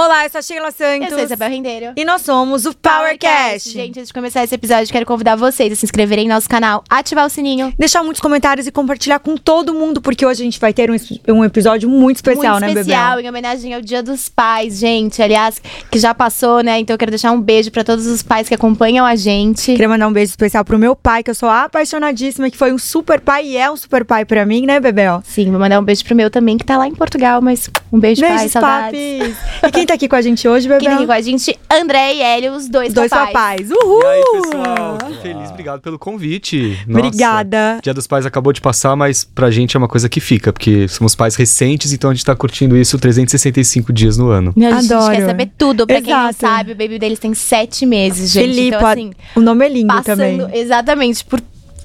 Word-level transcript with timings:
Olá, 0.00 0.26
eu 0.26 0.30
sou 0.30 0.38
a 0.38 0.42
Sheila 0.42 0.70
Santos. 0.70 1.06
Eu 1.06 1.08
sou 1.08 1.18
a 1.18 1.22
Isabel 1.24 1.50
Rendeiro. 1.50 1.92
E 1.96 2.04
nós 2.04 2.22
somos 2.22 2.66
o 2.66 2.72
PowerCast. 2.72 3.70
Gente, 3.70 3.98
antes 3.98 4.06
de 4.06 4.14
começar 4.14 4.44
esse 4.44 4.54
episódio, 4.54 4.92
quero 4.92 5.04
convidar 5.04 5.34
vocês 5.34 5.72
a 5.72 5.74
se 5.74 5.84
inscreverem 5.84 6.26
em 6.26 6.28
nosso 6.28 6.48
canal, 6.48 6.84
ativar 6.88 7.26
o 7.26 7.28
sininho. 7.28 7.74
Deixar 7.76 8.04
muitos 8.04 8.20
comentários 8.20 8.68
e 8.68 8.70
compartilhar 8.70 9.18
com 9.18 9.36
todo 9.36 9.74
mundo, 9.74 10.00
porque 10.00 10.24
hoje 10.24 10.40
a 10.40 10.44
gente 10.44 10.60
vai 10.60 10.72
ter 10.72 10.88
um, 10.88 10.94
um 11.30 11.44
episódio 11.44 11.90
muito 11.90 12.18
especial, 12.18 12.60
muito 12.60 12.60
né, 12.60 12.68
especial, 12.68 13.16
Bebel? 13.16 13.24
em 13.24 13.28
homenagem 13.28 13.74
ao 13.74 13.80
Dia 13.80 14.00
dos 14.00 14.28
Pais, 14.28 14.78
gente. 14.78 15.20
Aliás, 15.20 15.60
que 15.90 15.98
já 15.98 16.14
passou, 16.14 16.62
né? 16.62 16.78
Então 16.78 16.94
eu 16.94 16.98
quero 16.98 17.10
deixar 17.10 17.32
um 17.32 17.40
beijo 17.40 17.72
pra 17.72 17.82
todos 17.82 18.06
os 18.06 18.22
pais 18.22 18.46
que 18.48 18.54
acompanham 18.54 19.04
a 19.04 19.16
gente. 19.16 19.72
Queria 19.72 19.88
mandar 19.88 20.06
um 20.06 20.12
beijo 20.12 20.30
especial 20.30 20.64
pro 20.64 20.78
meu 20.78 20.94
pai, 20.94 21.24
que 21.24 21.30
eu 21.30 21.34
sou 21.34 21.48
apaixonadíssima, 21.48 22.48
que 22.48 22.56
foi 22.56 22.72
um 22.72 22.78
super 22.78 23.18
pai 23.18 23.46
e 23.46 23.56
é 23.56 23.68
um 23.68 23.76
super 23.76 24.04
pai 24.04 24.24
pra 24.24 24.46
mim, 24.46 24.64
né, 24.64 24.78
Bebel? 24.78 25.24
Sim, 25.24 25.50
vou 25.50 25.58
mandar 25.58 25.80
um 25.80 25.84
beijo 25.84 26.04
pro 26.04 26.14
meu 26.14 26.30
também, 26.30 26.56
que 26.56 26.64
tá 26.64 26.78
lá 26.78 26.86
em 26.86 26.94
Portugal, 26.94 27.42
mas 27.42 27.68
um 27.92 27.98
beijo, 27.98 28.22
pai, 28.22 28.36
Beijos, 28.36 28.52
saudades. 28.52 29.18
papis. 29.18 29.36
E 29.66 29.72
quem 29.72 29.87
tá 29.88 29.94
aqui 29.94 30.08
com 30.08 30.16
a 30.16 30.22
gente 30.22 30.46
hoje, 30.46 30.68
Bebel? 30.68 30.80
Quem 30.80 30.88
tá 30.90 30.94
aqui 30.96 31.06
com 31.06 31.12
a 31.12 31.20
gente, 31.20 31.58
André 31.70 32.14
e 32.14 32.20
Hélio, 32.22 32.52
os 32.52 32.68
dois, 32.68 32.92
Dois 32.92 33.10
papais. 33.10 33.32
papais. 33.32 33.70
Uhul! 33.70 34.02
E 34.02 34.06
aí, 34.06 34.22
pessoal? 34.42 34.98
Feliz, 35.22 35.50
obrigado 35.50 35.80
pelo 35.80 35.98
convite. 35.98 36.78
Nossa, 36.86 37.06
Obrigada. 37.06 37.78
Dia 37.82 37.92
dos 37.94 38.06
Pais 38.06 38.24
acabou 38.26 38.52
de 38.52 38.60
passar, 38.60 38.94
mas 38.94 39.24
pra 39.24 39.50
gente 39.50 39.76
é 39.76 39.78
uma 39.78 39.88
coisa 39.88 40.08
que 40.08 40.20
fica, 40.20 40.52
porque 40.52 40.86
somos 40.88 41.14
pais 41.14 41.34
recentes, 41.34 41.92
então 41.92 42.10
a 42.10 42.14
gente 42.14 42.24
tá 42.24 42.36
curtindo 42.36 42.76
isso 42.76 42.98
365 42.98 43.92
dias 43.92 44.16
no 44.16 44.28
ano. 44.28 44.52
Meu, 44.56 44.74
a 44.74 44.80
gente 44.80 44.92
Adoro. 44.92 45.12
quer 45.16 45.26
saber 45.26 45.50
tudo. 45.58 45.86
Pra 45.86 46.00
quem 46.00 46.12
não 46.12 46.28
Exato. 46.28 46.38
sabe, 46.40 46.72
o 46.72 46.76
baby 46.76 46.98
deles 46.98 47.18
tem 47.18 47.34
sete 47.34 47.84
meses, 47.86 48.30
gente. 48.30 48.42
Felipe, 48.54 48.76
então, 48.76 48.86
assim, 48.86 49.12
o 49.34 49.40
nome 49.40 49.64
é 49.64 49.68
lindo 49.68 49.86
passando 49.88 50.18
também. 50.18 50.48
exatamente 50.60 51.24
por 51.24 51.40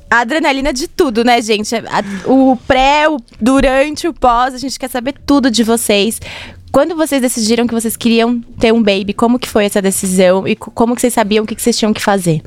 a 0.09 0.19
adrenalina 0.19 0.71
de 0.71 0.87
tudo, 0.87 1.23
né, 1.23 1.41
gente? 1.41 1.73
A- 1.75 1.81
o 2.29 2.55
pré, 2.67 3.09
o 3.09 3.17
durante, 3.41 4.07
o 4.07 4.13
pós, 4.13 4.53
a 4.53 4.59
gente 4.59 4.77
quer 4.77 4.87
saber 4.87 5.15
tudo 5.25 5.49
de 5.49 5.63
vocês. 5.63 6.19
Quando 6.73 6.95
vocês 6.95 7.21
decidiram 7.21 7.67
que 7.67 7.73
vocês 7.73 7.95
queriam 7.95 8.41
ter 8.59 8.73
um 8.73 8.81
baby, 8.81 9.13
como 9.13 9.37
que 9.37 9.47
foi 9.47 9.63
essa 9.65 9.79
decisão 9.79 10.47
e 10.47 10.55
co- 10.55 10.71
como 10.71 10.95
que 10.95 11.01
vocês 11.01 11.13
sabiam 11.13 11.43
o 11.43 11.47
que, 11.47 11.53
que 11.55 11.61
vocês 11.61 11.77
tinham 11.77 11.93
que 11.93 12.01
fazer? 12.01 12.41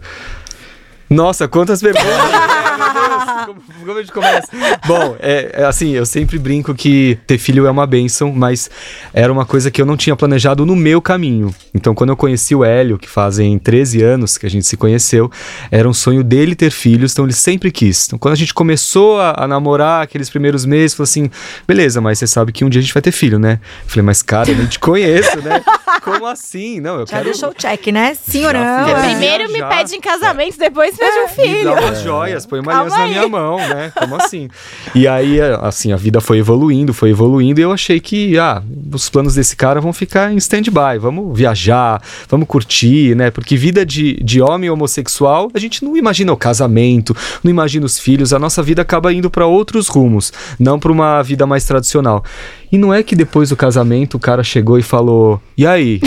Nossa, 1.08 1.46
quantas 1.46 1.80
perguntas! 1.80 2.10
Como, 3.46 3.60
como 3.84 3.92
a 3.92 4.00
gente 4.00 4.12
começa? 4.12 4.48
Bom, 4.86 5.16
é, 5.20 5.50
é 5.54 5.64
assim, 5.64 5.90
eu 5.92 6.06
sempre 6.06 6.38
brinco 6.38 6.74
que 6.74 7.18
ter 7.26 7.38
filho 7.38 7.66
é 7.66 7.70
uma 7.70 7.86
benção, 7.86 8.32
mas 8.32 8.70
era 9.12 9.32
uma 9.32 9.44
coisa 9.44 9.70
que 9.70 9.80
eu 9.80 9.86
não 9.86 9.96
tinha 9.96 10.16
planejado 10.16 10.64
no 10.66 10.74
meu 10.76 11.00
caminho. 11.00 11.54
Então, 11.74 11.94
quando 11.94 12.10
eu 12.10 12.16
conheci 12.16 12.54
o 12.54 12.64
Hélio, 12.64 12.98
que 12.98 13.08
fazem 13.08 13.58
13 13.58 14.02
anos 14.02 14.38
que 14.38 14.46
a 14.46 14.50
gente 14.50 14.66
se 14.66 14.76
conheceu, 14.76 15.30
era 15.70 15.88
um 15.88 15.92
sonho 15.94 16.22
dele 16.24 16.54
ter 16.54 16.70
filhos, 16.70 17.12
então 17.12 17.24
ele 17.24 17.32
sempre 17.34 17.70
quis. 17.70 18.06
Então, 18.06 18.18
quando 18.18 18.32
a 18.32 18.36
gente 18.36 18.54
começou 18.54 19.20
a, 19.20 19.44
a 19.44 19.48
namorar, 19.48 20.02
aqueles 20.02 20.28
primeiros 20.30 20.64
meses, 20.64 20.94
falou 20.96 21.04
assim: 21.04 21.30
beleza, 21.66 22.00
mas 22.00 22.18
você 22.18 22.26
sabe 22.26 22.52
que 22.52 22.64
um 22.64 22.68
dia 22.68 22.78
a 22.80 22.82
gente 22.82 22.94
vai 22.94 23.02
ter 23.02 23.12
filho, 23.12 23.38
né? 23.38 23.60
Eu 23.84 23.88
falei, 23.90 24.02
mas 24.02 24.22
cara, 24.22 24.50
eu 24.50 24.56
nem 24.56 24.66
te 24.66 24.78
conheço, 24.78 25.40
né? 25.42 25.62
Como 26.02 26.26
assim? 26.26 26.80
Não, 26.80 27.00
eu 27.00 27.06
Já 27.06 27.16
quero. 27.18 27.24
deixou 27.24 27.50
o 27.50 27.54
check, 27.54 27.86
né? 27.88 28.14
Sim 28.14 28.46
ou 28.46 28.52
não? 28.52 28.60
É. 28.88 29.08
Primeiro 29.10 29.52
me 29.52 29.58
já. 29.58 29.66
pede 29.68 29.94
em 29.96 30.00
casamento, 30.00 30.58
depois 30.58 30.96
pede 30.96 31.18
um 31.18 31.22
Me 31.22 31.28
filho. 31.28 31.64
dá 31.74 31.80
umas 31.80 32.00
joias, 32.00 32.46
põe 32.46 32.60
uma 32.60 32.72
Calma 32.72 32.84
aliança 32.94 32.98
na 32.98 33.04
aí. 33.04 33.14
Minha 33.18 33.28
mão, 33.28 33.56
né? 33.56 33.92
Como 33.94 34.16
assim? 34.16 34.48
E 34.94 35.06
aí, 35.08 35.40
assim, 35.60 35.92
a 35.92 35.96
vida 35.96 36.20
foi 36.20 36.38
evoluindo, 36.38 36.92
foi 36.92 37.10
evoluindo, 37.10 37.60
e 37.60 37.62
eu 37.62 37.72
achei 37.72 38.00
que, 38.00 38.38
ah, 38.38 38.62
os 38.92 39.08
planos 39.08 39.34
desse 39.34 39.56
cara 39.56 39.80
vão 39.80 39.92
ficar 39.92 40.32
em 40.32 40.36
stand-by, 40.36 40.98
vamos 41.00 41.36
viajar, 41.36 42.02
vamos 42.28 42.46
curtir, 42.48 43.14
né? 43.16 43.30
Porque 43.30 43.56
vida 43.56 43.84
de, 43.84 44.14
de 44.22 44.40
homem 44.40 44.70
homossexual, 44.70 45.50
a 45.54 45.58
gente 45.58 45.84
não 45.84 45.96
imagina 45.96 46.32
o 46.32 46.36
casamento, 46.36 47.16
não 47.42 47.50
imagina 47.50 47.86
os 47.86 47.98
filhos, 47.98 48.32
a 48.32 48.38
nossa 48.38 48.62
vida 48.62 48.82
acaba 48.82 49.12
indo 49.12 49.30
para 49.30 49.46
outros 49.46 49.88
rumos, 49.88 50.32
não 50.58 50.78
para 50.78 50.92
uma 50.92 51.22
vida 51.22 51.46
mais 51.46 51.64
tradicional. 51.64 52.24
E 52.70 52.78
não 52.78 52.92
é 52.92 53.02
que 53.02 53.14
depois 53.14 53.50
do 53.50 53.56
casamento 53.56 54.16
o 54.16 54.20
cara 54.20 54.42
chegou 54.42 54.78
e 54.78 54.82
falou: 54.82 55.40
e 55.56 55.66
aí, 55.66 56.00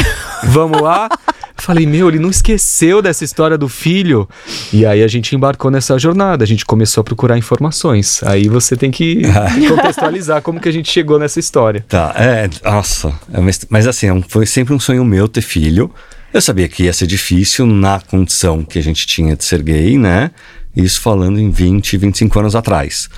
vamos 0.43 0.81
lá? 0.81 1.09
Falei, 1.61 1.86
meu, 1.86 2.09
ele 2.09 2.20
não 2.20 2.30
esqueceu 2.30 3.02
dessa 3.02 3.23
história 3.23 3.58
do 3.58 3.67
filho. 3.67 4.27
E 4.71 4.86
aí 4.86 5.03
a 5.03 5.08
gente 5.08 5.36
embarcou 5.36 5.70
nessa 5.70 5.97
jornada, 5.99 6.43
a 6.43 6.47
gente 6.47 6.65
começou 6.65 7.02
a 7.02 7.03
procurar 7.03 7.37
informações. 7.37 8.21
Aí 8.23 8.47
você 8.47 8.75
tem 8.75 8.92
que 8.92 9.21
contextualizar 9.67 10.42
como 10.42 10.59
que 10.59 10.70
a 10.70 10.71
gente 10.71 10.92
chegou 10.92 11.20
nessa 11.20 11.39
história. 11.39 11.86
Tá, 11.87 12.14
é, 12.15 12.49
nossa. 12.64 13.09
é, 13.33 13.39
mas, 13.70 13.87
assim, 13.87 14.08
é 14.08 14.21
foi 14.27 14.45
sempre 14.45 14.73
um 14.73 14.80
sonho 14.80 15.03
meu 15.03 15.27
ter 15.27 15.42
filho. 15.42 15.92
Eu 16.33 16.42
sabia 16.42 16.67
que 16.67 16.83
ia 16.83 16.93
ser 16.93 17.08
difícil 17.08 17.65
na 17.65 17.99
condição 17.99 18.64
que 18.64 18.77
a 18.77 18.83
gente 18.83 19.08
tinha 19.08 19.36
de 19.36 19.43
ser 19.43 19.64
gay, 19.64 19.97
né? 19.97 20.31
Isso 20.76 21.02
falando 21.02 21.39
em 21.39 21.49
20, 21.49 21.97
25 21.97 22.39
anos 22.39 22.55
atrás. 22.55 23.09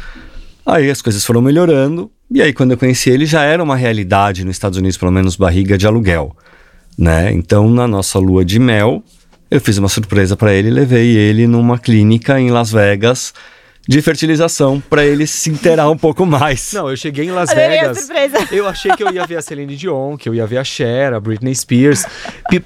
Aí 0.66 0.90
as 0.90 1.02
coisas 1.02 1.25
foram 1.25 1.41
melhorando, 1.41 2.09
e 2.31 2.41
aí 2.41 2.53
quando 2.53 2.72
eu 2.72 2.78
conheci 2.78 3.09
ele 3.09 3.25
já 3.25 3.44
era 3.44 3.62
uma 3.62 3.75
realidade 3.75 4.46
nos 4.46 4.56
Estados 4.56 4.78
Unidos, 4.78 4.96
pelo 4.96 5.12
menos 5.12 5.35
barriga 5.35 5.78
de 5.78 5.88
aluguel, 5.88 6.35
né? 6.97 7.31
Então 7.31 7.69
na 7.69 7.88
nossa 7.88 8.19
lua 8.19 8.44
de 8.44 8.59
mel, 8.59 9.03
eu 9.50 9.59
fiz 9.59 9.78
uma 9.78 9.90
surpresa 9.90 10.35
para 10.38 10.53
ele, 10.53 10.69
levei 10.69 11.18
ele 11.18 11.47
numa 11.47 11.78
clínica 11.78 12.40
em 12.40 12.50
Las 12.50 12.72
Vegas 12.72 13.34
de 13.91 14.02
fertilização 14.02 14.81
para 14.90 15.06
ele 15.06 15.28
se 15.28 15.50
inteirar 15.50 15.90
um 15.90 15.97
pouco 15.97 16.25
mais. 16.25 16.72
Não, 16.74 16.90
eu 16.90 16.96
cheguei 16.96 17.25
em 17.25 17.31
Las 17.31 17.50
Adorei 17.50 17.69
Vegas. 17.81 17.97
surpresa. 18.00 18.47
Eu 18.50 18.66
achei 18.68 18.96
que 18.96 19.03
eu 19.03 19.12
ia 19.13 19.25
ver 19.28 19.35
a 19.35 19.41
Celine 19.41 19.75
Dion, 19.75 20.16
que 20.16 20.29
eu 20.29 20.34
ia 20.34 20.47
ver 20.47 20.59
a 20.59 20.63
Cher, 20.63 21.13
a 21.13 21.19
Britney 21.19 21.53
Spears. 21.53 22.06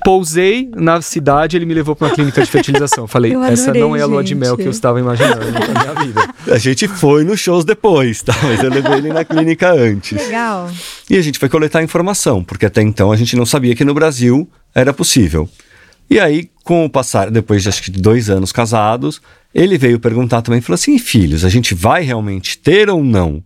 Pousei 0.04 0.70
na 0.76 1.02
cidade, 1.02 1.58
ele 1.58 1.66
me 1.66 1.74
levou 1.74 1.96
para 1.96 2.08
uma 2.08 2.14
clínica 2.14 2.42
de 2.44 2.50
fertilização. 2.52 3.08
Falei, 3.08 3.34
Eu 3.34 3.44
essa 3.44 3.72
adorei, 3.72 3.82
não 3.82 3.96
é 3.96 4.02
a 4.02 4.06
lua 4.06 4.24
de 4.24 4.30
gente. 4.30 4.38
mel 4.40 4.56
que 4.56 4.64
eu 4.66 4.72
estava 4.72 5.00
imaginando 5.00 5.40
na 5.52 5.60
minha 5.82 5.94
vida. 6.06 6.30
A 6.54 6.58
gente 6.60 6.88
foi 6.88 7.24
nos 7.24 7.40
shows 7.40 7.66
depois, 7.66 8.22
tá? 8.22 8.34
Mas 8.44 8.62
eu 8.64 8.70
levei 8.70 8.94
ele 8.98 9.12
na 9.12 9.26
clínica 9.26 9.72
antes. 9.72 10.18
Legal. 10.26 10.70
E 11.10 11.18
a 11.18 11.22
gente 11.24 11.40
foi 11.40 11.50
coletar 11.50 11.82
informação, 11.82 12.44
porque 12.44 12.68
até 12.68 12.82
então 12.84 13.12
a 13.12 13.16
gente 13.16 13.36
não 13.36 13.46
sabia 13.48 13.76
que 13.76 13.84
no 13.84 13.94
Brasil 13.96 14.48
era 14.76 14.94
possível. 14.94 15.50
E 16.08 16.20
aí, 16.20 16.50
com 16.64 16.86
o 16.86 16.90
passar, 16.90 17.32
depois 17.32 17.64
de 17.64 17.70
acho 17.70 17.82
que 17.82 17.90
dois 17.90 18.30
anos 18.30 18.52
casados, 18.52 19.20
ele 19.56 19.78
veio 19.78 20.00
perguntar 20.00 20.42
também, 20.42 20.60
falou 20.62 20.76
assim, 20.76 20.96
"E 20.96 21.00
filhos, 21.00 21.46
a 21.46 21.50
gente 21.50 21.74
vai 21.74 22.04
realmente 22.04 22.58
ter 22.58 22.90
ou 22.90 23.04
não? 23.04 23.42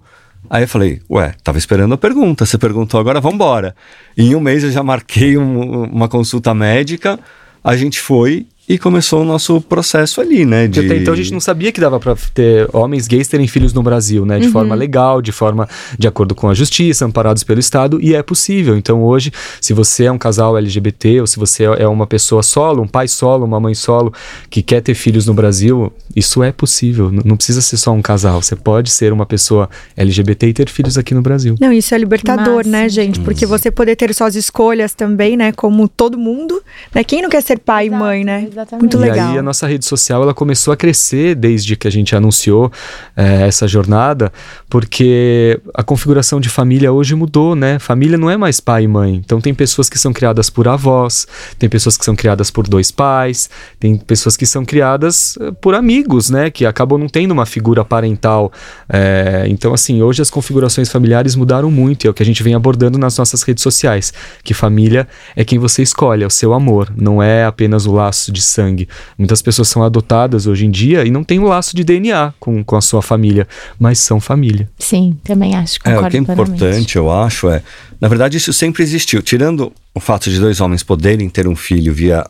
Aí 0.50 0.64
eu 0.64 0.68
falei, 0.68 1.02
ué, 1.10 1.36
tava 1.44 1.58
esperando 1.60 1.94
a 1.94 1.98
pergunta, 1.98 2.46
você 2.46 2.58
perguntou 2.58 3.00
agora, 3.00 3.22
vambora. 3.22 3.76
E 4.18 4.24
em 4.24 4.36
um 4.36 4.40
mês 4.40 4.64
eu 4.64 4.72
já 4.72 4.82
marquei 4.82 5.38
um- 5.38 5.84
uma 5.84 6.08
consulta 6.08 6.54
médica, 6.56 7.20
a 7.64 7.76
gente 7.76 8.00
foi 8.00 8.48
e 8.70 8.78
começou 8.78 9.24
o 9.24 9.26
nosso 9.26 9.60
processo 9.62 10.22
ali, 10.22 10.46
né? 10.46 10.68
Porque 10.68 10.82
até 10.82 10.96
então 10.98 11.12
a 11.14 11.18
gente 11.18 11.32
não 11.34 11.40
sabia 11.40 11.72
que 11.72 11.82
dava 11.82 12.00
pra 12.00 12.16
ter 12.36 12.70
homens 12.72 13.08
gays 13.08 13.28
terem 13.28 13.48
filhos 13.48 13.74
no 13.74 13.82
Brasil, 13.82 14.26
né? 14.28 14.38
De 14.38 14.48
forma 14.50 14.76
legal, 14.76 15.22
de 15.24 15.32
forma 15.32 15.68
de 15.98 16.08
acordo 16.08 16.36
com 16.36 16.48
a 16.48 16.54
justiça, 16.54 17.04
amparados 17.04 17.44
pelo 17.44 17.60
Estado, 17.60 18.00
e 18.00 18.14
é 18.14 18.22
possível. 18.22 18.78
Então 18.78 19.04
hoje, 19.04 19.32
se 19.60 19.74
você 19.74 20.04
é 20.06 20.12
um 20.12 20.20
casal 20.20 20.56
LGBT 20.56 21.22
ou 21.22 21.26
se 21.28 21.40
você 21.40 21.64
é 21.64 21.88
uma 21.88 22.06
pessoa 22.06 22.44
solo, 22.44 22.84
um 22.84 22.88
pai 22.88 23.08
solo, 23.08 23.44
uma 23.44 23.60
mãe 23.60 23.74
solo 23.74 24.14
que 24.52 24.62
quer 24.62 24.82
ter 24.82 24.94
filhos 24.94 25.26
no 25.26 25.34
Brasil, 25.34 25.92
isso 26.16 26.44
é 26.44 26.52
possível. 26.52 27.12
N- 27.12 27.24
Não 27.26 27.36
precisa 27.36 27.62
ser 27.62 27.78
só 27.78 27.92
um 27.92 28.02
casal. 28.04 28.40
Você 28.42 28.56
pode 28.56 28.92
ser 28.92 29.12
uma 29.12 29.26
pessoa 29.26 29.68
LGBT 29.98 30.48
e 30.48 30.54
ter 30.54 30.70
filhos 30.70 30.96
aqui 30.96 31.16
no 31.16 31.22
Brasil. 31.24 31.56
Não, 31.60 31.72
isso 31.72 31.96
é 31.96 31.98
libertador, 31.98 32.58
Massa. 32.58 32.70
né, 32.70 32.88
gente? 32.88 33.20
Porque 33.22 33.46
você 33.48 33.72
poder 33.72 33.96
ter 33.96 34.14
suas 34.14 34.36
escolhas 34.36 34.94
também, 34.94 35.36
né? 35.36 35.52
Como 35.52 35.88
todo 35.88 36.18
mundo. 36.20 36.62
Né? 36.94 37.04
Quem 37.04 37.22
não 37.24 37.30
quer 37.30 37.42
ser 37.42 37.58
pai 37.58 37.88
Exato, 37.88 37.96
e 37.96 38.00
mãe, 38.00 38.24
né? 38.24 38.48
Exatamente. 38.60 38.82
Muito 38.82 38.98
e 38.98 39.10
legal. 39.10 39.32
aí 39.32 39.38
a 39.38 39.42
nossa 39.42 39.68
rede 39.68 39.86
social 39.86 40.22
ela 40.24 40.34
começou 40.34 40.74
a 40.74 40.78
crescer 40.78 41.36
desde 41.36 41.76
que 41.76 41.88
a 41.88 41.92
gente 41.92 42.16
anunciou 42.16 42.72
eh, 43.16 43.48
essa 43.48 43.68
jornada, 43.68 44.32
porque 44.70 45.60
a 45.74 45.84
configuração 45.84 46.40
de 46.40 46.50
família 46.50 46.92
hoje 46.92 47.16
mudou, 47.16 47.56
né? 47.56 47.80
Família 47.80 48.18
não 48.18 48.30
é 48.30 48.38
mais 48.38 48.60
pai 48.60 48.84
e 48.84 48.88
mãe. 48.88 49.16
Então 49.16 49.40
tem 49.40 49.54
pessoas 49.54 49.90
que 49.90 49.98
são 49.98 50.12
criadas 50.12 50.50
por 50.50 50.68
avós, 50.68 51.28
tem 51.58 51.70
pessoas 51.70 51.98
que 51.98 52.06
são 52.06 52.16
criadas 52.16 52.52
por 52.52 52.68
dois 52.68 52.92
pais, 52.92 53.50
tem 53.80 53.98
pessoas 53.98 54.36
que 54.36 54.46
são 54.46 54.66
criadas 54.66 55.38
eh, 55.40 55.52
por 55.62 55.74
amigos, 55.74 56.30
né? 56.30 56.50
Que 56.50 56.66
acabam 56.66 57.00
não 57.00 57.08
tendo 57.08 57.32
uma 57.32 57.46
figura 57.46 57.86
parental. 57.86 58.52
Eh, 58.90 59.46
então 59.50 59.74
assim, 59.74 60.02
hoje 60.02 60.22
as 60.22 60.30
configurações 60.30 60.90
familiares 60.90 61.36
mudaram 61.36 61.72
muito 61.72 62.06
e 62.06 62.08
é 62.08 62.10
o 62.10 62.14
que 62.14 62.24
a 62.24 62.26
gente 62.26 62.44
vem 62.44 62.54
abordando 62.54 62.98
nas 62.98 63.18
nossas 63.18 63.42
redes 63.44 63.64
sociais, 63.64 64.14
que 64.44 64.54
família 64.54 65.08
é 65.36 65.44
quem 65.44 65.60
você 65.60 65.82
escolhe, 65.82 66.24
é 66.24 66.28
o 66.28 66.30
seu 66.30 66.54
amor, 66.54 66.92
não 66.96 67.22
é 67.22 67.46
apenas 67.46 67.86
o 67.86 67.92
laço 67.92 68.32
de 68.32 68.42
sangue. 68.50 68.88
Muitas 69.18 69.42
pessoas 69.42 69.68
são 69.68 69.84
adotadas 69.84 70.48
hoje 70.48 70.66
em 70.66 70.72
dia 70.72 71.06
e 71.06 71.12
não 71.12 71.24
tem 71.24 71.40
o 71.40 71.44
laço 71.44 71.76
de 71.76 71.84
DNA 71.84 72.34
com, 72.40 72.64
com 72.64 72.76
a 72.76 72.82
sua 72.82 73.02
família, 73.02 73.48
mas 73.80 74.00
são 74.00 74.20
família. 74.20 74.70
Sim, 74.78 75.18
também 75.24 75.56
acho, 75.56 75.80
É, 75.86 75.98
o 75.98 76.00
que 76.02 76.18
é 76.18 76.22
plenamente. 76.22 76.54
importante, 76.54 76.96
eu 76.96 77.12
acho, 77.12 77.50
é. 77.50 77.62
Na 78.00 78.08
verdade, 78.08 78.38
isso 78.38 78.52
sempre 78.54 78.84
existiu. 78.84 79.22
Tirando 79.22 79.72
o 79.94 80.00
fato 80.00 80.30
de 80.30 80.40
dois 80.40 80.60
homens 80.62 80.84
poderem 80.84 81.30
ter 81.30 81.48
um 81.48 81.56
filho 81.56 81.94
via 81.94 82.26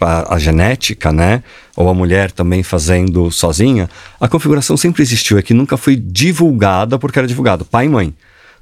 a, 0.00 0.34
a 0.34 0.38
genética, 0.38 1.10
né? 1.12 1.42
Ou 1.76 1.88
a 1.88 1.94
mulher 1.94 2.30
também 2.30 2.62
fazendo 2.62 3.30
sozinha, 3.30 3.88
a 4.20 4.28
configuração 4.28 4.76
sempre 4.76 5.02
existiu. 5.02 5.38
É 5.38 5.42
que 5.42 5.52
nunca 5.54 5.76
foi 5.76 5.96
divulgada 5.96 6.98
porque 6.98 7.18
era 7.18 7.28
divulgado 7.28 7.64
pai 7.64 7.86
e 7.86 7.88
mãe. 7.88 8.14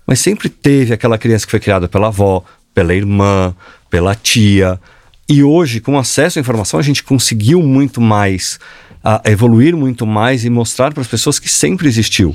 Mas 0.07 0.21
sempre 0.21 0.49
teve 0.49 0.93
aquela 0.95 1.19
criança 1.19 1.45
que 1.45 1.51
foi 1.51 1.61
criada 1.61 1.87
pela 1.87 2.07
avó, 2.09 2.43
pela 2.75 2.95
irmã, 2.95 3.55
pela 3.91 4.15
tia. 4.15 4.81
E 5.29 5.43
hoje, 5.43 5.81
com 5.81 5.99
acesso 5.99 6.39
à 6.39 6.41
informação, 6.41 6.81
a 6.81 6.83
gente 6.83 7.05
conseguiu 7.05 7.63
muito 7.63 8.01
mais, 8.01 8.59
a 9.05 9.21
evoluir 9.27 9.77
muito 9.77 10.07
mais 10.07 10.45
e 10.45 10.51
mostrar 10.51 10.93
para 10.93 11.03
as 11.03 11.07
pessoas 11.07 11.39
que 11.39 11.51
sempre 11.51 11.87
existiu. 11.87 12.35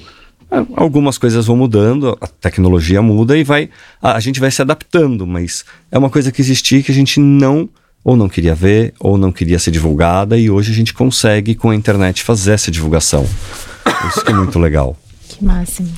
Ah, 0.52 0.64
Algumas 0.76 1.18
coisas 1.18 1.48
vão 1.48 1.58
mudando, 1.58 2.16
a 2.22 2.28
tecnologia 2.28 3.02
muda 3.02 3.36
e 3.36 3.44
vai, 3.44 3.70
a, 4.00 4.16
a 4.16 4.20
gente 4.20 4.40
vai 4.40 4.52
se 4.52 4.62
adaptando, 4.62 5.26
mas 5.26 5.66
é 5.92 5.98
uma 5.98 6.10
coisa 6.10 6.32
que 6.32 6.40
existia 6.40 6.84
que 6.84 6.92
a 6.92 6.96
gente 6.96 7.20
não 7.20 7.68
ou 8.04 8.16
não 8.16 8.30
queria 8.30 8.54
ver 8.54 8.94
ou 9.00 9.18
não 9.18 9.32
queria 9.32 9.58
ser 9.58 9.72
divulgada 9.72 10.38
e 10.38 10.50
hoje 10.50 10.72
a 10.72 10.76
gente 10.76 10.94
consegue 10.94 11.56
com 11.56 11.72
a 11.72 11.76
internet 11.76 12.22
fazer 12.22 12.52
essa 12.52 12.70
divulgação. 12.70 13.28
Isso 14.10 14.24
que 14.24 14.32
é 14.32 14.36
muito 14.36 14.60
legal. 14.60 14.96
Que 15.30 15.44
máximo. 15.44 15.90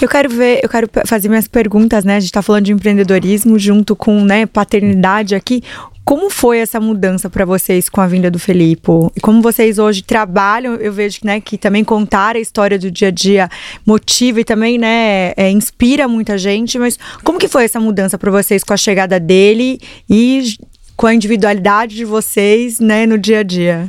Eu 0.00 0.08
quero 0.08 0.28
ver, 0.28 0.58
eu 0.62 0.68
quero 0.68 0.88
fazer 1.06 1.28
minhas 1.28 1.46
perguntas, 1.46 2.04
né? 2.04 2.16
A 2.16 2.20
gente 2.20 2.32
tá 2.32 2.42
falando 2.42 2.64
de 2.64 2.72
empreendedorismo 2.72 3.56
junto 3.56 3.94
com, 3.94 4.24
né, 4.24 4.46
paternidade 4.46 5.34
aqui. 5.34 5.62
Como 6.04 6.28
foi 6.28 6.58
essa 6.58 6.80
mudança 6.80 7.30
para 7.30 7.44
vocês 7.44 7.88
com 7.88 8.00
a 8.00 8.06
vinda 8.06 8.30
do 8.30 8.38
Felipe? 8.38 8.90
E 9.14 9.20
como 9.20 9.40
vocês 9.40 9.78
hoje 9.78 10.02
trabalham, 10.02 10.74
eu 10.74 10.92
vejo 10.92 11.20
né, 11.22 11.40
que 11.40 11.56
também 11.56 11.84
contar 11.84 12.34
a 12.34 12.40
história 12.40 12.78
do 12.78 12.90
dia 12.90 13.08
a 13.08 13.10
dia 13.10 13.48
motiva 13.86 14.40
e 14.40 14.44
também 14.44 14.78
né, 14.78 15.32
é, 15.36 15.50
inspira 15.50 16.08
muita 16.08 16.36
gente. 16.36 16.78
Mas 16.78 16.98
como 17.22 17.38
que 17.38 17.46
foi 17.46 17.64
essa 17.64 17.78
mudança 17.78 18.18
para 18.18 18.30
vocês 18.30 18.64
com 18.64 18.72
a 18.72 18.76
chegada 18.76 19.20
dele 19.20 19.80
e 20.10 20.56
com 20.96 21.06
a 21.06 21.14
individualidade 21.14 21.94
de 21.94 22.04
vocês 22.04 22.80
né, 22.80 23.06
no 23.06 23.16
dia 23.16 23.38
a 23.38 23.42
dia? 23.44 23.88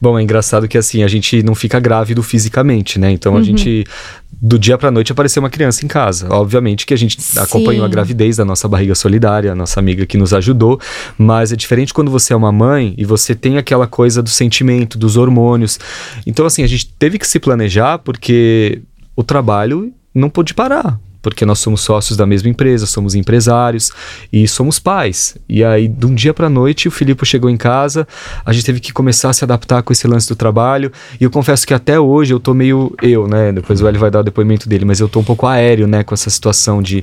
Bom, 0.00 0.18
é 0.18 0.22
engraçado 0.22 0.68
que 0.68 0.76
assim, 0.76 1.02
a 1.02 1.08
gente 1.08 1.42
não 1.42 1.54
fica 1.54 1.80
grávido 1.80 2.22
fisicamente, 2.22 2.98
né? 2.98 3.10
Então 3.10 3.36
a 3.36 3.42
gente, 3.42 3.84
do 4.30 4.58
dia 4.58 4.76
pra 4.76 4.90
noite, 4.90 5.10
apareceu 5.10 5.42
uma 5.42 5.48
criança 5.48 5.84
em 5.84 5.88
casa. 5.88 6.28
Obviamente 6.30 6.84
que 6.84 6.92
a 6.92 6.96
gente 6.98 7.20
Sim. 7.20 7.38
acompanhou 7.38 7.84
a 7.84 7.88
gravidez 7.88 8.36
da 8.36 8.44
nossa 8.44 8.68
barriga 8.68 8.94
solidária, 8.94 9.52
a 9.52 9.54
nossa 9.54 9.80
amiga 9.80 10.04
que 10.04 10.18
nos 10.18 10.34
ajudou, 10.34 10.78
mas 11.16 11.50
é 11.50 11.56
diferente 11.56 11.94
quando 11.94 12.10
você 12.10 12.34
é 12.34 12.36
uma 12.36 12.52
mãe 12.52 12.94
e 12.98 13.04
você 13.04 13.34
tem 13.34 13.56
aquela 13.56 13.86
coisa 13.86 14.22
do 14.22 14.28
sentimento, 14.28 14.98
dos 14.98 15.16
hormônios. 15.16 15.78
Então, 16.26 16.44
assim, 16.44 16.62
a 16.62 16.66
gente 16.66 16.86
teve 16.98 17.18
que 17.18 17.26
se 17.26 17.38
planejar 17.38 17.98
porque 17.98 18.82
o 19.14 19.24
trabalho 19.24 19.92
não 20.14 20.28
pôde 20.28 20.52
parar. 20.52 21.00
Porque 21.30 21.44
nós 21.44 21.58
somos 21.58 21.80
sócios 21.80 22.16
da 22.16 22.26
mesma 22.26 22.48
empresa, 22.48 22.86
somos 22.86 23.14
empresários 23.14 23.90
e 24.32 24.46
somos 24.46 24.78
pais. 24.78 25.36
E 25.48 25.64
aí, 25.64 25.88
de 25.88 26.06
um 26.06 26.14
dia 26.14 26.32
para 26.32 26.48
noite, 26.48 26.88
o 26.88 26.90
Filipe 26.90 27.24
chegou 27.26 27.50
em 27.50 27.56
casa, 27.56 28.06
a 28.44 28.52
gente 28.52 28.64
teve 28.64 28.80
que 28.80 28.92
começar 28.92 29.30
a 29.30 29.32
se 29.32 29.44
adaptar 29.44 29.82
com 29.82 29.92
esse 29.92 30.06
lance 30.06 30.28
do 30.28 30.36
trabalho. 30.36 30.92
E 31.20 31.24
eu 31.24 31.30
confesso 31.30 31.66
que 31.66 31.74
até 31.74 31.98
hoje 31.98 32.32
eu 32.32 32.38
tô 32.38 32.54
meio 32.54 32.94
eu, 33.02 33.26
né? 33.26 33.52
Depois 33.52 33.80
o 33.80 33.88
Eli 33.88 33.98
vai 33.98 34.10
dar 34.10 34.20
o 34.20 34.22
depoimento 34.22 34.68
dele, 34.68 34.84
mas 34.84 35.00
eu 35.00 35.08
tô 35.08 35.20
um 35.20 35.24
pouco 35.24 35.46
aéreo, 35.46 35.86
né? 35.86 36.04
Com 36.04 36.14
essa 36.14 36.30
situação 36.30 36.80
de 36.80 37.02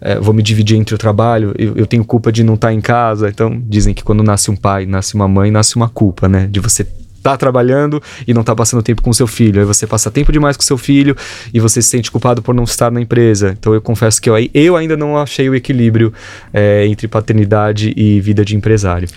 eh, 0.00 0.18
vou 0.20 0.32
me 0.32 0.42
dividir 0.42 0.76
entre 0.76 0.94
o 0.94 0.98
trabalho, 0.98 1.54
eu, 1.58 1.76
eu 1.76 1.86
tenho 1.86 2.04
culpa 2.04 2.30
de 2.30 2.44
não 2.44 2.54
estar 2.54 2.72
em 2.72 2.80
casa. 2.80 3.28
Então, 3.28 3.60
dizem 3.66 3.92
que 3.92 4.04
quando 4.04 4.22
nasce 4.22 4.50
um 4.50 4.56
pai, 4.56 4.86
nasce 4.86 5.14
uma 5.14 5.26
mãe, 5.26 5.50
nasce 5.50 5.76
uma 5.76 5.88
culpa, 5.88 6.28
né? 6.28 6.46
De 6.46 6.60
você 6.60 6.86
tá 7.24 7.38
trabalhando 7.38 8.02
e 8.28 8.34
não 8.34 8.44
tá 8.44 8.54
passando 8.54 8.82
tempo 8.82 9.00
com 9.00 9.10
seu 9.10 9.26
filho. 9.26 9.58
Aí 9.58 9.66
você 9.66 9.86
passa 9.86 10.10
tempo 10.10 10.30
demais 10.30 10.58
com 10.58 10.62
seu 10.62 10.76
filho 10.76 11.16
e 11.54 11.58
você 11.58 11.80
se 11.80 11.88
sente 11.88 12.10
culpado 12.10 12.42
por 12.42 12.54
não 12.54 12.64
estar 12.64 12.92
na 12.92 13.00
empresa. 13.00 13.56
Então 13.58 13.72
eu 13.72 13.80
confesso 13.80 14.20
que 14.20 14.28
eu, 14.28 14.34
eu 14.52 14.76
ainda 14.76 14.94
não 14.94 15.16
achei 15.16 15.48
o 15.48 15.54
equilíbrio 15.54 16.12
eh, 16.52 16.86
entre 16.86 17.08
paternidade 17.08 17.94
e 17.96 18.20
vida 18.20 18.44
de 18.44 18.54
empresário. 18.54 19.08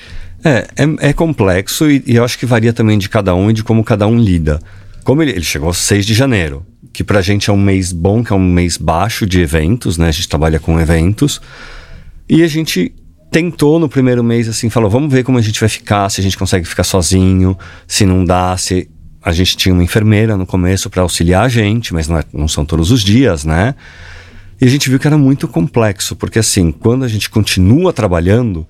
É, 0.42 0.68
é, 0.78 1.10
é 1.10 1.14
complexo 1.14 1.92
e, 1.92 2.02
e 2.08 2.16
eu 2.16 2.24
acho 2.24 2.40
que 2.40 2.46
varia 2.46 2.72
também 2.72 2.98
de 2.98 3.10
cada 3.10 3.36
um 3.36 3.50
e 3.50 3.54
de 3.54 3.62
como 3.62 3.84
cada 3.84 4.08
um 4.08 4.18
lida. 4.18 4.60
Como 5.04 5.22
ele, 5.22 5.32
ele 5.32 5.44
chegou 5.44 5.74
6 5.74 6.06
de 6.06 6.14
janeiro, 6.14 6.66
que 6.94 7.04
pra 7.04 7.22
gente 7.22 7.50
é 7.50 7.54
um 7.54 7.60
mês 7.60 7.92
bom, 7.92 8.24
que 8.24 8.32
é 8.32 8.36
um 8.36 8.40
mês 8.40 8.78
baixo 8.78 9.26
de 9.26 9.42
eventos, 9.42 9.98
né? 9.98 10.08
A 10.08 10.12
gente 10.12 10.30
trabalha 10.30 10.60
com 10.60 10.80
eventos. 10.80 11.42
E 12.30 12.42
a 12.42 12.48
gente 12.48 12.94
tentou 13.32 13.80
no 13.80 13.90
primeiro 13.90 14.24
mês, 14.24 14.48
assim, 14.48 14.70
falou, 14.70 14.90
vamos 14.90 15.12
ver 15.12 15.24
como 15.24 15.38
a 15.38 15.42
gente 15.42 15.60
vai 15.60 15.70
ficar, 15.70 16.10
se 16.10 16.22
a 16.22 16.24
gente 16.24 16.38
consegue 16.38 16.66
ficar 16.68 16.84
sozinho, 16.84 17.58
se 17.88 18.06
não 18.06 18.24
dá, 18.24 18.56
se... 18.58 18.90
A 19.22 19.32
gente 19.34 19.58
tinha 19.58 19.74
uma 19.74 19.84
enfermeira 19.84 20.38
no 20.38 20.46
começo 20.46 20.90
para 20.90 21.02
auxiliar 21.02 21.44
a 21.44 21.50
gente, 21.50 21.94
mas 21.94 22.08
não, 22.08 22.18
é- 22.18 22.24
não 22.32 22.48
são 22.48 22.64
todos 22.66 22.92
os 22.92 23.02
dias, 23.04 23.44
né? 23.44 23.76
E 24.62 24.66
a 24.66 24.70
gente 24.70 24.90
viu 24.90 24.98
que 24.98 25.06
era 25.06 25.18
muito 25.18 25.48
complexo, 25.48 26.16
porque 26.16 26.40
assim, 26.40 26.72
quando 26.72 27.04
a 27.04 27.08
gente 27.08 27.30
continua 27.30 27.92
trabalhando, 27.92 28.66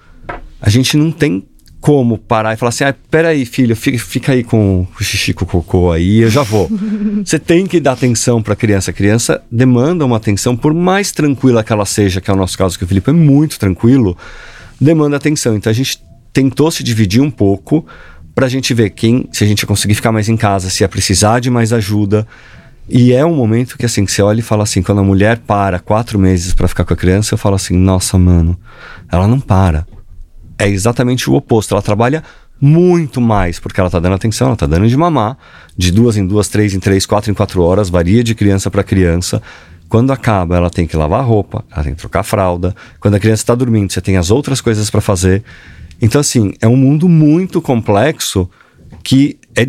a 0.59 0.69
gente 0.69 0.97
não 0.97 1.11
tem 1.11 1.45
como 1.79 2.17
parar 2.17 2.53
e 2.53 2.57
falar 2.57 2.69
assim, 2.69 2.83
ah, 2.83 2.95
peraí, 3.09 3.45
filho, 3.45 3.75
fica, 3.75 3.97
fica 3.99 4.31
aí 4.31 4.43
com 4.43 4.87
o 4.99 5.03
xixi 5.03 5.33
com 5.33 5.45
o 5.45 5.47
cocô 5.47 5.91
aí, 5.91 6.19
eu 6.19 6.29
já 6.29 6.43
vou. 6.43 6.69
Você 7.23 7.39
tem 7.39 7.65
que 7.65 7.79
dar 7.79 7.93
atenção 7.93 8.41
para 8.41 8.53
a 8.53 8.55
criança. 8.55 8.91
A 8.91 8.93
criança 8.93 9.41
demanda 9.51 10.05
uma 10.05 10.17
atenção, 10.17 10.55
por 10.55 10.73
mais 10.73 11.11
tranquila 11.11 11.63
que 11.63 11.71
ela 11.71 11.85
seja, 11.85 12.19
que 12.19 12.29
é 12.29 12.33
o 12.33 12.37
nosso 12.37 12.57
caso, 12.57 12.77
que 12.77 12.83
o 12.83 12.87
Felipe 12.87 13.09
é 13.09 13.13
muito 13.13 13.59
tranquilo, 13.59 14.17
demanda 14.81 15.17
atenção. 15.17 15.55
Então 15.55 15.69
a 15.69 15.73
gente 15.73 16.01
tentou 16.33 16.69
se 16.71 16.83
dividir 16.83 17.21
um 17.21 17.31
pouco 17.31 17.85
pra 18.33 18.47
gente 18.47 18.73
ver 18.73 18.91
quem, 18.91 19.27
se 19.31 19.43
a 19.43 19.47
gente 19.47 19.61
ia 19.61 19.67
conseguir 19.67 19.95
ficar 19.95 20.11
mais 20.11 20.29
em 20.29 20.37
casa, 20.37 20.69
se 20.69 20.83
ia 20.83 20.89
precisar 20.89 21.39
de 21.39 21.49
mais 21.49 21.71
ajuda. 21.71 22.27
E 22.89 23.11
é 23.11 23.25
um 23.25 23.35
momento 23.35 23.77
que, 23.77 23.85
assim, 23.85 24.05
que 24.05 24.11
você 24.11 24.21
olha 24.21 24.39
e 24.39 24.43
fala 24.43 24.63
assim, 24.63 24.81
quando 24.81 24.99
a 24.99 25.03
mulher 25.03 25.39
para 25.39 25.77
quatro 25.79 26.17
meses 26.17 26.53
pra 26.53 26.67
ficar 26.67 26.85
com 26.85 26.93
a 26.93 26.97
criança, 26.97 27.33
eu 27.33 27.37
falo 27.37 27.55
assim, 27.55 27.75
nossa, 27.75 28.17
mano, 28.17 28.57
ela 29.11 29.27
não 29.27 29.39
para. 29.39 29.85
É 30.57 30.67
exatamente 30.67 31.29
o 31.29 31.33
oposto, 31.33 31.73
ela 31.73 31.81
trabalha 31.81 32.23
muito 32.59 33.21
mais, 33.21 33.59
porque 33.59 33.79
ela 33.79 33.89
tá 33.89 33.99
dando 33.99 34.15
atenção, 34.15 34.47
ela 34.47 34.55
tá 34.55 34.65
dando 34.65 34.87
de 34.87 34.97
mamar, 34.97 35.37
de 35.77 35.91
duas 35.91 36.17
em 36.17 36.25
duas, 36.25 36.47
três 36.47 36.73
em 36.73 36.79
três, 36.79 37.05
quatro 37.05 37.29
em 37.31 37.33
quatro 37.33 37.61
horas, 37.61 37.89
varia 37.89 38.23
de 38.23 38.33
criança 38.33 38.71
para 38.71 38.83
criança. 38.83 39.41
Quando 39.87 40.11
acaba, 40.11 40.57
ela 40.57 40.69
tem 40.69 40.87
que 40.87 40.97
lavar 40.97 41.23
roupa, 41.23 41.63
ela 41.71 41.83
tem 41.83 41.93
que 41.93 41.99
trocar 41.99 42.23
fralda. 42.23 42.75
Quando 42.99 43.15
a 43.15 43.19
criança 43.19 43.43
está 43.43 43.55
dormindo, 43.55 43.91
você 43.91 44.01
tem 44.01 44.17
as 44.17 44.31
outras 44.31 44.59
coisas 44.59 44.89
para 44.89 44.99
fazer. 44.99 45.43
Então, 46.01 46.19
assim, 46.19 46.53
é 46.59 46.67
um 46.67 46.75
mundo 46.75 47.07
muito 47.07 47.61
complexo 47.61 48.49
que 49.03 49.39
é 49.55 49.65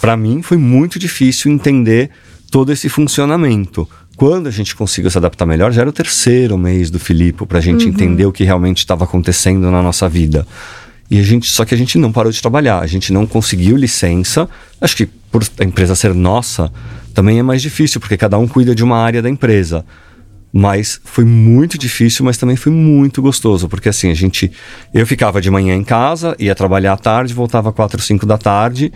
para 0.00 0.16
mim 0.16 0.42
foi 0.42 0.56
muito 0.56 0.98
difícil 0.98 1.52
entender 1.52 2.10
todo 2.50 2.72
esse 2.72 2.88
funcionamento. 2.88 3.88
Quando 4.22 4.46
a 4.46 4.52
gente 4.52 4.76
conseguiu 4.76 5.10
se 5.10 5.18
adaptar 5.18 5.44
melhor, 5.44 5.72
já 5.72 5.80
era 5.80 5.90
o 5.90 5.92
terceiro 5.92 6.56
mês 6.56 6.92
do 6.92 7.00
Filipe 7.00 7.44
para 7.44 7.58
a 7.58 7.60
gente 7.60 7.88
entender 7.88 8.24
o 8.24 8.30
que 8.30 8.44
realmente 8.44 8.78
estava 8.78 9.02
acontecendo 9.02 9.68
na 9.68 9.82
nossa 9.82 10.08
vida. 10.08 10.46
E 11.10 11.18
a 11.18 11.22
gente, 11.24 11.50
só 11.50 11.64
que 11.64 11.74
a 11.74 11.76
gente 11.76 11.98
não 11.98 12.12
parou 12.12 12.30
de 12.30 12.40
trabalhar, 12.40 12.78
a 12.78 12.86
gente 12.86 13.12
não 13.12 13.26
conseguiu 13.26 13.76
licença. 13.76 14.48
Acho 14.80 14.96
que 14.96 15.06
por 15.06 15.42
a 15.58 15.64
empresa 15.64 15.96
ser 15.96 16.14
nossa, 16.14 16.72
também 17.12 17.40
é 17.40 17.42
mais 17.42 17.60
difícil, 17.60 18.00
porque 18.00 18.16
cada 18.16 18.38
um 18.38 18.46
cuida 18.46 18.76
de 18.76 18.84
uma 18.84 18.96
área 18.96 19.20
da 19.20 19.28
empresa. 19.28 19.84
Mas 20.52 21.00
foi 21.02 21.24
muito 21.24 21.76
difícil, 21.76 22.24
mas 22.24 22.36
também 22.36 22.54
foi 22.54 22.70
muito 22.70 23.20
gostoso, 23.20 23.68
porque 23.68 23.88
assim, 23.88 24.08
a 24.08 24.14
gente. 24.14 24.52
Eu 24.94 25.04
ficava 25.04 25.40
de 25.40 25.50
manhã 25.50 25.74
em 25.74 25.82
casa, 25.82 26.36
ia 26.38 26.54
trabalhar 26.54 26.92
à 26.92 26.96
tarde, 26.96 27.34
voltava 27.34 27.72
quatro, 27.72 28.00
cinco 28.00 28.24
da 28.24 28.38
tarde, 28.38 28.92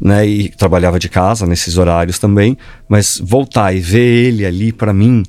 né? 0.00 0.26
E 0.26 0.48
trabalhava 0.48 0.98
de 0.98 1.08
casa 1.08 1.46
nesses 1.46 1.78
horários 1.78 2.18
também. 2.18 2.56
Mas 2.88 3.20
voltar 3.22 3.74
e 3.74 3.80
ver 3.80 4.26
ele 4.26 4.44
ali, 4.44 4.72
para 4.72 4.92
mim, 4.92 5.22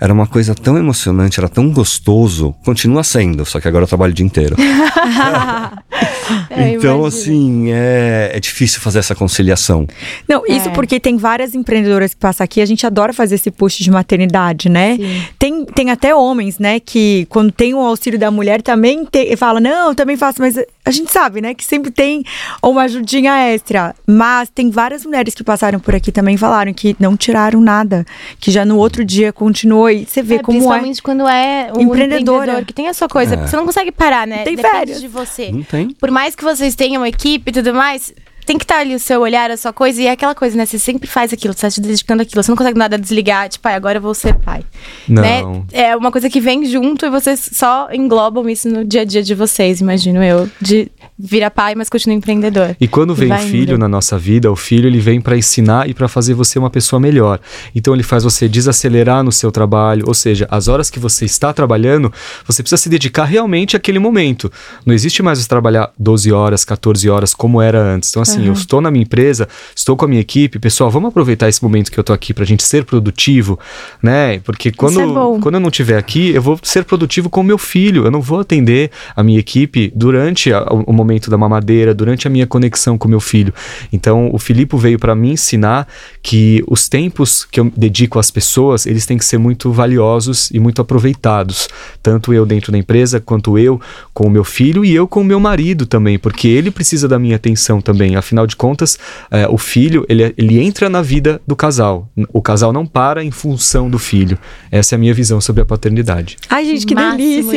era 0.00 0.12
uma 0.12 0.26
coisa 0.26 0.54
tão 0.54 0.78
emocionante, 0.78 1.38
era 1.38 1.48
tão 1.48 1.70
gostoso. 1.70 2.54
Continua 2.64 3.04
sendo, 3.04 3.44
só 3.44 3.60
que 3.60 3.68
agora 3.68 3.84
eu 3.84 3.88
trabalho 3.88 4.12
o 4.12 4.14
dia 4.14 4.24
inteiro. 4.26 4.56
É, 6.48 6.70
então, 6.74 7.00
imagino. 7.00 7.06
assim, 7.06 7.70
é, 7.72 8.30
é 8.34 8.40
difícil 8.40 8.80
fazer 8.80 9.00
essa 9.00 9.14
conciliação. 9.14 9.86
Não, 10.28 10.44
isso 10.46 10.68
É. 10.68 10.72
porque 10.72 11.00
tem 11.00 11.16
várias 11.16 11.54
empreendedoras 11.54 12.14
que 12.14 12.20
passam 12.20 12.44
aqui, 12.44 12.60
a 12.60 12.66
gente 12.66 12.86
adora 12.86 13.12
fazer 13.12 13.34
esse 13.34 13.50
push 13.50 13.78
de 13.78 13.90
maternidade, 13.90 14.68
né? 14.68 14.96
Sim. 14.96 15.22
Tem, 15.38 15.64
tem 15.64 15.90
até 15.90 16.14
homens, 16.14 16.58
né, 16.58 16.78
que 16.78 17.26
quando 17.28 17.50
tem 17.50 17.74
o 17.74 17.78
auxílio 17.80 18.18
da 18.18 18.30
mulher 18.30 18.62
também 18.62 19.04
tem, 19.04 19.34
fala, 19.36 19.60
não, 19.60 19.88
eu 19.88 19.94
também 19.94 20.16
faço, 20.16 20.40
mas 20.40 20.56
a 20.84 20.90
gente 20.90 21.10
sabe, 21.10 21.40
né, 21.40 21.52
que 21.54 21.64
sempre 21.64 21.90
tem 21.90 22.24
uma 22.62 22.82
ajudinha 22.82 23.32
extra. 23.52 23.94
Mas 24.06 24.48
tem 24.48 24.70
várias 24.70 25.04
mulheres 25.04 25.34
que 25.34 25.42
passaram 25.42 25.80
por 25.80 25.94
aqui 25.94 26.12
também 26.12 26.36
e 26.36 26.38
falaram 26.38 26.72
que 26.72 26.94
não 26.98 27.16
tiraram 27.16 27.60
nada, 27.60 28.06
que 28.38 28.50
já 28.50 28.64
no 28.64 28.76
outro 28.76 29.04
dia 29.04 29.32
continuou 29.32 29.89
e 29.90 30.06
você 30.06 30.22
vê 30.22 30.36
É, 30.36 30.38
como 30.38 30.56
é. 30.56 30.60
principalmente 30.60 31.02
quando 31.02 31.28
é 31.28 31.72
um 31.76 31.80
empreendedor 31.82 32.64
que 32.64 32.72
tem 32.72 32.88
a 32.88 32.94
sua 32.94 33.08
coisa. 33.08 33.34
É. 33.34 33.46
Você 33.46 33.56
não 33.56 33.66
consegue 33.66 33.92
parar, 33.92 34.26
né? 34.26 34.42
Tem 34.44 34.56
Depende 34.56 34.76
férias. 34.76 35.00
de 35.00 35.08
você. 35.08 35.50
Não 35.50 35.62
tem? 35.62 35.90
Por 35.90 36.10
mais 36.10 36.34
que 36.34 36.42
vocês 36.44 36.74
tenham 36.74 37.04
equipe 37.06 37.50
e 37.50 37.52
tudo 37.52 37.74
mais, 37.74 38.12
tem 38.50 38.58
que 38.58 38.64
estar 38.64 38.78
ali 38.78 38.96
o 38.96 38.98
seu 38.98 39.20
olhar, 39.20 39.48
a 39.48 39.56
sua 39.56 39.72
coisa. 39.72 40.02
E 40.02 40.08
é 40.08 40.10
aquela 40.10 40.34
coisa, 40.34 40.56
né? 40.56 40.66
Você 40.66 40.76
sempre 40.76 41.08
faz 41.08 41.32
aquilo, 41.32 41.54
você 41.54 41.60
tá 41.60 41.70
se 41.70 41.80
dedicando 41.80 42.22
àquilo. 42.24 42.42
Você 42.42 42.50
não 42.50 42.56
consegue 42.56 42.76
nada 42.76 42.98
desligar, 42.98 43.48
tipo, 43.48 43.68
ah, 43.68 43.74
agora 43.76 43.98
eu 43.98 44.02
vou 44.02 44.12
ser 44.12 44.34
pai. 44.34 44.64
Não. 45.08 45.22
Né? 45.22 45.42
É 45.70 45.96
uma 45.96 46.10
coisa 46.10 46.28
que 46.28 46.40
vem 46.40 46.64
junto 46.64 47.06
e 47.06 47.10
vocês 47.10 47.48
só 47.52 47.88
englobam 47.92 48.48
isso 48.48 48.68
no 48.68 48.84
dia 48.84 49.02
a 49.02 49.04
dia 49.04 49.22
de 49.22 49.36
vocês, 49.36 49.80
imagino 49.80 50.20
eu. 50.20 50.50
De 50.60 50.90
virar 51.16 51.50
pai, 51.50 51.76
mas 51.76 51.88
continua 51.88 52.16
empreendedor. 52.16 52.74
E 52.80 52.88
quando 52.88 53.14
vem 53.14 53.28
vai 53.28 53.46
filho 53.46 53.74
indo. 53.74 53.78
na 53.78 53.88
nossa 53.88 54.18
vida, 54.18 54.50
o 54.50 54.56
filho 54.56 54.88
ele 54.88 54.98
vem 54.98 55.20
para 55.20 55.36
ensinar 55.36 55.88
e 55.88 55.94
para 55.94 56.08
fazer 56.08 56.34
você 56.34 56.58
uma 56.58 56.70
pessoa 56.70 56.98
melhor. 56.98 57.38
Então 57.72 57.94
ele 57.94 58.02
faz 58.02 58.24
você 58.24 58.48
desacelerar 58.48 59.22
no 59.22 59.30
seu 59.30 59.52
trabalho, 59.52 60.04
ou 60.08 60.14
seja, 60.14 60.48
as 60.50 60.66
horas 60.66 60.90
que 60.90 60.98
você 60.98 61.24
está 61.24 61.52
trabalhando, 61.52 62.12
você 62.44 62.64
precisa 62.64 62.82
se 62.82 62.88
dedicar 62.88 63.26
realmente 63.26 63.76
àquele 63.76 64.00
momento. 64.00 64.50
Não 64.84 64.92
existe 64.92 65.22
mais 65.22 65.38
você 65.38 65.48
trabalhar 65.48 65.92
12 65.96 66.32
horas, 66.32 66.64
14 66.64 67.08
horas 67.08 67.32
como 67.32 67.60
era 67.62 67.80
antes. 67.80 68.10
Então 68.10 68.22
assim, 68.22 68.39
assim, 68.40 68.48
eu 68.48 68.52
estou 68.54 68.80
na 68.80 68.90
minha 68.90 69.02
empresa, 69.02 69.48
estou 69.74 69.96
com 69.96 70.04
a 70.04 70.08
minha 70.08 70.20
equipe, 70.20 70.58
pessoal, 70.58 70.90
vamos 70.90 71.08
aproveitar 71.08 71.48
esse 71.48 71.62
momento 71.62 71.90
que 71.90 71.98
eu 71.98 72.04
tô 72.04 72.12
aqui 72.12 72.32
pra 72.34 72.44
gente 72.44 72.62
ser 72.62 72.84
produtivo, 72.84 73.58
né? 74.02 74.38
Porque 74.40 74.70
quando, 74.72 75.00
é 75.00 75.40
quando 75.40 75.54
eu 75.54 75.60
não 75.60 75.68
estiver 75.68 75.98
aqui, 75.98 76.30
eu 76.30 76.42
vou 76.42 76.58
ser 76.62 76.84
produtivo 76.84 77.28
com 77.30 77.40
o 77.40 77.44
meu 77.44 77.58
filho, 77.58 78.04
eu 78.04 78.10
não 78.10 78.20
vou 78.20 78.40
atender 78.40 78.90
a 79.14 79.22
minha 79.22 79.38
equipe 79.38 79.92
durante 79.94 80.52
a- 80.52 80.62
o 80.86 80.92
momento 80.92 81.30
da 81.30 81.36
mamadeira, 81.38 81.94
durante 81.94 82.26
a 82.26 82.30
minha 82.30 82.46
conexão 82.46 82.96
com 82.98 83.06
o 83.08 83.10
meu 83.10 83.20
filho. 83.20 83.52
Então, 83.92 84.30
o 84.32 84.38
Filipe 84.38 84.76
veio 84.76 84.98
para 84.98 85.14
me 85.14 85.30
ensinar 85.32 85.86
que 86.22 86.62
os 86.66 86.88
tempos 86.88 87.44
que 87.50 87.58
eu 87.60 87.70
dedico 87.76 88.18
às 88.18 88.30
pessoas, 88.30 88.86
eles 88.86 89.06
têm 89.06 89.18
que 89.18 89.24
ser 89.24 89.38
muito 89.38 89.72
valiosos 89.72 90.50
e 90.50 90.58
muito 90.60 90.80
aproveitados. 90.82 91.68
Tanto 92.02 92.32
eu 92.32 92.44
dentro 92.46 92.70
da 92.72 92.78
empresa, 92.78 93.20
quanto 93.20 93.58
eu 93.58 93.80
com 94.14 94.26
o 94.26 94.30
meu 94.30 94.44
filho 94.44 94.84
e 94.84 94.94
eu 94.94 95.06
com 95.08 95.20
o 95.20 95.24
meu 95.24 95.40
marido 95.40 95.86
também, 95.86 96.18
porque 96.18 96.46
ele 96.48 96.70
precisa 96.70 97.08
da 97.08 97.18
minha 97.18 97.36
atenção 97.36 97.80
também. 97.80 98.16
Afinal 98.20 98.46
de 98.46 98.54
contas, 98.56 98.98
eh, 99.30 99.46
o 99.48 99.58
filho, 99.58 100.06
ele, 100.08 100.32
ele 100.38 100.60
entra 100.62 100.88
na 100.88 101.02
vida 101.02 101.40
do 101.46 101.56
casal. 101.56 102.08
O 102.32 102.40
casal 102.40 102.72
não 102.72 102.86
para 102.86 103.24
em 103.24 103.30
função 103.30 103.90
do 103.90 103.98
filho. 103.98 104.38
Essa 104.70 104.94
é 104.94 104.96
a 104.96 104.98
minha 104.98 105.12
visão 105.12 105.40
sobre 105.40 105.62
a 105.62 105.64
paternidade. 105.66 106.36
Ai, 106.48 106.64
gente, 106.64 106.86
que 106.86 106.94
Máximo 106.94 107.16
delícia! 107.18 107.42
isso, 107.42 107.54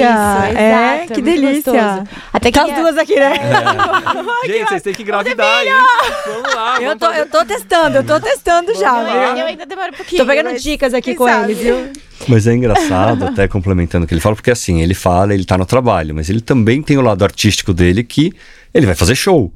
é, 0.58 0.96
exato, 0.96 1.14
que 1.14 1.22
muito 1.22 1.42
delícia. 1.42 1.72
gostoso. 1.74 2.08
Até 2.34 2.52
que 2.52 2.60
Tá 2.60 2.66
as 2.66 2.76
duas 2.76 2.98
aqui, 2.98 3.16
né? 3.16 3.34
Gente, 4.46 4.68
vocês 4.70 4.82
têm 4.82 4.94
que 4.94 5.04
engravidar, 5.04 5.64
hein? 5.64 5.72
Vamos 6.26 6.56
lá. 6.56 6.76
Eu 6.78 6.84
vamos 6.88 7.00
tô, 7.00 7.06
fazer- 7.08 7.20
eu 7.22 7.26
tô 7.30 7.46
testando, 7.46 7.98
eu 7.98 8.04
tô 8.04 8.20
testando 8.20 8.74
já, 8.76 9.02
eu, 9.02 9.46
ainda- 9.48 9.64
eu 9.64 9.68
demoro 9.68 9.90
um 9.90 9.96
pouquinho. 9.98 10.22
Tô 10.22 10.28
pegando 10.28 10.58
dicas 10.60 10.94
aqui 10.94 11.16
com 11.16 11.26
sabe? 11.26 11.52
eles, 11.52 11.64
viu? 11.64 11.92
Mas 12.28 12.48
é 12.48 12.54
engraçado, 12.54 13.26
até 13.26 13.48
complementando 13.48 14.06
o 14.06 14.08
que 14.08 14.14
ele 14.14 14.22
fala, 14.22 14.36
porque 14.36 14.52
assim, 14.52 14.82
ele 14.82 14.94
fala, 14.94 15.34
ele 15.34 15.44
tá 15.46 15.58
no 15.58 15.66
trabalho, 15.66 16.16
mas 16.16 16.30
ele 16.30 16.40
também 16.42 16.82
tem 16.82 16.98
o 16.98 17.02
lado 17.02 17.24
artístico 17.24 17.74
dele 17.74 18.04
que 18.04 18.32
ele 18.74 18.86
vai 18.86 18.96
fazer 18.96 19.16
show. 19.16 19.52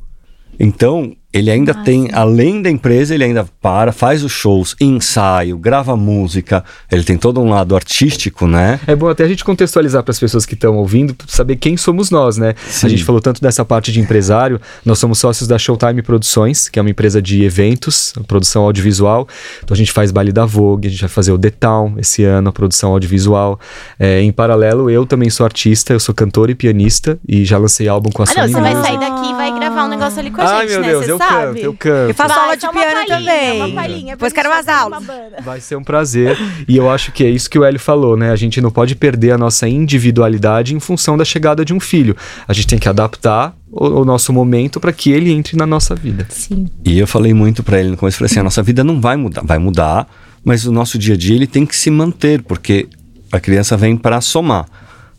Então, 0.59 1.15
ele 1.33 1.51
ainda 1.51 1.73
tem, 1.73 2.09
além 2.13 2.61
da 2.61 2.69
empresa, 2.69 3.13
ele 3.13 3.23
ainda 3.23 3.45
para, 3.61 3.91
faz 3.91 4.23
os 4.23 4.31
shows, 4.31 4.75
ensaio, 4.79 5.57
grava 5.57 5.95
música, 5.95 6.63
ele 6.91 7.03
tem 7.03 7.17
todo 7.17 7.41
um 7.41 7.49
lado 7.49 7.75
artístico, 7.75 8.47
né? 8.47 8.79
É 8.87 8.95
bom 8.95 9.09
até 9.09 9.25
a 9.25 9.27
gente 9.27 9.43
contextualizar 9.43 10.03
para 10.03 10.11
as 10.11 10.19
pessoas 10.19 10.45
que 10.45 10.53
estão 10.53 10.77
ouvindo, 10.77 11.15
saber 11.27 11.57
quem 11.57 11.75
somos 11.75 12.09
nós, 12.09 12.37
né? 12.37 12.55
Sim. 12.65 12.87
A 12.87 12.89
gente 12.89 13.03
falou 13.03 13.19
tanto 13.21 13.41
dessa 13.41 13.65
parte 13.65 13.91
de 13.91 13.99
empresário, 13.99 14.59
nós 14.85 14.99
somos 14.99 15.19
sócios 15.19 15.47
da 15.47 15.57
Showtime 15.57 16.01
Produções, 16.01 16.69
que 16.69 16.79
é 16.79 16.81
uma 16.81 16.89
empresa 16.89 17.21
de 17.21 17.43
eventos, 17.43 18.13
produção 18.25 18.63
audiovisual. 18.63 19.27
Então 19.63 19.75
a 19.75 19.77
gente 19.77 19.91
faz 19.91 20.11
baile 20.11 20.31
da 20.31 20.45
Vogue, 20.45 20.87
a 20.87 20.91
gente 20.91 21.01
vai 21.01 21.09
fazer 21.09 21.31
o 21.33 21.37
The 21.37 21.49
Town 21.51 21.95
esse 21.97 22.23
ano, 22.23 22.49
a 22.49 22.53
produção 22.53 22.91
audiovisual. 22.91 23.59
É, 23.99 24.21
em 24.21 24.31
paralelo, 24.31 24.89
eu 24.89 25.05
também 25.05 25.29
sou 25.29 25.45
artista, 25.45 25.93
eu 25.93 25.99
sou 25.99 26.15
cantor 26.15 26.49
e 26.49 26.55
pianista 26.55 27.19
e 27.27 27.43
já 27.43 27.57
lancei 27.57 27.87
álbum 27.87 28.09
com 28.11 28.23
a 28.23 28.25
Ah, 28.25 28.29
não, 28.29 28.49
Sony 28.49 28.53
você 28.53 28.61
vai 28.61 28.83
sair 28.83 28.99
daqui 28.99 29.29
e 29.29 29.33
vai 29.33 29.53
gravar 29.59 29.85
um 29.85 29.89
negócio 29.89 30.19
ali 30.19 30.31
com 30.31 30.41
a 30.41 30.57
Ai, 30.57 30.67
gente, 30.67 30.71
meu 30.71 30.81
né? 30.81 30.87
Deus, 30.87 31.05
Você 31.05 31.11
eu 31.11 31.16
sabe? 31.17 31.33
canto, 31.33 31.57
eu 31.57 31.73
canto. 31.73 32.09
Eu 32.09 32.13
faço 32.13 32.35
Vai, 32.35 32.43
aula 32.43 32.57
de 32.57 32.69
piano 32.69 32.75
palhinha, 32.75 33.05
também. 33.05 33.61
Uma 33.61 33.81
palhinha, 33.81 34.15
Depois 34.15 34.33
quero 34.33 34.49
umas 34.49 34.67
aulas. 34.67 35.03
Vai 35.43 35.59
ser 35.61 35.75
um 35.75 35.83
prazer. 35.83 36.37
E 36.67 36.77
eu 36.77 36.89
acho 36.89 37.11
que 37.11 37.23
é 37.23 37.29
isso 37.29 37.49
que 37.49 37.57
o 37.57 37.63
Hélio 37.63 37.79
falou, 37.79 38.15
né? 38.15 38.31
A 38.31 38.35
gente 38.35 38.61
não 38.61 38.71
pode 38.71 38.95
perder 38.95 39.31
a 39.31 39.37
nossa 39.37 39.67
individualidade 39.67 40.75
em 40.75 40.79
função 40.79 41.17
da 41.17 41.25
chegada 41.25 41.63
de 41.63 41.73
um 41.73 41.79
filho. 41.79 42.15
A 42.47 42.53
gente 42.53 42.67
tem 42.67 42.79
que 42.79 42.89
adaptar 42.89 43.55
o, 43.71 44.01
o 44.01 44.05
nosso 44.05 44.31
momento 44.31 44.79
para 44.79 44.93
que 44.93 45.11
ele 45.11 45.31
entre 45.31 45.57
na 45.57 45.65
nossa 45.65 45.95
vida. 45.95 46.25
Sim. 46.29 46.67
E 46.85 46.97
eu 46.97 47.07
falei 47.07 47.33
muito 47.33 47.63
pra 47.63 47.79
ele 47.79 47.89
no 47.89 47.97
começo, 47.97 48.17
falei 48.17 48.31
assim, 48.31 48.39
a 48.39 48.43
nossa 48.43 48.63
vida 48.63 48.83
não 48.83 48.99
vai 48.99 49.15
mudar, 49.15 49.41
vai 49.43 49.57
mudar, 49.57 50.07
mas 50.43 50.65
o 50.65 50.71
nosso 50.71 50.97
dia 50.97 51.15
a 51.15 51.17
dia 51.17 51.35
ele 51.35 51.47
tem 51.47 51.65
que 51.65 51.75
se 51.75 51.91
manter, 51.91 52.41
porque 52.41 52.87
a 53.31 53.39
criança 53.39 53.75
vem 53.75 53.97
para 53.97 54.21
somar. 54.21 54.65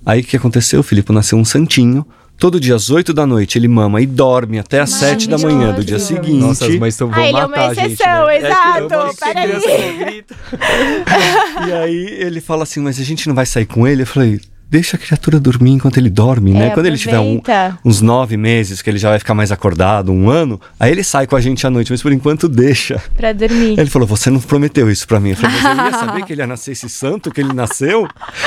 Aí 0.04 0.20
o 0.20 0.24
que 0.24 0.36
aconteceu? 0.36 0.80
O 0.80 0.82
Filipe 0.82 1.12
nasceu 1.12 1.38
um 1.38 1.44
santinho, 1.44 2.06
todo 2.38 2.58
dia 2.60 2.74
às 2.76 2.88
8 2.88 3.12
da 3.12 3.26
noite 3.26 3.58
ele 3.58 3.68
mama 3.68 4.00
e 4.00 4.06
dorme 4.06 4.58
até 4.58 4.80
às 4.80 4.90
7 4.90 5.28
da 5.28 5.36
manhã 5.38 5.72
do 5.72 5.84
dia 5.84 5.98
seguinte. 5.98 6.40
Nossa, 6.40 6.66
as 6.66 6.76
mães 6.76 6.94
estão 6.94 7.08
vão 7.08 7.18
Ah, 7.22 7.28
ele 7.28 7.36
é 7.36 7.40
uma 7.40 7.48
matar 7.48 7.70
a 7.70 7.74
gente, 7.74 7.92
exceção, 7.92 8.26
né? 8.26 8.36
exato, 8.38 8.94
É 8.94 9.08
que 9.10 9.16
peraí. 9.20 10.24
E 11.68 11.72
aí 11.72 12.06
ele 12.20 12.40
fala 12.40 12.62
assim, 12.62 12.80
mas 12.80 12.98
a 13.00 13.04
gente 13.04 13.26
não 13.28 13.34
vai 13.34 13.44
sair 13.46 13.66
com 13.66 13.86
ele? 13.86 14.02
Eu 14.02 14.06
falei, 14.06 14.40
deixa 14.70 14.96
a 14.96 15.00
criatura 15.00 15.40
dormir 15.40 15.70
enquanto 15.72 15.96
ele 15.96 16.10
dorme, 16.10 16.52
né? 16.52 16.68
É, 16.68 16.70
Quando 16.70 16.86
ele 16.86 16.96
tiver 16.98 17.18
um- 17.18 17.40
uns 17.84 18.00
nove 18.02 18.36
meses, 18.36 18.82
que 18.82 18.90
ele 18.90 18.98
já 18.98 19.10
vai 19.10 19.18
ficar 19.18 19.34
mais 19.34 19.50
acordado, 19.50 20.12
um 20.12 20.28
ano, 20.28 20.60
aí 20.78 20.90
ele 20.92 21.02
sai 21.02 21.26
com 21.26 21.34
a 21.36 21.40
gente 21.40 21.66
à 21.66 21.70
noite, 21.70 21.90
mas 21.90 22.02
por 22.02 22.12
enquanto 22.12 22.48
deixa. 22.48 23.00
Pra 23.16 23.32
dormir. 23.32 23.78
Ele 23.78 23.88
falou, 23.90 24.06
você 24.06 24.30
não 24.30 24.40
prometeu 24.40 24.90
isso 24.90 25.06
pra 25.06 25.18
mim. 25.18 25.30
Eu 25.30 25.36
falei, 25.36 25.56
mas 25.62 25.78
eu 25.78 25.84
ia 25.86 25.92
saber 25.92 26.24
que 26.24 26.32
ele 26.32 26.42
ia 26.42 26.46
nascer 26.46 26.72
esse 26.72 26.88
santo, 26.88 27.30
que 27.30 27.40
ele 27.40 27.52
nasceu? 27.52 28.06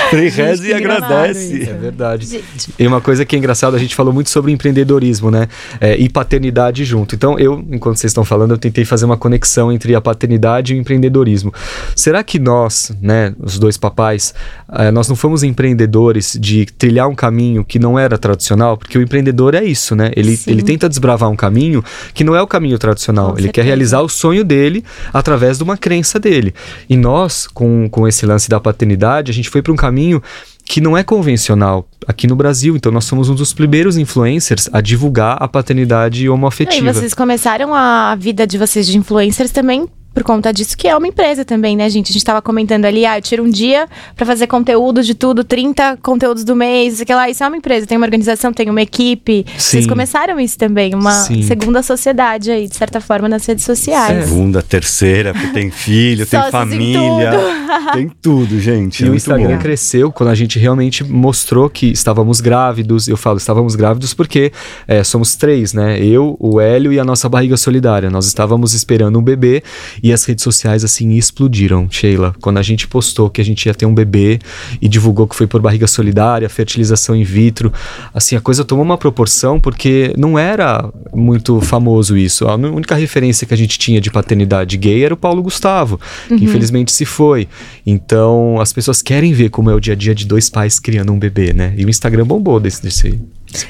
Falei, 0.09 0.29
reza 0.29 0.67
e 0.67 0.73
agradece. 0.73 1.63
É 1.63 1.73
verdade. 1.73 2.25
Gente. 2.27 2.73
E 2.77 2.85
uma 2.87 3.01
coisa 3.01 3.25
que 3.25 3.35
é 3.35 3.39
engraçada, 3.39 3.75
a 3.75 3.79
gente 3.79 3.95
falou 3.95 4.13
muito 4.13 4.29
sobre 4.29 4.51
empreendedorismo, 4.51 5.31
né? 5.31 5.47
É, 5.79 5.95
e 5.97 6.07
paternidade 6.07 6.85
junto. 6.85 7.15
Então, 7.15 7.39
eu, 7.39 7.65
enquanto 7.71 7.97
vocês 7.97 8.11
estão 8.11 8.23
falando, 8.23 8.51
eu 8.51 8.57
tentei 8.57 8.85
fazer 8.85 9.05
uma 9.05 9.17
conexão 9.17 9.71
entre 9.71 9.95
a 9.95 10.01
paternidade 10.01 10.73
e 10.73 10.77
o 10.77 10.79
empreendedorismo. 10.79 11.51
Será 11.95 12.23
que 12.23 12.37
nós, 12.37 12.91
né, 13.01 13.33
os 13.39 13.57
dois 13.57 13.77
papais, 13.77 14.33
eh, 14.71 14.91
nós 14.91 15.07
não 15.09 15.15
fomos 15.15 15.41
empreendedores 15.43 16.10
de 16.13 16.65
trilhar 16.65 17.07
um 17.07 17.15
caminho 17.15 17.63
que 17.63 17.79
não 17.79 17.97
era 17.97 18.17
tradicional? 18.17 18.77
Porque 18.77 18.97
o 18.97 19.01
empreendedor 19.01 19.55
é 19.55 19.63
isso, 19.63 19.95
né? 19.95 20.11
Ele, 20.15 20.35
Sim. 20.35 20.51
ele 20.51 20.63
tenta 20.63 20.87
desbravar 20.89 21.29
um 21.29 21.35
caminho 21.35 21.83
que 22.13 22.23
não 22.23 22.35
é 22.35 22.41
o 22.41 22.47
caminho 22.47 22.77
tradicional. 22.77 23.31
Com 23.31 23.37
ele 23.37 23.47
quer 23.47 23.61
certeza. 23.61 23.67
realizar 23.67 24.01
o 24.01 24.09
sonho 24.09 24.43
dele 24.43 24.83
através 25.13 25.57
de 25.57 25.63
uma 25.63 25.77
crença 25.77 26.19
dele. 26.19 26.53
E 26.89 26.97
nós, 26.97 27.47
com, 27.47 27.87
com 27.89 28.07
esse 28.07 28.25
lance 28.25 28.49
da 28.49 28.59
paternidade, 28.59 29.31
a 29.31 29.33
gente 29.33 29.49
foi 29.49 29.61
para 29.61 29.71
um 29.73 29.75
caminho 29.75 30.21
que 30.65 30.79
não 30.79 30.97
é 30.97 31.03
convencional 31.03 31.87
aqui 32.07 32.27
no 32.27 32.35
Brasil. 32.35 32.75
Então, 32.75 32.91
nós 32.91 33.05
somos 33.05 33.29
um 33.29 33.35
dos 33.35 33.53
primeiros 33.53 33.97
influencers 33.97 34.69
a 34.71 34.79
divulgar 34.81 35.37
a 35.39 35.47
paternidade 35.47 36.23
E 36.23 36.29
homoafetiva. 36.29 36.93
vocês 36.93 37.13
começaram 37.13 37.73
a 37.73 38.15
vida 38.15 38.45
de 38.47 38.57
vocês 38.57 38.87
de 38.87 38.97
influencers 38.97 39.51
também 39.51 39.87
por 40.13 40.23
conta 40.23 40.51
disso, 40.51 40.77
que 40.77 40.87
é 40.87 40.95
uma 40.95 41.07
empresa 41.07 41.45
também, 41.45 41.75
né, 41.75 41.89
gente? 41.89 42.09
A 42.09 42.13
gente 42.13 42.25
tava 42.25 42.41
comentando 42.41 42.85
ali, 42.85 43.05
ah, 43.05 43.17
eu 43.17 43.21
tiro 43.21 43.43
um 43.43 43.49
dia 43.49 43.87
pra 44.15 44.25
fazer 44.25 44.45
conteúdo 44.47 45.01
de 45.03 45.15
tudo, 45.15 45.43
30 45.43 45.97
conteúdos 46.01 46.43
do 46.43 46.55
mês, 46.55 47.01
sei 47.05 47.15
lá, 47.15 47.29
isso 47.29 47.43
é 47.43 47.47
uma 47.47 47.57
empresa, 47.57 47.87
tem 47.87 47.97
uma 47.97 48.05
organização, 48.05 48.51
tem 48.51 48.69
uma 48.69 48.81
equipe. 48.81 49.45
Vocês 49.57 49.85
Sim. 49.85 49.89
começaram 49.89 50.39
isso 50.39 50.57
também, 50.57 50.93
uma 50.93 51.11
Sim. 51.11 51.41
segunda 51.43 51.81
sociedade 51.81 52.51
aí, 52.51 52.67
de 52.67 52.75
certa 52.75 52.99
forma, 52.99 53.29
nas 53.29 53.45
redes 53.45 53.63
sociais. 53.63 54.25
Segunda, 54.25 54.61
terceira, 54.61 55.33
porque 55.33 55.47
tem 55.47 55.71
filho, 55.71 56.25
tem 56.25 56.41
família, 56.51 57.31
tem 57.93 58.11
tudo, 58.21 58.59
gente. 58.59 59.03
E 59.03 59.07
é 59.07 59.09
o 59.09 59.15
Instagram 59.15 59.55
bom. 59.55 59.61
cresceu 59.61 60.11
quando 60.11 60.29
a 60.29 60.35
gente 60.35 60.59
realmente 60.59 61.03
mostrou 61.03 61.69
que 61.69 61.87
estávamos 61.87 62.41
grávidos. 62.41 63.07
Eu 63.07 63.15
falo, 63.15 63.37
estávamos 63.37 63.75
grávidos 63.75 64.13
porque 64.13 64.51
é, 64.87 65.03
somos 65.03 65.35
três, 65.35 65.73
né? 65.73 66.03
Eu, 66.03 66.35
o 66.39 66.59
Hélio 66.59 66.91
e 66.91 66.99
a 66.99 67.05
nossa 67.05 67.29
barriga 67.29 67.55
solidária. 67.55 68.09
Nós 68.09 68.25
estávamos 68.25 68.73
esperando 68.73 69.17
um 69.17 69.21
bebê 69.21 69.63
e 70.03 70.12
as 70.12 70.24
redes 70.24 70.43
sociais 70.43 70.84
assim 70.84 71.12
explodiram, 71.12 71.88
Sheila. 71.89 72.36
Quando 72.41 72.58
a 72.58 72.62
gente 72.62 72.88
postou 72.88 73.29
que 73.29 73.41
a 73.41 73.46
gente 73.46 73.65
ia 73.65 73.74
ter 73.74 73.86
um 73.86 73.93
bebê 73.93 74.39
e 74.81 74.88
divulgou 74.88 75.27
que 75.27 75.36
foi 75.36 75.48
por 75.48 75.62
barriga 75.62 75.88
solidária, 75.88 76.50
fertilização 76.50 77.15
in 77.15 77.24
vitro, 77.24 77.72
assim, 78.13 78.36
a 78.36 78.41
coisa 78.41 78.63
tomou 78.63 78.84
uma 78.84 78.98
proporção 78.98 79.60
porque 79.60 80.13
não 80.17 80.38
era 80.38 80.89
muito 81.13 81.60
famoso 81.62 82.17
isso. 82.17 82.48
A 82.48 82.55
única 82.55 82.96
referência 82.96 83.46
que 83.46 83.53
a 83.53 83.58
gente 83.58 83.77
tinha 83.77 84.01
de 84.01 84.10
paternidade 84.10 84.77
gay 84.77 85.03
era 85.03 85.13
o 85.13 85.17
Paulo 85.17 85.41
Gustavo, 85.41 86.00
que 86.27 86.43
infelizmente 86.43 86.91
se 86.91 87.05
foi. 87.05 87.48
Então, 87.86 88.60
as 88.60 88.74
pessoas 88.74 89.01
querem 89.01 89.34
ver 89.34 89.50
como 89.50 89.70
é 89.70 89.75
o 89.75 89.79
dia 89.79 89.93
a 89.93 89.96
dia 89.96 90.15
de 90.15 90.25
dois 90.25 90.50
pais 90.50 90.79
criando 90.79 91.12
um 91.12 91.20
bebê, 91.20 91.53
né? 91.53 91.74
E 91.77 91.86
o 91.86 91.89
Instagram 91.89 92.25
bombou 92.25 92.60
desse, 92.60 92.81
desse, 92.81 93.20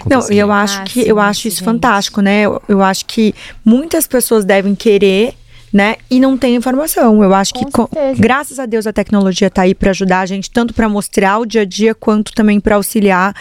Não, 0.09 0.31
e 0.31 0.37
eu 0.37 0.51
acho 0.51 0.79
Ah, 0.79 0.83
que 0.83 1.03
sim, 1.03 1.09
eu 1.09 1.19
acho 1.19 1.47
isso 1.47 1.63
fantástico, 1.63 2.21
né? 2.21 2.41
Eu, 2.41 2.61
eu 2.67 2.81
acho 2.81 3.05
que 3.05 3.33
muitas 3.65 4.07
pessoas 4.07 4.45
devem 4.45 4.75
querer, 4.75 5.33
né? 5.73 5.95
E 6.09 6.19
não 6.19 6.37
tem 6.37 6.55
informação. 6.55 7.23
Eu 7.23 7.33
acho 7.33 7.53
Com 7.53 7.65
que 7.65 7.71
co- 7.71 7.89
certeza. 7.93 8.21
graças 8.21 8.59
a 8.59 8.65
Deus 8.65 8.85
a 8.87 8.93
tecnologia 8.93 9.49
tá 9.49 9.61
aí 9.63 9.73
para 9.73 9.91
ajudar 9.91 10.19
a 10.21 10.25
gente 10.25 10.49
tanto 10.51 10.73
para 10.73 10.89
mostrar 10.89 11.39
o 11.39 11.45
dia 11.45 11.61
a 11.61 11.65
dia 11.65 11.95
quanto 11.95 12.33
também 12.33 12.59
para 12.59 12.75
auxiliar, 12.75 13.33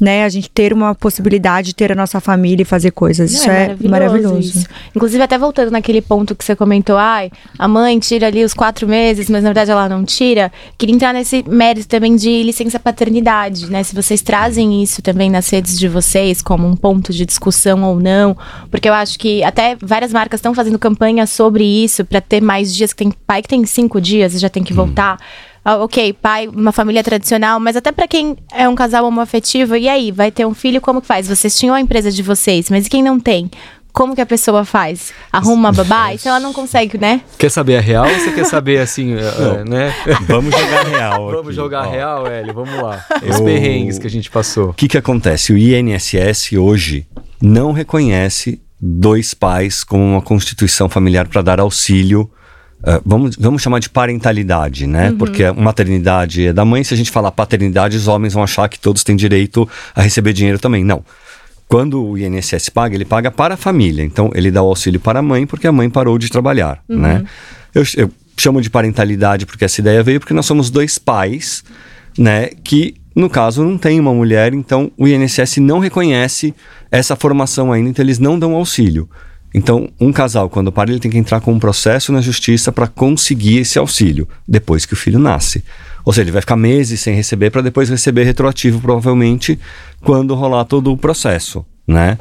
né? 0.00 0.24
A 0.24 0.28
gente 0.28 0.50
ter 0.50 0.72
uma 0.72 0.94
possibilidade 0.94 1.68
de 1.68 1.74
ter 1.74 1.90
a 1.90 1.94
nossa 1.94 2.20
família 2.20 2.62
e 2.62 2.64
fazer 2.64 2.90
coisas. 2.90 3.32
Não, 3.32 3.38
isso 3.38 3.50
é 3.50 3.76
maravilhoso. 3.88 4.38
isso. 4.38 4.66
Inclusive, 4.94 5.22
até 5.22 5.38
voltando 5.38 5.70
naquele 5.70 6.02
ponto 6.02 6.34
que 6.34 6.44
você 6.44 6.54
comentou, 6.54 6.96
ai, 6.96 7.30
a 7.58 7.66
mãe 7.66 7.98
tira 7.98 8.26
ali 8.26 8.44
os 8.44 8.52
quatro 8.52 8.86
meses, 8.86 9.30
mas 9.30 9.42
na 9.42 9.50
verdade 9.50 9.70
ela 9.70 9.88
não 9.88 10.04
tira. 10.04 10.52
Queria 10.76 10.94
entrar 10.94 11.12
nesse 11.12 11.44
mérito 11.48 11.88
também 11.88 12.14
de 12.16 12.42
licença 12.42 12.78
paternidade, 12.78 13.70
né? 13.70 13.82
Se 13.82 13.94
vocês 13.94 14.20
trazem 14.20 14.82
isso 14.82 15.00
também 15.00 15.30
nas 15.30 15.48
redes 15.48 15.78
de 15.78 15.88
vocês, 15.88 16.42
como 16.42 16.66
um 16.66 16.76
ponto 16.76 17.12
de 17.12 17.24
discussão 17.24 17.82
ou 17.82 17.98
não. 17.98 18.36
Porque 18.70 18.88
eu 18.88 18.94
acho 18.94 19.18
que 19.18 19.42
até 19.42 19.76
várias 19.80 20.12
marcas 20.12 20.38
estão 20.38 20.54
fazendo 20.54 20.78
campanha 20.78 21.26
sobre 21.26 21.64
isso, 21.64 22.04
pra 22.04 22.20
ter 22.20 22.42
mais 22.42 22.74
dias, 22.74 22.92
que 22.92 23.04
tem 23.04 23.12
pai 23.26 23.42
que 23.42 23.48
tem 23.48 23.64
cinco 23.64 24.00
dias 24.00 24.34
e 24.34 24.38
já 24.38 24.48
tem 24.48 24.62
que 24.62 24.72
voltar. 24.72 25.18
Ah, 25.18 25.55
ok, 25.66 26.12
pai, 26.12 26.48
uma 26.48 26.72
família 26.72 27.02
tradicional, 27.02 27.58
mas 27.58 27.76
até 27.76 27.90
pra 27.92 28.06
quem 28.06 28.36
é 28.52 28.68
um 28.68 28.74
casal 28.74 29.04
homoafetivo, 29.04 29.76
e 29.76 29.88
aí, 29.88 30.12
vai 30.12 30.30
ter 30.30 30.46
um 30.46 30.54
filho, 30.54 30.80
como 30.80 31.00
que 31.00 31.06
faz? 31.06 31.26
Vocês 31.28 31.58
tinham 31.58 31.74
a 31.74 31.80
empresa 31.80 32.10
de 32.10 32.22
vocês, 32.22 32.70
mas 32.70 32.86
e 32.86 32.90
quem 32.90 33.02
não 33.02 33.18
tem? 33.18 33.50
Como 33.92 34.14
que 34.14 34.20
a 34.20 34.26
pessoa 34.26 34.62
faz? 34.64 35.10
Arruma 35.32 35.70
uma 35.70 35.72
babá? 35.84 36.12
E 36.12 36.18
se 36.18 36.28
ela 36.28 36.38
não 36.38 36.52
consegue, 36.52 36.98
né? 36.98 37.22
Quer 37.38 37.50
saber 37.50 37.76
a 37.78 37.80
real 37.80 38.06
ou 38.06 38.14
você 38.14 38.30
quer 38.30 38.44
saber 38.44 38.78
assim, 38.78 39.14
é, 39.14 39.60
é, 39.60 39.64
né? 39.64 39.94
Vamos 40.28 40.54
jogar 40.54 40.84
real. 40.86 41.26
Vamos 41.32 41.46
aqui, 41.46 41.52
jogar 41.56 41.80
ó. 41.80 41.88
a 41.88 41.90
real, 41.90 42.26
Hélio? 42.26 42.52
Vamos 42.52 42.74
lá. 42.82 43.04
Os 43.26 43.38
Eu- 43.38 43.44
perrengues 43.44 43.98
que 43.98 44.06
a 44.06 44.10
gente 44.10 44.30
passou. 44.30 44.68
O 44.68 44.74
que, 44.74 44.86
que 44.86 44.98
acontece? 44.98 45.50
O 45.52 45.56
INSS 45.56 46.52
hoje 46.58 47.06
não 47.40 47.72
reconhece 47.72 48.60
dois 48.78 49.32
pais 49.32 49.82
com 49.82 50.12
uma 50.12 50.20
constituição 50.20 50.88
familiar 50.90 51.26
para 51.26 51.40
dar 51.40 51.58
auxílio. 51.58 52.30
Uh, 52.86 53.02
vamos, 53.04 53.34
vamos 53.36 53.62
chamar 53.62 53.80
de 53.80 53.90
parentalidade, 53.90 54.86
né? 54.86 55.10
Uhum. 55.10 55.18
Porque 55.18 55.42
a 55.42 55.52
maternidade 55.52 56.46
é 56.46 56.52
da 56.52 56.64
mãe. 56.64 56.84
Se 56.84 56.94
a 56.94 56.96
gente 56.96 57.10
falar 57.10 57.32
paternidade, 57.32 57.96
os 57.96 58.06
homens 58.06 58.32
vão 58.32 58.44
achar 58.44 58.68
que 58.68 58.78
todos 58.78 59.02
têm 59.02 59.16
direito 59.16 59.68
a 59.92 60.02
receber 60.02 60.32
dinheiro 60.32 60.58
também. 60.60 60.84
Não. 60.84 61.04
Quando 61.68 62.00
o 62.00 62.16
INSS 62.16 62.68
paga, 62.68 62.94
ele 62.94 63.04
paga 63.04 63.28
para 63.28 63.54
a 63.54 63.56
família. 63.56 64.04
Então, 64.04 64.30
ele 64.34 64.52
dá 64.52 64.62
o 64.62 64.68
auxílio 64.68 65.00
para 65.00 65.18
a 65.18 65.22
mãe 65.22 65.44
porque 65.46 65.66
a 65.66 65.72
mãe 65.72 65.90
parou 65.90 66.16
de 66.16 66.28
trabalhar, 66.28 66.80
Uhum. 66.88 66.98
né? 67.00 67.24
Eu, 67.74 67.82
eu 67.96 68.10
chamo 68.36 68.60
de 68.60 68.70
parentalidade 68.70 69.46
porque 69.46 69.64
essa 69.64 69.80
ideia 69.80 70.00
veio 70.02 70.20
porque 70.20 70.32
nós 70.32 70.46
somos 70.46 70.70
dois 70.70 70.96
pais, 70.96 71.64
né? 72.16 72.50
Que, 72.62 72.94
no 73.16 73.28
caso, 73.28 73.64
não 73.64 73.76
tem 73.76 73.98
uma 73.98 74.14
mulher, 74.14 74.54
então 74.54 74.92
o 74.96 75.08
INSS 75.08 75.56
não 75.56 75.80
reconhece 75.80 76.54
essa 76.90 77.16
formação 77.16 77.72
ainda, 77.72 77.90
então 77.90 78.04
eles 78.04 78.20
não 78.20 78.38
dão 78.38 78.54
auxílio. 78.54 79.08
Então, 79.54 79.88
um 79.98 80.12
casal, 80.12 80.50
quando 80.50 80.70
para, 80.70 80.90
ele 80.90 81.00
tem 81.00 81.10
que 81.10 81.18
entrar 81.18 81.40
com 81.40 81.52
um 81.52 81.58
processo 81.58 82.12
na 82.12 82.20
justiça 82.20 82.70
para 82.70 82.86
conseguir 82.86 83.58
esse 83.58 83.78
auxílio, 83.78 84.28
depois 84.46 84.84
que 84.84 84.92
o 84.92 84.96
filho 84.96 85.18
nasce. 85.18 85.64
Ou 86.04 86.12
seja, 86.12 86.24
ele 86.24 86.32
vai 86.32 86.42
ficar 86.42 86.56
meses 86.56 87.00
sem 87.00 87.14
receber 87.14 87.50
para 87.50 87.62
depois 87.62 87.88
receber 87.88 88.24
retroativo, 88.24 88.80
provavelmente, 88.80 89.58
quando 90.02 90.34
rolar 90.34 90.64
todo 90.64 90.92
o 90.92 90.96
processo, 90.96 91.64
né? 91.86 92.18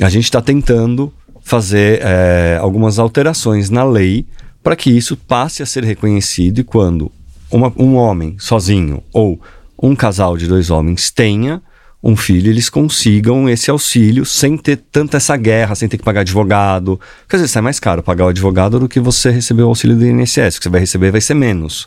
A 0.00 0.08
gente 0.08 0.24
está 0.24 0.40
tentando 0.40 1.12
fazer 1.42 2.00
é, 2.02 2.58
algumas 2.60 2.98
alterações 2.98 3.70
na 3.70 3.84
lei 3.84 4.26
para 4.62 4.76
que 4.76 4.90
isso 4.90 5.16
passe 5.16 5.62
a 5.62 5.66
ser 5.66 5.84
reconhecido 5.84 6.60
e 6.60 6.64
quando 6.64 7.10
uma, 7.50 7.72
um 7.76 7.94
homem 7.94 8.36
sozinho 8.38 9.02
ou 9.12 9.40
um 9.82 9.94
casal 9.94 10.36
de 10.36 10.46
dois 10.46 10.70
homens 10.70 11.10
tenha 11.10 11.62
um 12.08 12.16
filho, 12.16 12.50
eles 12.50 12.68
consigam 12.68 13.48
esse 13.48 13.70
auxílio 13.70 14.24
sem 14.24 14.56
ter 14.56 14.76
tanta 14.90 15.16
essa 15.16 15.36
guerra, 15.36 15.74
sem 15.74 15.88
ter 15.88 15.98
que 15.98 16.04
pagar 16.04 16.22
advogado. 16.22 17.00
Porque 17.20 17.36
às 17.36 17.42
vezes 17.42 17.52
sai 17.52 17.62
mais 17.62 17.78
caro 17.78 18.02
pagar 18.02 18.24
o 18.24 18.28
advogado 18.28 18.80
do 18.80 18.88
que 18.88 18.98
você 18.98 19.30
receber 19.30 19.62
o 19.62 19.68
auxílio 19.68 19.96
do 19.96 20.06
INSS. 20.06 20.56
O 20.56 20.58
que 20.58 20.64
você 20.64 20.68
vai 20.68 20.80
receber 20.80 21.10
vai 21.10 21.20
ser 21.20 21.34
menos. 21.34 21.86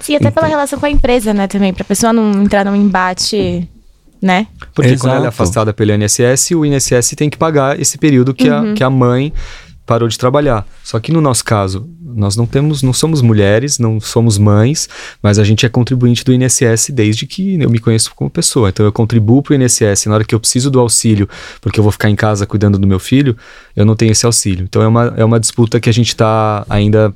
Sim, 0.00 0.16
até 0.16 0.30
pela 0.30 0.46
relação 0.46 0.78
com 0.78 0.86
a 0.86 0.90
empresa, 0.90 1.34
né, 1.34 1.46
também, 1.46 1.74
pra 1.74 1.84
pessoa 1.84 2.12
não 2.12 2.42
entrar 2.42 2.64
num 2.64 2.76
embate, 2.76 3.68
né? 4.22 4.46
Porque 4.72 4.96
quando 4.96 5.10
ela 5.10 5.14
é 5.14 5.28
Exato. 5.28 5.28
afastada 5.28 5.72
pelo 5.72 5.92
INSS, 5.92 6.52
o 6.52 6.64
INSS 6.64 7.14
tem 7.16 7.28
que 7.28 7.36
pagar 7.36 7.78
esse 7.80 7.98
período 7.98 8.32
que, 8.32 8.48
a, 8.48 8.74
que 8.74 8.84
a 8.84 8.90
mãe 8.90 9.32
parou 9.88 10.06
de 10.06 10.18
trabalhar. 10.18 10.66
Só 10.84 11.00
que 11.00 11.10
no 11.10 11.18
nosso 11.18 11.42
caso, 11.42 11.88
nós 11.98 12.36
não 12.36 12.44
temos, 12.44 12.82
não 12.82 12.92
somos 12.92 13.22
mulheres, 13.22 13.78
não 13.78 13.98
somos 13.98 14.36
mães, 14.36 14.86
mas 15.22 15.38
a 15.38 15.44
gente 15.44 15.64
é 15.64 15.68
contribuinte 15.70 16.22
do 16.22 16.32
INSS 16.34 16.90
desde 16.90 17.26
que 17.26 17.58
eu 17.58 17.70
me 17.70 17.78
conheço 17.78 18.12
como 18.14 18.28
pessoa. 18.28 18.68
Então 18.68 18.84
eu 18.84 18.92
contribuo 18.92 19.42
para 19.42 19.54
o 19.54 19.56
INSS 19.56 20.04
na 20.04 20.16
hora 20.16 20.24
que 20.24 20.34
eu 20.34 20.38
preciso 20.40 20.70
do 20.70 20.78
auxílio, 20.78 21.26
porque 21.62 21.80
eu 21.80 21.82
vou 21.82 21.90
ficar 21.90 22.10
em 22.10 22.14
casa 22.14 22.46
cuidando 22.46 22.78
do 22.78 22.86
meu 22.86 22.98
filho, 22.98 23.34
eu 23.74 23.86
não 23.86 23.96
tenho 23.96 24.12
esse 24.12 24.26
auxílio. 24.26 24.64
Então 24.68 24.82
é 24.82 24.86
uma, 24.86 25.14
é 25.16 25.24
uma 25.24 25.40
disputa 25.40 25.80
que 25.80 25.88
a 25.88 25.92
gente 25.92 26.08
está 26.08 26.66
ainda 26.68 27.14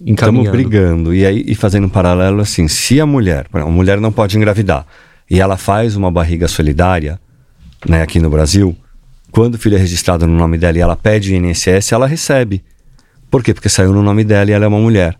Estamos 0.00 0.10
encaminhando. 0.10 0.50
brigando. 0.50 1.14
E 1.14 1.24
aí, 1.24 1.44
e 1.46 1.54
fazendo 1.54 1.84
um 1.86 1.90
paralelo 1.90 2.40
assim, 2.40 2.66
se 2.66 3.00
a 3.00 3.06
mulher, 3.06 3.46
a 3.52 3.64
mulher 3.66 4.00
não 4.00 4.10
pode 4.10 4.36
engravidar 4.36 4.84
e 5.30 5.40
ela 5.40 5.56
faz 5.56 5.94
uma 5.94 6.10
barriga 6.10 6.48
solidária, 6.48 7.20
né, 7.86 8.02
aqui 8.02 8.18
no 8.18 8.28
Brasil, 8.28 8.76
quando 9.30 9.54
o 9.54 9.58
filho 9.58 9.76
é 9.76 9.78
registrado 9.78 10.26
no 10.26 10.36
nome 10.36 10.58
dela 10.58 10.78
e 10.78 10.80
ela 10.80 10.96
pede 10.96 11.32
o 11.32 11.36
INSS, 11.36 11.92
ela 11.92 12.06
recebe. 12.06 12.62
Por 13.30 13.42
quê? 13.42 13.52
Porque 13.52 13.68
saiu 13.68 13.92
no 13.92 14.02
nome 14.02 14.24
dela 14.24 14.50
e 14.50 14.52
ela 14.54 14.64
é 14.64 14.68
uma 14.68 14.78
mulher. 14.78 15.16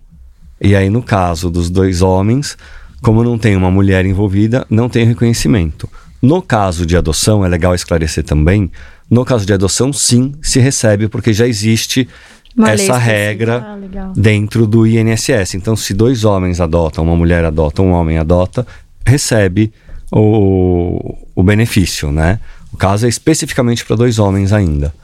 E 0.61 0.75
aí, 0.75 0.89
no 0.91 1.03
caso 1.03 1.51
dos 1.51 1.71
dois 1.71 2.03
homens, 2.03 2.57
como 3.03 3.23
não 3.23 3.39
tem 3.39 3.55
uma 3.55 3.71
mulher 3.71 4.05
envolvida, 4.07 4.67
não 4.69 4.89
tem 4.89 5.05
reconhecimento. 5.05 5.89
No 6.21 6.43
caso 6.43 6.85
de 6.85 6.97
adoção, 6.97 7.45
é 7.45 7.49
legal 7.49 7.75
esclarecer 7.75 8.25
também, 8.25 8.71
no 9.11 9.25
caso 9.25 9.47
de 9.47 9.53
adoção, 9.53 9.93
sim, 9.93 10.33
se 10.43 10.59
recebe, 10.59 11.09
porque 11.09 11.33
já 11.33 11.47
existe 11.47 12.09
Uma 12.57 12.71
essa 12.71 12.99
regra 12.99 13.65
Ah, 13.65 14.13
dentro 14.17 14.67
do 14.67 14.87
INSS. 14.87 15.55
Então, 15.55 15.77
se 15.77 15.95
dois 15.95 16.25
homens 16.25 16.61
adotam, 16.61 17.05
uma 17.05 17.17
mulher 17.17 17.45
adota, 17.45 17.81
um 17.81 17.93
homem 17.93 18.19
adota, 18.19 18.67
recebe 19.07 19.73
o, 20.11 21.17
o 21.35 21.43
benefício, 21.43 22.11
né? 22.11 22.41
Caso 22.79 23.07
é 23.07 23.09
especificamente 23.09 23.85
para 23.85 23.97
dois 23.97 24.19
homens 24.19 24.53
ainda. 24.53 24.95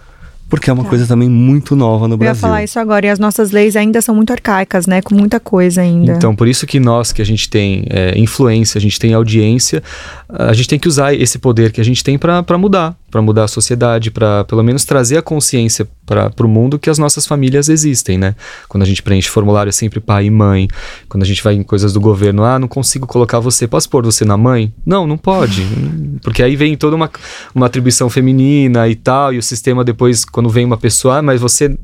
Porque 0.48 0.70
é 0.70 0.72
uma 0.72 0.84
coisa 0.84 1.06
também 1.06 1.28
muito 1.28 1.74
nova 1.74 2.06
no 2.06 2.16
Tá. 2.16 2.24
Eu 2.24 2.26
ia 2.26 2.30
Brasil. 2.30 2.40
falar 2.40 2.62
isso 2.62 2.78
agora. 2.78 3.06
E 3.06 3.08
as 3.08 3.18
nossas 3.18 3.50
leis 3.50 3.74
ainda 3.74 4.00
são 4.00 4.14
muito 4.14 4.30
arcaicas, 4.32 4.86
né? 4.86 5.02
Com 5.02 5.14
muita 5.14 5.40
coisa 5.40 5.80
ainda. 5.80 6.12
Então, 6.12 6.36
por 6.36 6.46
isso 6.46 6.66
que 6.66 6.78
nós, 6.78 7.12
que 7.12 7.20
a 7.20 7.24
gente 7.24 7.48
tem 7.48 7.84
é, 7.90 8.16
influência, 8.16 8.78
a 8.78 8.80
gente 8.80 8.98
tem 8.98 9.14
audiência, 9.14 9.82
a 10.36 10.52
gente 10.52 10.68
tem 10.68 10.78
que 10.78 10.88
usar 10.88 11.14
esse 11.14 11.38
poder 11.38 11.70
que 11.70 11.80
a 11.80 11.84
gente 11.84 12.02
tem 12.02 12.18
para 12.18 12.58
mudar, 12.58 12.96
para 13.10 13.22
mudar 13.22 13.44
a 13.44 13.48
sociedade, 13.48 14.10
para 14.10 14.44
pelo 14.44 14.62
menos 14.62 14.84
trazer 14.84 15.16
a 15.16 15.22
consciência 15.22 15.86
para 16.04 16.32
o 16.40 16.48
mundo 16.48 16.78
que 16.78 16.90
as 16.90 16.98
nossas 16.98 17.26
famílias 17.26 17.68
existem, 17.68 18.18
né? 18.18 18.34
Quando 18.68 18.82
a 18.82 18.86
gente 18.86 19.02
preenche 19.02 19.28
formulário 19.28 19.68
é 19.70 19.72
sempre 19.72 20.00
pai 20.00 20.26
e 20.26 20.30
mãe. 20.30 20.68
Quando 21.08 21.22
a 21.22 21.26
gente 21.26 21.42
vai 21.42 21.54
em 21.54 21.62
coisas 21.62 21.92
do 21.92 22.00
governo, 22.00 22.42
ah, 22.42 22.58
não 22.58 22.66
consigo 22.66 23.06
colocar 23.06 23.38
você, 23.38 23.68
posso 23.68 23.88
pôr 23.88 24.04
você 24.04 24.24
na 24.24 24.36
mãe? 24.36 24.72
Não, 24.84 25.06
não 25.06 25.16
pode. 25.16 25.64
Porque 26.22 26.42
aí 26.42 26.56
vem 26.56 26.76
toda 26.76 26.96
uma, 26.96 27.10
uma 27.54 27.66
atribuição 27.66 28.10
feminina 28.10 28.88
e 28.88 28.96
tal, 28.96 29.32
e 29.32 29.38
o 29.38 29.42
sistema 29.42 29.84
depois, 29.84 30.24
quando 30.24 30.48
vem 30.48 30.64
uma 30.64 30.76
pessoa, 30.76 31.18
ah, 31.18 31.22
mas 31.22 31.40
você. 31.40 31.76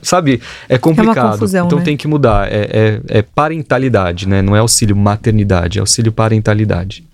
Sabe, 0.00 0.40
é 0.70 0.78
complicado. 0.78 1.32
confusão, 1.32 1.66
então 1.66 1.78
né? 1.78 1.84
tem 1.84 1.96
que 1.98 2.08
mudar. 2.08 2.50
É, 2.50 3.00
é, 3.08 3.18
é 3.18 3.22
parentalidade, 3.22 4.26
né? 4.26 4.40
Não 4.40 4.56
é 4.56 4.60
auxílio 4.60 4.96
maternidade, 4.96 5.78
é 5.78 5.80
auxílio 5.80 6.10
parentalidade. 6.10 7.04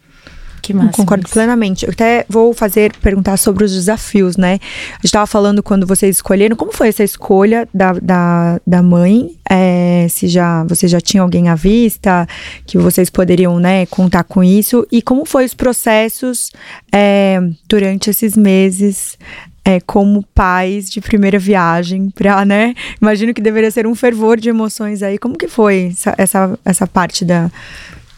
Que 0.63 0.73
Eu 0.73 0.77
massa. 0.77 0.93
concordo 0.93 1.29
plenamente. 1.29 1.85
Eu 1.85 1.91
até 1.91 2.25
vou 2.29 2.55
fazer 2.55 2.93
perguntar 3.03 3.37
sobre 3.37 3.65
os 3.65 3.73
desafios, 3.75 4.37
né? 4.37 4.61
A 4.93 4.97
gente 4.97 5.07
estava 5.07 5.27
falando 5.27 5.63
quando 5.63 5.87
vocês 5.87 6.17
escolheram, 6.17 6.55
como 6.57 6.73
foi 6.73 6.89
essa 6.89 7.03
escolha 7.03 7.69
da, 7.75 7.93
da, 7.95 8.61
da 8.67 8.83
mãe? 8.83 9.37
É, 9.51 10.07
se 10.09 10.29
já 10.29 10.63
você 10.65 10.87
já 10.87 11.01
tinha 11.01 11.23
alguém 11.23 11.49
à 11.49 11.55
vista, 11.57 12.27
que 12.65 12.79
vocês 12.79 13.11
poderiam 13.11 13.59
né, 13.59 13.85
contar 13.87 14.23
com 14.25 14.43
isso, 14.43 14.87
e 14.91 15.03
como 15.03 15.27
foi 15.27 15.45
os 15.45 15.53
processos 15.53 16.51
é, 16.93 17.41
durante 17.69 18.09
esses 18.09 18.37
meses. 18.37 19.19
é, 19.65 19.81
como 19.81 20.25
pais 20.35 20.91
de 20.91 21.01
primeira 21.01 21.39
viagem, 21.39 22.11
pra, 22.11 22.45
né? 22.45 22.75
Imagino 23.01 23.33
que 23.33 23.41
deveria 23.41 23.71
ser 23.71 23.87
um 23.87 23.95
fervor 23.95 24.37
de 24.41 24.49
emoções 24.49 25.03
aí. 25.05 25.19
Como 25.19 25.39
que 25.39 25.47
foi 25.47 25.91
essa, 25.93 26.15
essa, 26.19 26.59
essa 26.65 26.87
parte 26.87 27.25
da, 27.25 27.49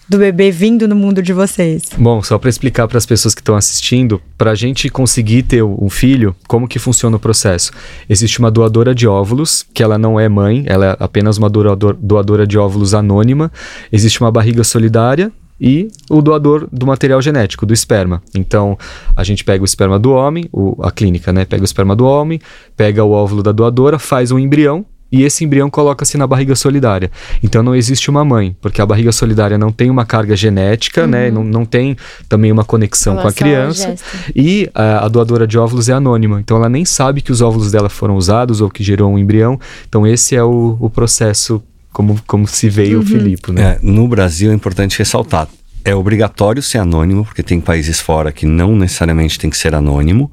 do 0.09 0.19
bebê 0.19 0.51
vindo 0.51 0.87
no 0.87 0.95
mundo 0.95 1.23
de 1.23 1.33
vocês? 1.33 1.83
Bom, 1.97 2.23
só 2.23 2.39
para 2.39 2.51
explicar 2.51 2.87
para 2.87 2.99
as 2.99 3.07
pessoas 3.07 3.35
que 3.35 3.41
estão 3.41 3.57
assistindo, 3.57 4.21
para 4.37 4.51
a 4.51 4.55
gente 4.55 4.89
conseguir 4.89 5.43
ter 5.45 5.63
um 5.63 5.89
filho, 5.89 6.35
como 6.47 6.69
que 6.69 6.79
funciona 6.79 7.17
o 7.17 7.21
processo? 7.21 7.73
Existe 8.09 8.39
uma 8.39 8.51
doadora 8.51 8.95
de 8.95 9.07
óvulos, 9.09 9.65
que 9.75 9.83
ela 9.83 9.97
não 9.99 10.19
é 10.21 10.29
mãe, 10.29 10.65
ela 10.67 10.87
é 10.87 10.97
apenas 11.01 11.39
uma 11.39 11.49
doador, 11.49 11.97
doadora 11.99 12.47
de 12.47 12.59
óvulos 12.59 12.95
anônima. 12.95 13.51
Existe 13.91 14.21
uma 14.21 14.31
barriga 14.31 14.63
solidária 14.63 15.33
e 15.61 15.89
o 16.11 16.21
doador 16.21 16.69
do 16.73 16.85
material 16.85 17.23
genético, 17.23 17.65
do 17.65 17.73
esperma. 17.73 18.21
Então, 18.35 18.77
a 19.17 19.23
gente 19.23 19.45
pega 19.45 19.63
o 19.63 19.65
esperma 19.65 19.99
do 19.99 20.11
homem, 20.11 20.49
o- 20.53 20.77
a 20.83 20.91
clínica, 20.91 21.33
né? 21.33 21.45
Pega 21.45 21.63
o 21.63 21.65
esperma 21.65 21.95
do 21.95 22.05
homem, 22.05 22.41
pega 22.77 23.05
o 23.05 23.13
óvulo 23.13 23.43
da 23.43 23.53
doadora, 23.53 23.99
faz 23.99 24.31
um 24.33 24.39
embrião 24.39 24.85
e 25.15 25.23
esse 25.23 25.45
embrião 25.45 25.71
coloca-se 25.71 26.19
na 26.19 26.27
barriga 26.27 26.57
solidária. 26.57 27.09
Então 27.41 27.63
não 27.63 27.73
existe 27.73 28.11
uma 28.11 28.25
mãe, 28.25 28.57
porque 28.61 28.83
a 28.83 28.87
barriga 28.87 29.13
solidária 29.13 29.57
não 29.57 29.71
tem 29.71 29.89
uma 29.89 30.05
carga 30.05 30.35
genética, 30.35 31.07
né? 31.07 31.31
Não, 31.31 31.45
não 31.45 31.65
tem 31.65 31.97
também 32.29 32.51
uma 32.51 32.65
conexão 32.65 33.13
Ela 33.13 33.23
com 33.23 33.29
a 33.29 33.31
só 33.31 33.37
criança. 33.37 33.95
E 34.35 34.69
a, 34.75 35.05
a 35.05 35.09
doadora 35.09 35.47
de 35.47 35.57
óvulos 35.57 35.89
é 35.89 35.93
anônima, 35.93 36.41
então 36.41 36.57
ela 36.57 36.69
nem 36.69 36.85
sabe 36.85 37.21
que 37.21 37.31
os 37.31 37.41
óvulos 37.41 37.71
dela 37.71 37.89
foram 37.89 38.17
usados 38.17 38.61
ou 38.61 38.69
que 38.69 38.83
gerou 38.83 39.09
um 39.09 39.17
embrião. 39.17 39.57
Então 39.89 40.05
esse 40.05 40.35
é 40.35 40.43
o, 40.43 40.77
o 40.81 40.91
processo 40.91 41.63
como, 41.93 42.21
como 42.27 42.49
se 42.49 42.69
veio 42.69 42.99
o 42.99 43.07
Filipe, 43.07 43.53
né? 43.53 43.63
É, 43.63 43.79
no 43.81 44.09
Brasil 44.09 44.51
é 44.51 44.55
importante 44.55 44.99
ressaltar. 44.99 45.47
É 45.85 45.95
obrigatório 45.95 46.61
ser 46.61 46.79
anônimo, 46.79 47.25
porque 47.25 47.43
tem 47.43 47.61
países 47.61 48.01
fora 48.01 48.33
que 48.33 48.47
não 48.47 48.75
necessariamente 48.75 49.39
tem 49.39 49.49
que 49.49 49.57
ser 49.57 49.77
anônimo, 49.77 50.29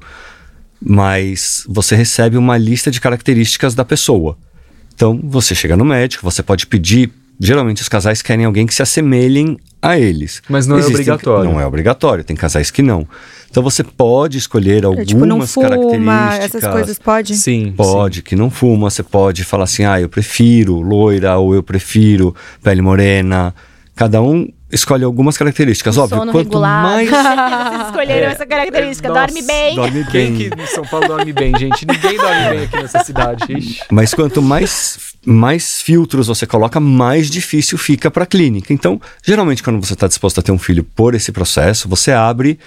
mas 0.84 1.64
você 1.68 1.94
recebe 1.94 2.36
uma 2.36 2.58
lista 2.58 2.90
de 2.90 3.00
características 3.00 3.76
da 3.76 3.84
pessoa. 3.84 4.36
Então, 5.02 5.18
você 5.20 5.52
chega 5.52 5.76
no 5.76 5.84
médico, 5.84 6.22
você 6.22 6.44
pode 6.44 6.64
pedir. 6.64 7.10
Geralmente, 7.40 7.82
os 7.82 7.88
casais 7.88 8.22
querem 8.22 8.44
alguém 8.44 8.64
que 8.64 8.72
se 8.72 8.82
assemelhem 8.82 9.58
a 9.82 9.98
eles. 9.98 10.40
Mas 10.48 10.68
não 10.68 10.78
é 10.78 10.86
obrigatório. 10.86 11.50
Não 11.50 11.60
é 11.60 11.66
obrigatório, 11.66 12.22
tem 12.22 12.36
casais 12.36 12.70
que 12.70 12.82
não. 12.82 13.04
Então, 13.50 13.64
você 13.64 13.82
pode 13.82 14.38
escolher 14.38 14.84
algumas 14.84 15.08
tipo, 15.08 15.26
não 15.26 15.44
fuma, 15.44 15.70
características. 15.70 16.54
essas 16.54 16.70
coisas, 16.70 16.98
pode? 17.00 17.34
Sim, 17.34 17.74
Pode, 17.76 18.22
que 18.22 18.36
não 18.36 18.48
fuma, 18.48 18.88
você 18.88 19.02
pode 19.02 19.42
falar 19.42 19.64
assim, 19.64 19.84
ah, 19.84 20.00
eu 20.00 20.08
prefiro 20.08 20.80
loira 20.80 21.36
ou 21.36 21.52
eu 21.52 21.64
prefiro 21.64 22.32
pele 22.62 22.80
morena. 22.80 23.52
Cada 23.96 24.22
um 24.22 24.48
escolhe 24.72 25.04
algumas 25.04 25.36
características. 25.36 25.96
Óbvio, 25.98 26.18
Sono 26.18 26.32
quanto 26.32 26.44
regulado. 26.46 26.82
mais. 26.82 27.08
Vocês 27.68 27.86
escolheram 27.86 28.30
essa 28.32 28.46
característica. 28.46 29.08
Nossa, 29.08 29.26
Dorme 29.26 29.42
bem. 29.42 29.76
Dorme 29.76 30.04
Quem 30.10 30.32
bem. 30.34 30.50
que 30.50 30.62
em 30.62 30.66
São 30.66 30.84
Paulo 30.84 31.06
dorme 31.08 31.32
bem, 31.32 31.52
gente? 31.58 31.86
Ninguém 31.86 32.16
dorme 32.16 32.48
bem 32.50 32.64
aqui 32.64 32.76
nessa 32.76 33.04
cidade. 33.04 33.44
Ixi. 33.48 33.80
Mas 33.90 34.14
quanto 34.14 34.40
mais, 34.42 34.98
mais 35.24 35.80
filtros 35.82 36.26
você 36.26 36.46
coloca, 36.46 36.80
mais 36.80 37.30
difícil 37.30 37.76
fica 37.78 38.10
para 38.10 38.24
a 38.24 38.26
clínica. 38.26 38.72
Então, 38.72 39.00
geralmente, 39.24 39.62
quando 39.62 39.84
você 39.84 39.92
está 39.92 40.06
disposto 40.08 40.40
a 40.40 40.42
ter 40.42 40.52
um 40.52 40.58
filho 40.58 40.82
por 40.82 41.14
esse 41.14 41.30
processo, 41.30 41.88
você 41.88 42.10
abre 42.10 42.58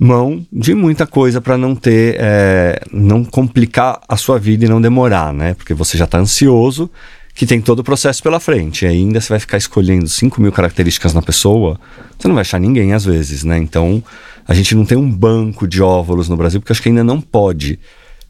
mão 0.00 0.44
de 0.52 0.74
muita 0.74 1.06
coisa 1.06 1.40
para 1.40 1.56
não 1.56 1.76
ter, 1.76 2.16
é, 2.18 2.80
não 2.92 3.24
complicar 3.24 4.00
a 4.08 4.16
sua 4.16 4.38
vida 4.40 4.64
e 4.64 4.68
não 4.68 4.80
demorar, 4.80 5.32
né? 5.32 5.54
Porque 5.54 5.72
você 5.72 5.96
já 5.96 6.04
está 6.04 6.18
ansioso, 6.18 6.90
que 7.34 7.44
tem 7.44 7.60
todo 7.60 7.80
o 7.80 7.84
processo 7.84 8.22
pela 8.22 8.38
frente. 8.38 8.84
E 8.84 8.88
ainda 8.88 9.20
você 9.20 9.28
vai 9.30 9.40
ficar 9.40 9.58
escolhendo 9.58 10.08
5 10.08 10.40
mil 10.40 10.52
características 10.52 11.12
na 11.12 11.20
pessoa, 11.20 11.78
você 12.16 12.28
não 12.28 12.34
vai 12.34 12.42
achar 12.42 12.60
ninguém 12.60 12.92
às 12.92 13.04
vezes, 13.04 13.42
né? 13.42 13.58
Então, 13.58 14.02
a 14.46 14.54
gente 14.54 14.74
não 14.74 14.84
tem 14.84 14.96
um 14.96 15.10
banco 15.10 15.66
de 15.66 15.82
óvulos 15.82 16.28
no 16.28 16.36
Brasil, 16.36 16.60
porque 16.60 16.72
acho 16.72 16.82
que 16.82 16.88
ainda 16.88 17.02
não 17.02 17.20
pode. 17.20 17.78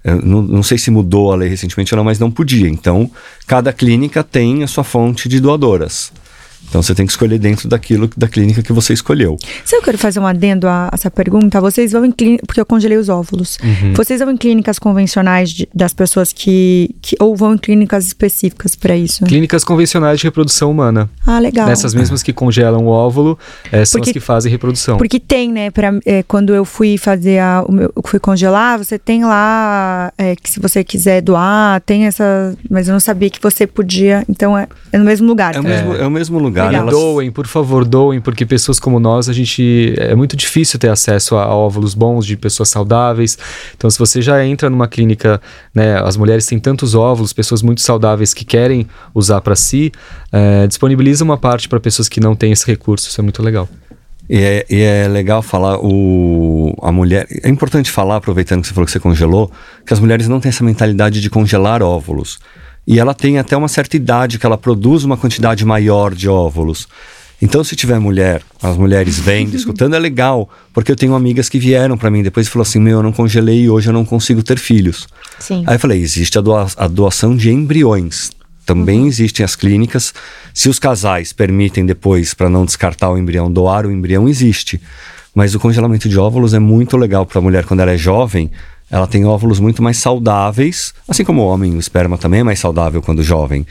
Eu 0.03 0.21
não, 0.21 0.43
não 0.43 0.63
sei 0.63 0.79
se 0.79 0.91
mudou 0.91 1.33
a 1.33 1.37
lei 1.37 1.49
recentemente 1.49 1.95
ou 1.95 1.97
não, 1.97 2.05
mas 2.05 2.19
não 2.19 2.31
podia. 2.31 2.69
Então, 2.69 3.11
cada 3.47 3.73
clínica 3.73 4.23
tem 4.23 4.63
a 4.63 4.67
sua 4.67 4.85
fonte 4.85 5.29
de 5.29 5.41
doadoras. 5.41 6.13
Então 6.69 6.83
você 6.83 6.95
tem 6.95 7.07
que 7.07 7.13
escolher 7.13 7.39
dentro 7.39 7.69
daquilo 7.69 8.11
da 8.17 8.29
clínica 8.29 8.63
que 8.63 8.73
você 8.73 8.93
escolheu. 8.93 9.37
Se 9.65 9.77
eu 9.77 9.83
quero 9.83 9.97
fazer 9.97 10.21
um 10.21 10.27
adendo 10.27 10.67
a 10.67 10.89
essa 10.93 11.11
pergunta, 11.11 11.61
vocês 11.61 11.93
vão 11.93 12.05
em 12.05 12.11
clínica, 12.11 12.45
porque 12.47 12.61
eu 12.61 12.67
congelei 12.67 12.99
os 12.99 13.09
óvulos. 13.09 13.59
Uhum. 13.63 13.95
Vocês 13.95 14.21
vão 14.21 14.31
em 14.31 14.37
clínicas 14.37 14.79
convencionais 14.79 15.51
de, 15.51 15.69
das 15.75 15.93
pessoas 15.95 16.33
que, 16.33 16.95
que. 17.01 17.17
ou 17.21 17.37
vão 17.37 17.55
em 17.55 17.59
clínicas 17.59 18.07
específicas 18.07 18.75
para 18.75 18.97
isso? 18.97 19.25
Clínicas 19.25 19.65
convencionais 19.65 20.19
de 20.19 20.25
reprodução 20.25 20.71
humana. 20.71 21.09
Ah, 21.27 21.39
legal. 21.39 21.69
Essas 21.69 21.95
mesmas 21.95 22.23
que 22.23 22.33
congelam 22.33 22.85
o 22.87 22.89
óvulo 22.89 23.39
é, 23.71 23.85
são 23.85 24.01
Porque- 24.01 24.11
as 24.11 24.15
que 24.15 24.21
fazem 24.21 24.51
reprodução. 24.51 24.99
Porque 24.99 25.21
tem, 25.21 25.53
né? 25.53 25.71
Pra, 25.71 25.93
é, 26.05 26.23
quando 26.23 26.55
eu 26.55 26.65
fui 26.65 26.99
fazer 26.99 27.39
a, 27.39 27.65
o 27.67 27.73
meu, 27.73 27.93
fui 28.05 28.19
congelar, 28.19 28.79
você 28.79 28.99
tem 28.99 29.25
lá 29.25 30.13
é, 30.19 30.35
que 30.37 30.51
se 30.51 30.61
você 30.61 30.83
quiser 30.83 31.21
doar, 31.21 31.81
tem 31.83 32.07
essa. 32.07 32.57
Mas 32.69 32.89
eu 32.89 32.93
não 32.93 33.01
sabia 33.01 33.31
que 33.31 33.41
você 33.41 33.67
podia. 33.67 34.25
Então 34.29 34.57
é, 34.57 34.67
é 34.93 34.99
no 34.99 35.05
mesmo 35.05 35.27
lugar. 35.27 35.55
É 35.55 35.61
o 35.61 35.63
tá? 35.63 35.69
mesmo, 35.69 35.95
é 35.95 36.07
o 36.07 36.11
mesmo 36.11 36.39
lugar. 36.39 36.54
Legal. 36.55 36.73
elas- 36.83 36.95
Doem, 36.95 37.31
por 37.31 37.47
favor, 37.47 37.85
doem, 37.85 38.21
porque 38.21 38.47
pessoas 38.47 38.79
como 38.79 38.99
nós, 39.01 39.29
a 39.29 39.33
gente. 39.33 39.95
É 39.99 40.15
muito 40.15 40.37
difícil 40.37 40.79
ter 40.79 40.89
acesso 40.89 41.37
a, 41.37 41.45
a 41.45 41.55
óvulos 41.55 41.95
bons 41.95 42.25
de 42.27 42.37
pessoas 42.37 42.69
saudáveis. 42.69 43.37
Então, 43.77 43.89
se 43.91 43.99
você 43.99 44.23
já 44.23 44.45
entra 44.45 44.69
numa 44.71 44.87
clínica, 44.89 45.41
né, 45.75 45.99
as 46.01 46.17
mulheres 46.17 46.47
têm 46.47 46.59
tantos 46.59 46.95
óvulos, 46.95 47.33
pessoas 47.33 47.63
muito 47.63 47.81
saudáveis 47.81 48.33
que 48.35 48.45
querem 48.45 48.87
usar 49.15 49.41
para 49.41 49.57
si, 49.57 49.93
é, 50.33 50.67
disponibiliza 50.67 51.25
uma 51.25 51.37
parte 51.37 51.69
para 51.69 51.79
pessoas 51.81 52.09
que 52.09 52.21
não 52.21 52.35
têm 52.37 52.53
esse 52.53 52.67
recurso. 52.67 53.09
Isso 53.09 53.21
é 53.21 53.23
muito 53.23 53.43
legal. 53.43 53.69
E 54.29 54.39
é, 54.39 54.67
e 54.71 54.81
é 54.81 55.07
legal 55.07 55.43
falar 55.43 55.79
o 55.83 56.75
a 56.83 56.91
mulher. 56.91 57.27
É 57.43 57.49
importante 57.51 57.91
falar, 57.91 58.17
aproveitando 58.17 58.63
que 58.63 58.69
você 58.69 58.73
falou 58.75 58.87
que 58.87 58.93
você 58.93 58.99
congelou, 59.01 59.51
que 59.87 59.93
as 59.93 60.01
mulheres 60.01 60.29
não 60.29 60.41
têm 60.41 60.49
essa 60.49 60.65
mentalidade 60.65 61.21
de 61.21 61.29
congelar 61.29 61.83
óvulos. 61.83 62.39
E 62.87 62.99
ela 62.99 63.15
tem 63.15 63.39
até 63.39 63.57
uma 63.57 63.69
certa 63.69 63.97
idade 63.97 64.39
que 64.39 64.45
ela 64.47 64.59
produz 64.59 65.05
uma 65.05 65.17
quantidade 65.17 65.65
maior 65.65 66.15
de 66.15 66.29
óvulos. 66.29 66.87
Então, 67.43 67.65
se 67.65 67.75
tiver 67.77 67.99
mulher, 67.99 68.43
as 68.63 68.77
mulheres 68.77 69.19
vendo, 69.19 69.55
escutando, 69.57 69.95
é 69.95 69.99
legal, 69.99 70.49
porque 70.73 70.93
eu 70.93 70.97
tenho 70.97 71.15
amigas 71.15 71.49
que 71.49 71.59
vieram 71.59 71.97
para 71.99 72.11
mim 72.11 72.23
depois 72.23 72.47
e 72.47 72.51
falou 72.51 72.63
assim: 72.63 72.79
Meu, 72.79 72.99
eu 72.99 73.03
não 73.03 73.13
congelei 73.13 73.63
e 73.65 73.71
hoje 73.71 73.89
eu 73.89 73.93
não 73.93 74.05
consigo 74.05 74.43
ter 74.43 74.59
filhos. 74.59 75.07
Sim. 75.39 75.65
Aí 75.67 75.75
eu 75.77 75.81
falei: 75.81 76.01
existe 76.01 76.39
a, 76.39 76.41
doa- 76.41 76.69
a 76.77 76.87
doação 76.87 77.37
de 77.37 77.51
embriões. 77.51 78.31
Também 78.65 79.07
existem 79.07 79.45
as 79.45 79.55
clínicas. 79.55 80.15
Se 80.55 80.71
os 80.71 80.79
casais 80.79 81.33
permitem 81.35 81.85
depois, 81.85 82.33
para 82.33 82.49
não 82.49 82.65
descartar 82.65 83.11
o 83.11 83.19
embrião, 83.19 83.53
doar 83.53 83.85
o 83.85 83.93
embrião, 83.93 84.27
existe. 84.27 84.81
Mas 85.35 85.55
o 85.55 85.61
congelamento 85.61 86.09
de 86.09 86.19
óvulos 86.19 86.55
é 86.55 86.59
muito 86.59 86.97
legal 86.97 87.27
para 87.27 87.41
a 87.41 87.43
mulher 87.43 87.65
quando 87.65 87.81
ela 87.81 87.91
é 87.93 87.99
jovem. 87.99 88.51
Ela 88.91 89.07
tem 89.07 89.25
óvulos 89.25 89.59
muito 89.61 89.83
mais 89.83 89.97
saudáveis, 89.99 90.95
assim 91.09 91.25
como 91.25 91.43
o 91.43 91.47
homem, 91.47 91.75
o 91.75 91.81
esperma 91.81 92.19
também 92.19 92.41
é 92.41 92.45
mais 92.45 92.59
saudável 92.61 93.03
quando 93.03 93.23
jovem. 93.23 93.67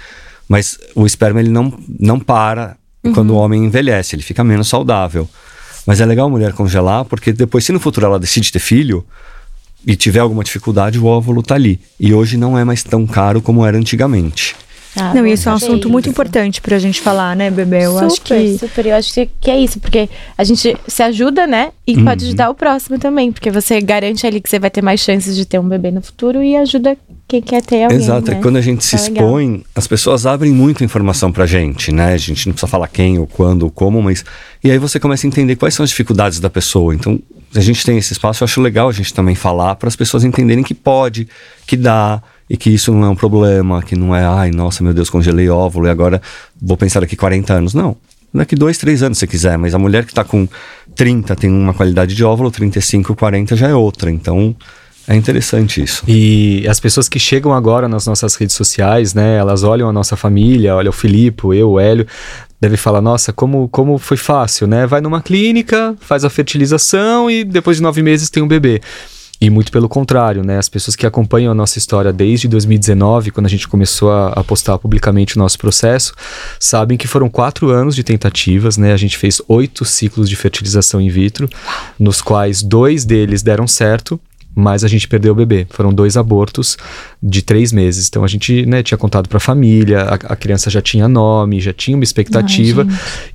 Mas 0.49 0.77
o 0.95 1.05
esperma 1.05 1.39
ele 1.39 1.49
não, 1.49 1.73
não 1.99 2.19
para 2.19 2.75
quando 3.13 3.31
o 3.31 3.35
homem 3.35 3.63
envelhece, 3.63 4.15
ele 4.15 4.23
fica 4.23 4.43
menos 4.43 4.67
saudável. 4.67 5.29
Mas 5.85 5.99
é 5.99 6.05
legal 6.05 6.27
a 6.27 6.29
mulher 6.29 6.53
congelar, 6.53 7.05
porque 7.05 7.33
depois, 7.33 7.65
se 7.65 7.71
no 7.71 7.79
futuro 7.79 8.05
ela 8.05 8.19
decide 8.19 8.51
ter 8.51 8.59
filho, 8.59 9.05
e 9.85 9.95
tiver 9.95 10.19
alguma 10.19 10.43
dificuldade, 10.43 10.97
o 10.97 11.05
óvulo 11.05 11.43
tá 11.43 11.55
ali. 11.55 11.79
E 11.99 12.13
hoje 12.13 12.37
não 12.37 12.57
é 12.57 12.63
mais 12.63 12.83
tão 12.83 13.05
caro 13.05 13.41
como 13.41 13.65
era 13.65 13.77
antigamente. 13.77 14.55
Ah, 14.95 15.13
Não, 15.13 15.21
bom 15.23 15.27
isso 15.27 15.49
é 15.49 15.51
um 15.51 15.55
assunto 15.55 15.89
muito 15.89 16.05
isso. 16.05 16.11
importante 16.11 16.61
pra 16.61 16.77
gente 16.77 17.01
falar, 17.01 17.35
né, 17.35 17.49
bebê? 17.49 17.85
Eu 17.85 17.93
super, 17.93 18.05
acho 18.05 18.21
que. 18.21 18.57
super. 18.59 18.85
Eu 18.85 18.95
acho 18.95 19.13
que, 19.13 19.29
que 19.41 19.49
é 19.51 19.59
isso, 19.59 19.79
porque 19.79 20.07
a 20.37 20.43
gente 20.43 20.77
se 20.87 21.01
ajuda, 21.03 21.47
né? 21.47 21.71
E 21.87 21.97
Uhum. 21.97 22.05
pode 22.05 22.25
ajudar 22.25 22.49
o 22.49 22.55
próximo 22.55 22.99
também, 22.99 23.31
porque 23.31 23.49
você 23.49 23.81
garante 23.81 24.25
ali 24.27 24.39
que 24.39 24.49
você 24.49 24.59
vai 24.59 24.69
ter 24.69 24.81
mais 24.83 24.99
chances 24.99 25.35
de 25.35 25.45
ter 25.45 25.59
um 25.59 25.67
bebê 25.67 25.89
no 25.91 26.01
futuro 26.01 26.43
e 26.43 26.55
ajuda 26.55 26.95
quem 27.27 27.41
quer 27.41 27.61
ter 27.63 27.83
alguém. 27.83 27.97
Exato, 27.97 28.31
né? 28.31 28.37
e 28.37 28.41
quando 28.41 28.57
a 28.57 28.61
gente 28.61 28.83
se 28.85 28.95
Tá 28.95 29.03
legal. 29.03 29.25
expõe, 29.25 29.63
as 29.75 29.87
pessoas 29.87 30.25
abrem 30.25 30.51
muita 30.51 30.83
informação 30.83 31.31
pra 31.31 31.45
gente, 31.45 31.91
né? 31.91 32.13
A 32.13 32.17
gente 32.17 32.45
não 32.47 32.53
precisa 32.53 32.67
falar 32.69 32.87
quem, 32.87 33.17
ou 33.17 33.25
quando, 33.25 33.63
ou 33.63 33.71
como, 33.71 34.01
mas. 34.01 34.23
E 34.63 34.69
aí 34.69 34.77
você 34.77 34.99
começa 34.99 35.25
a 35.25 35.27
entender 35.27 35.55
quais 35.55 35.73
são 35.73 35.83
as 35.83 35.89
dificuldades 35.89 36.39
da 36.39 36.49
pessoa. 36.49 36.93
Então, 36.93 37.19
a 37.55 37.59
gente 37.59 37.85
tem 37.85 37.97
esse 37.97 38.13
espaço, 38.13 38.43
eu 38.43 38.45
acho 38.45 38.61
legal 38.61 38.89
a 38.89 38.91
gente 38.91 39.13
também 39.13 39.35
falar 39.35 39.75
para 39.75 39.87
as 39.87 39.95
pessoas 39.95 40.23
entenderem 40.23 40.63
que 40.63 40.73
pode, 40.73 41.27
que 41.67 41.75
dá, 41.77 42.21
e 42.49 42.57
que 42.57 42.69
isso 42.69 42.91
não 42.93 43.05
é 43.05 43.09
um 43.09 43.15
problema, 43.15 43.81
que 43.81 43.95
não 43.95 44.15
é, 44.15 44.25
ai, 44.25 44.51
nossa, 44.51 44.83
meu 44.83 44.93
Deus, 44.93 45.09
congelei 45.09 45.49
óvulo 45.49 45.87
e 45.87 45.89
agora 45.89 46.21
vou 46.61 46.77
pensar 46.77 46.99
daqui 46.99 47.15
40 47.15 47.53
anos. 47.53 47.73
Não. 47.73 47.95
Daqui 48.33 48.55
dois, 48.55 48.77
três 48.77 49.03
anos 49.03 49.19
se 49.19 49.27
quiser, 49.27 49.57
mas 49.57 49.75
a 49.75 49.79
mulher 49.79 50.05
que 50.05 50.13
tá 50.13 50.23
com 50.23 50.47
30 50.95 51.35
tem 51.35 51.51
uma 51.51 51.73
qualidade 51.73 52.15
de 52.15 52.23
óvulo, 52.23 52.49
35, 52.49 53.15
40 53.15 53.55
já 53.55 53.67
é 53.67 53.75
outra. 53.75 54.09
Então, 54.09 54.55
é 55.07 55.15
interessante 55.15 55.83
isso. 55.83 56.03
E 56.07 56.65
as 56.67 56.79
pessoas 56.79 57.09
que 57.09 57.19
chegam 57.19 57.53
agora 57.53 57.87
nas 57.87 58.07
nossas 58.07 58.35
redes 58.35 58.55
sociais, 58.55 59.13
né? 59.13 59.35
Elas 59.35 59.61
olham 59.61 59.87
a 59.89 59.93
nossa 59.93 60.15
família, 60.15 60.75
olha 60.75 60.89
o 60.89 60.93
Filipe, 60.93 61.55
eu, 61.55 61.71
o 61.71 61.79
Hélio, 61.79 62.07
devem 62.59 62.77
falar, 62.77 63.01
nossa, 63.01 63.33
como, 63.33 63.67
como 63.67 63.97
foi 63.97 64.15
fácil, 64.15 64.65
né? 64.65 64.87
Vai 64.87 65.01
numa 65.01 65.21
clínica, 65.21 65.95
faz 65.99 66.23
a 66.23 66.29
fertilização 66.29 67.29
e 67.29 67.43
depois 67.43 67.77
de 67.77 67.83
nove 67.83 68.01
meses 68.01 68.29
tem 68.29 68.41
um 68.41 68.47
bebê. 68.47 68.81
E 69.41 69.49
muito 69.49 69.71
pelo 69.71 69.89
contrário, 69.89 70.43
né? 70.43 70.57
As 70.57 70.69
pessoas 70.69 70.95
que 70.95 71.05
acompanham 71.05 71.51
a 71.51 71.55
nossa 71.55 71.77
história 71.77 72.13
desde 72.13 72.47
2019, 72.47 73.31
quando 73.31 73.45
a 73.45 73.49
gente 73.49 73.67
começou 73.67 74.11
a, 74.11 74.29
a 74.29 74.43
postar 74.43 74.77
publicamente 74.77 75.35
o 75.35 75.39
nosso 75.39 75.57
processo, 75.57 76.13
sabem 76.59 76.97
que 76.97 77.07
foram 77.07 77.29
quatro 77.29 77.69
anos 77.69 77.95
de 77.95 78.03
tentativas, 78.03 78.77
né? 78.77 78.93
A 78.93 78.97
gente 78.97 79.17
fez 79.17 79.41
oito 79.47 79.83
ciclos 79.83 80.29
de 80.29 80.35
fertilização 80.35 81.01
in 81.01 81.09
vitro, 81.09 81.49
nos 81.99 82.21
quais 82.21 82.61
dois 82.61 83.03
deles 83.03 83.41
deram 83.41 83.67
certo 83.67 84.19
mas 84.55 84.83
a 84.83 84.87
gente 84.87 85.07
perdeu 85.07 85.33
o 85.33 85.35
bebê. 85.35 85.65
Foram 85.69 85.93
dois 85.93 86.15
abortos 86.17 86.77
de 87.21 87.41
três 87.41 87.71
meses. 87.71 88.07
Então 88.07 88.23
a 88.23 88.27
gente 88.27 88.65
né, 88.65 88.83
tinha 88.83 88.97
contado 88.97 89.27
para 89.27 89.37
a 89.37 89.41
família, 89.41 90.01
a, 90.03 90.35
criança 90.35 90.69
já 90.69 90.81
tinha 90.81 91.07
nome, 91.07 91.59
já 91.59 91.73
tinha 91.73 91.95
uma 91.97 92.03
expectativa 92.03 92.85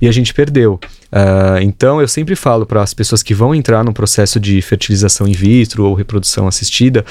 e 0.01 0.07
a 0.07 0.11
gente 0.11 0.33
perdeu. 0.33 0.79
Ah, 1.11 1.57
então 1.61 1.99
eu 1.99 2.07
sempre 2.07 2.35
falo 2.35 2.65
para 2.67 2.83
as 2.83 2.93
pessoas 2.93 3.23
que 3.23 3.33
vão 3.33 3.55
entrar 3.55 3.83
num 3.83 3.91
processo 3.91 4.39
de 4.39 4.61
fertilização 4.61 5.27
in 5.27 5.31
vitro 5.31 5.85
ou 5.85 5.95
reprodução 5.95 6.47
assistida, 6.47 7.03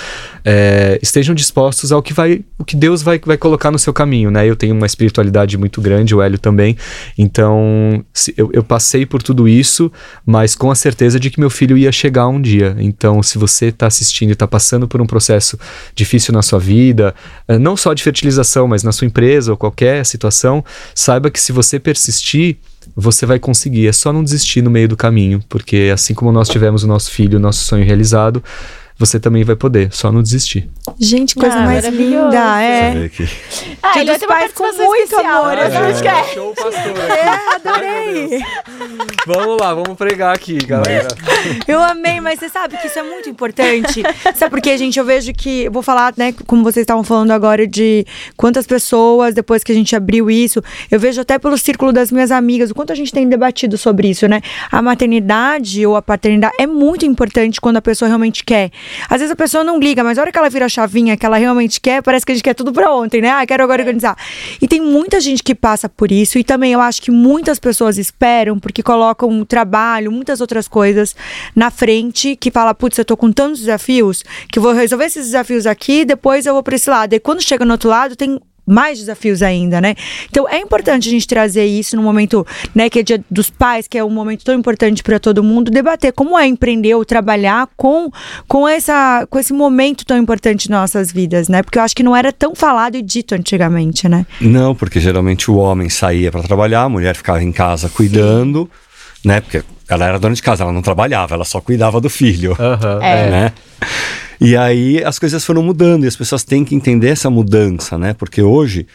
eh, 0.44 0.98
estejam 1.02 1.34
dispostos 1.34 1.90
ao 1.90 2.00
que 2.00 2.12
vai, 2.12 2.44
o 2.56 2.64
que 2.64 2.76
Deus 2.76 3.02
vai, 3.02 3.18
vai 3.18 3.36
colocar 3.36 3.72
no 3.72 3.78
seu 3.78 3.92
caminho, 3.92 4.30
né? 4.30 4.46
Eu 4.46 4.54
tenho 4.54 4.72
uma 4.74 4.86
espiritualidade 4.86 5.58
muito 5.58 5.80
grande, 5.80 6.14
o 6.14 6.22
Hélio 6.22 6.38
também. 6.38 6.76
Então 7.16 8.04
se- 8.12 8.32
eu, 8.36 8.50
eu 8.52 8.62
passei 8.62 9.04
por 9.04 9.20
tudo 9.22 9.48
isso, 9.48 9.90
mas 10.24 10.54
com 10.54 10.70
a 10.70 10.74
certeza 10.74 11.18
de 11.18 11.28
que 11.28 11.40
meu 11.40 11.50
filho 11.50 11.76
ia 11.76 11.90
chegar 11.90 12.28
um 12.28 12.40
dia. 12.40 12.76
Então 12.78 13.20
se 13.22 13.36
você 13.36 13.66
está 13.66 13.90
assistindo 14.02 14.30
e 14.30 14.32
está 14.32 14.46
passando 14.46 14.86
por 14.86 15.00
um 15.00 15.06
processo 15.06 15.58
difícil 15.94 16.32
na 16.32 16.42
sua 16.42 16.58
vida, 16.58 17.14
eh, 17.46 17.58
não 17.58 17.76
só 17.76 17.92
de 17.92 18.02
fertilização, 18.02 18.68
mas 18.68 18.82
na 18.82 18.92
sua 18.92 19.06
empresa 19.06 19.50
ou 19.50 19.56
qualquer 19.56 20.04
situação, 20.04 20.64
saiba 20.94 21.30
que 21.30 21.40
se 21.40 21.52
você 21.52 21.78
persistir, 21.78 22.56
você 22.96 23.26
vai 23.26 23.38
conseguir. 23.38 23.86
É 23.86 23.92
só 23.92 24.12
não 24.12 24.24
desistir 24.24 24.62
no 24.62 24.70
meio 24.70 24.88
do 24.88 24.96
caminho, 24.96 25.42
porque 25.48 25.90
assim 25.92 26.14
como 26.14 26.32
nós 26.32 26.48
tivemos 26.48 26.84
o 26.84 26.86
nosso 26.86 27.10
filho, 27.10 27.38
o 27.38 27.40
nosso 27.40 27.64
sonho 27.64 27.84
realizado, 27.84 28.42
você 28.98 29.20
também 29.20 29.44
vai 29.44 29.54
poder. 29.56 29.88
Só 29.92 30.10
não 30.10 30.22
desistir. 30.22 30.68
Gente, 30.98 31.34
coisa 31.34 31.56
Ah, 31.56 31.64
mais 31.64 31.84
linda. 31.86 32.60
É. 32.62 33.08
que- 33.08 33.28
Ah, 33.82 33.92
Dia 33.92 34.02
ele 34.02 34.10
vai 34.10 34.18
dos 34.18 34.26
pais 34.26 34.52
com 34.52 34.64
muito 34.64 35.02
especial. 35.04 35.44
amor, 35.44 35.56
né? 35.56 35.76
eu 35.76 35.84
acho 35.86 36.02
que 36.02 36.08
é. 36.08 36.24
Show, 36.34 36.54
pastor. 36.54 36.72
É, 37.08 37.54
adorei. 37.54 38.42
vamos 39.26 39.60
lá, 39.60 39.74
vamos 39.74 39.96
pregar 39.96 40.34
aqui, 40.34 40.56
galera. 40.58 41.08
Eu 41.66 41.80
amei, 41.82 42.20
mas 42.20 42.38
você 42.38 42.48
sabe 42.48 42.76
que 42.78 42.86
isso 42.86 42.98
é 42.98 43.02
muito 43.02 43.28
importante. 43.28 44.02
sabe 44.34 44.50
por 44.50 44.60
quê, 44.60 44.76
gente? 44.76 44.98
Eu 44.98 45.04
vejo 45.04 45.32
que. 45.32 45.64
eu 45.64 45.72
Vou 45.72 45.82
falar, 45.82 46.12
né, 46.16 46.34
como 46.46 46.62
vocês 46.64 46.82
estavam 46.82 47.04
falando 47.04 47.30
agora, 47.30 47.66
de 47.66 48.04
quantas 48.36 48.66
pessoas, 48.66 49.34
depois 49.34 49.62
que 49.62 49.70
a 49.70 49.74
gente 49.74 49.94
abriu 49.94 50.30
isso, 50.30 50.62
eu 50.90 50.98
vejo 50.98 51.20
até 51.20 51.38
pelo 51.38 51.56
círculo 51.56 51.92
das 51.92 52.10
minhas 52.10 52.30
amigas, 52.32 52.70
o 52.70 52.74
quanto 52.74 52.92
a 52.92 52.96
gente 52.96 53.12
tem 53.12 53.28
debatido 53.28 53.78
sobre 53.78 54.08
isso, 54.08 54.26
né? 54.26 54.40
A 54.72 54.82
maternidade 54.82 55.86
ou 55.86 55.94
a 55.96 56.02
paternidade 56.02 56.54
é 56.58 56.66
muito 56.66 57.04
importante 57.06 57.60
quando 57.60 57.76
a 57.76 57.82
pessoa 57.82 58.08
realmente 58.08 58.42
quer. 58.44 58.70
Às 59.08 59.20
vezes 59.20 59.32
a 59.32 59.36
pessoa 59.36 59.64
não 59.64 59.78
liga, 59.78 60.02
mas 60.04 60.18
a 60.18 60.22
hora 60.22 60.32
que 60.32 60.38
ela 60.38 60.48
vira 60.48 60.66
a 60.66 60.68
chavinha 60.68 61.16
que 61.16 61.24
ela 61.24 61.36
realmente 61.36 61.80
quer, 61.80 62.02
parece 62.02 62.24
que 62.24 62.32
a 62.32 62.34
gente 62.34 62.44
quer 62.44 62.54
tudo 62.54 62.72
pra 62.72 62.92
ontem, 62.92 63.20
né? 63.20 63.30
Ah, 63.30 63.46
quero 63.46 63.62
agora 63.62 63.82
organizar. 63.82 64.16
E 64.60 64.68
tem 64.68 64.80
muita 64.80 65.20
gente 65.20 65.42
que 65.42 65.54
passa 65.54 65.88
por 65.88 66.10
isso, 66.10 66.38
e 66.38 66.44
também 66.44 66.72
eu 66.72 66.80
acho 66.80 67.02
que 67.02 67.10
muitas 67.10 67.58
pessoas 67.58 67.98
esperam, 67.98 68.58
porque 68.58 68.82
colocam 68.82 69.44
trabalho, 69.44 70.12
muitas 70.12 70.40
outras 70.40 70.68
coisas 70.68 71.14
na 71.54 71.70
frente, 71.70 72.36
que 72.36 72.50
fala, 72.50 72.74
putz, 72.74 72.98
eu 72.98 73.04
tô 73.04 73.16
com 73.16 73.32
tantos 73.32 73.60
desafios, 73.60 74.24
que 74.50 74.60
vou 74.60 74.72
resolver 74.72 75.06
esses 75.06 75.26
desafios 75.26 75.66
aqui, 75.66 76.04
depois 76.04 76.46
eu 76.46 76.54
vou 76.54 76.62
pra 76.62 76.74
esse 76.74 76.88
lado. 76.88 77.14
E 77.14 77.20
quando 77.20 77.42
chega 77.42 77.64
no 77.64 77.72
outro 77.72 77.88
lado, 77.88 78.16
tem 78.16 78.40
mais 78.68 78.98
desafios 78.98 79.42
ainda, 79.42 79.80
né? 79.80 79.94
Então 80.30 80.48
é 80.48 80.58
importante 80.58 81.08
a 81.08 81.10
gente 81.10 81.26
trazer 81.26 81.64
isso 81.64 81.96
no 81.96 82.02
momento, 82.02 82.46
né, 82.74 82.90
que 82.90 82.98
é 82.98 83.02
dia 83.02 83.24
dos 83.30 83.48
pais, 83.50 83.88
que 83.88 83.96
é 83.96 84.04
um 84.04 84.10
momento 84.10 84.44
tão 84.44 84.54
importante 84.54 85.02
para 85.02 85.18
todo 85.18 85.42
mundo, 85.42 85.70
debater 85.70 86.12
como 86.12 86.38
é 86.38 86.46
empreender 86.46 86.94
ou 86.94 87.04
trabalhar 87.04 87.68
com, 87.76 88.10
com, 88.46 88.68
essa, 88.68 89.26
com 89.30 89.38
esse 89.38 89.52
momento 89.52 90.04
tão 90.04 90.16
importante 90.18 90.66
em 90.66 90.70
nossas 90.70 91.10
vidas, 91.10 91.48
né? 91.48 91.62
Porque 91.62 91.78
eu 91.78 91.82
acho 91.82 91.96
que 91.96 92.02
não 92.02 92.14
era 92.14 92.32
tão 92.32 92.54
falado 92.54 92.96
e 92.96 93.02
dito 93.02 93.34
antigamente, 93.34 94.08
né? 94.08 94.26
Não, 94.40 94.74
porque 94.74 95.00
geralmente 95.00 95.50
o 95.50 95.56
homem 95.56 95.88
saía 95.88 96.30
para 96.30 96.42
trabalhar, 96.42 96.82
a 96.82 96.88
mulher 96.88 97.16
ficava 97.16 97.42
em 97.42 97.52
casa 97.52 97.88
cuidando, 97.88 98.70
né? 99.24 99.40
Porque 99.40 99.62
ela 99.88 100.06
era 100.06 100.18
dona 100.18 100.34
de 100.34 100.42
casa, 100.42 100.62
ela 100.64 100.72
não 100.72 100.82
trabalhava, 100.82 101.34
ela 101.34 101.44
só 101.44 101.60
cuidava 101.60 102.00
do 102.00 102.10
filho. 102.10 102.56
Aham, 102.58 102.98
É. 103.02 103.30
né? 103.30 103.52
E 104.40 104.56
aí 104.56 105.02
as 105.02 105.18
coisas 105.18 105.44
foram 105.44 105.62
mudando 105.62 106.04
e 106.04 106.08
as 106.08 106.16
pessoas 106.16 106.44
têm 106.44 106.64
que 106.64 106.74
entender 106.74 107.08
essa 107.08 107.28
mudança, 107.28 107.98
né? 107.98 108.14
Porque 108.14 108.42
hoje, 108.42 108.86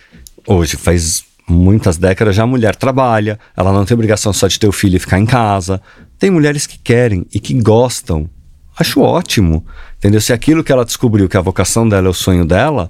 hoje 0.47 0.77
faz 0.77 1.23
muitas 1.47 1.97
décadas 1.97 2.36
já 2.36 2.43
a 2.43 2.47
mulher 2.47 2.75
trabalha, 2.75 3.38
ela 3.56 3.73
não 3.73 3.84
tem 3.84 3.95
obrigação 3.95 4.32
só 4.32 4.47
de 4.47 4.60
ter 4.60 4.67
o 4.67 4.71
filho 4.71 4.95
e 4.95 4.99
ficar 4.99 5.19
em 5.19 5.25
casa. 5.25 5.82
Tem 6.17 6.32
mulheres 6.32 6.65
que 6.65 6.77
querem 6.77 7.25
e 7.34 7.39
que 7.39 7.53
gostam. 7.53 8.29
Acho 8.77 9.01
ótimo, 9.01 9.65
entendeu? 9.97 10.21
Se 10.21 10.34
aquilo 10.34 10.63
que 10.63 10.71
ela 10.71 10.86
descobriu 10.86 11.27
que 11.27 11.38
a 11.38 11.41
vocação 11.41 11.88
dela 11.88 12.08
é 12.08 12.10
o 12.10 12.13
sonho 12.13 12.45
dela, 12.45 12.89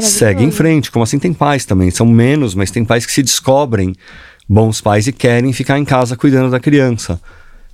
segue 0.00 0.42
em 0.42 0.50
frente. 0.50 0.90
Como 0.90 1.02
assim 1.02 1.18
tem 1.18 1.32
pais 1.32 1.64
também, 1.64 1.90
são 1.90 2.06
menos, 2.06 2.54
mas 2.54 2.70
tem 2.70 2.84
pais 2.84 3.06
que 3.06 3.12
se 3.12 3.22
descobrem 3.22 3.94
bons 4.48 4.80
pais 4.80 5.06
e 5.06 5.12
querem 5.12 5.52
ficar 5.52 5.78
em 5.78 5.84
casa 5.84 6.16
cuidando 6.16 6.50
da 6.50 6.60
criança. 6.60 7.20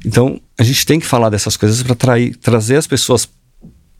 Então, 0.04 0.40
a 0.58 0.62
gente 0.62 0.86
tem 0.86 1.00
que 1.00 1.06
falar 1.06 1.28
dessas 1.28 1.56
coisas 1.56 1.82
para 1.82 1.96
trazer 2.40 2.76
as 2.76 2.86
pessoas 2.86 3.28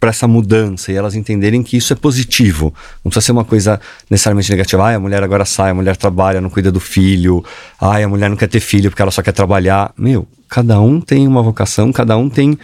para 0.00 0.10
essa 0.10 0.26
mudança 0.26 0.90
e 0.90 0.96
elas 0.96 1.14
entenderem 1.14 1.62
que 1.62 1.76
isso 1.76 1.92
é 1.92 1.96
positivo. 1.96 2.74
Não 3.04 3.10
precisa 3.10 3.26
ser 3.26 3.32
uma 3.32 3.44
coisa 3.44 3.78
necessariamente 4.08 4.50
negativa. 4.50 4.82
Ai, 4.84 4.94
a 4.94 4.98
mulher 4.98 5.22
agora 5.22 5.44
sai, 5.44 5.70
a 5.70 5.74
mulher 5.74 5.96
trabalha, 5.96 6.40
não 6.40 6.48
cuida 6.48 6.72
do 6.72 6.80
filho. 6.80 7.44
Ai, 7.78 8.02
a 8.02 8.08
mulher 8.08 8.30
não 8.30 8.36
quer 8.36 8.48
ter 8.48 8.60
filho 8.60 8.90
porque 8.90 9.02
ela 9.02 9.10
só 9.10 9.20
quer 9.20 9.32
trabalhar. 9.32 9.92
Meu, 9.98 10.26
cada 10.48 10.80
um 10.80 11.00
tem 11.02 11.28
uma 11.28 11.42
vocação, 11.42 11.92
cada 11.92 12.16
um 12.16 12.30
tem 12.30 12.58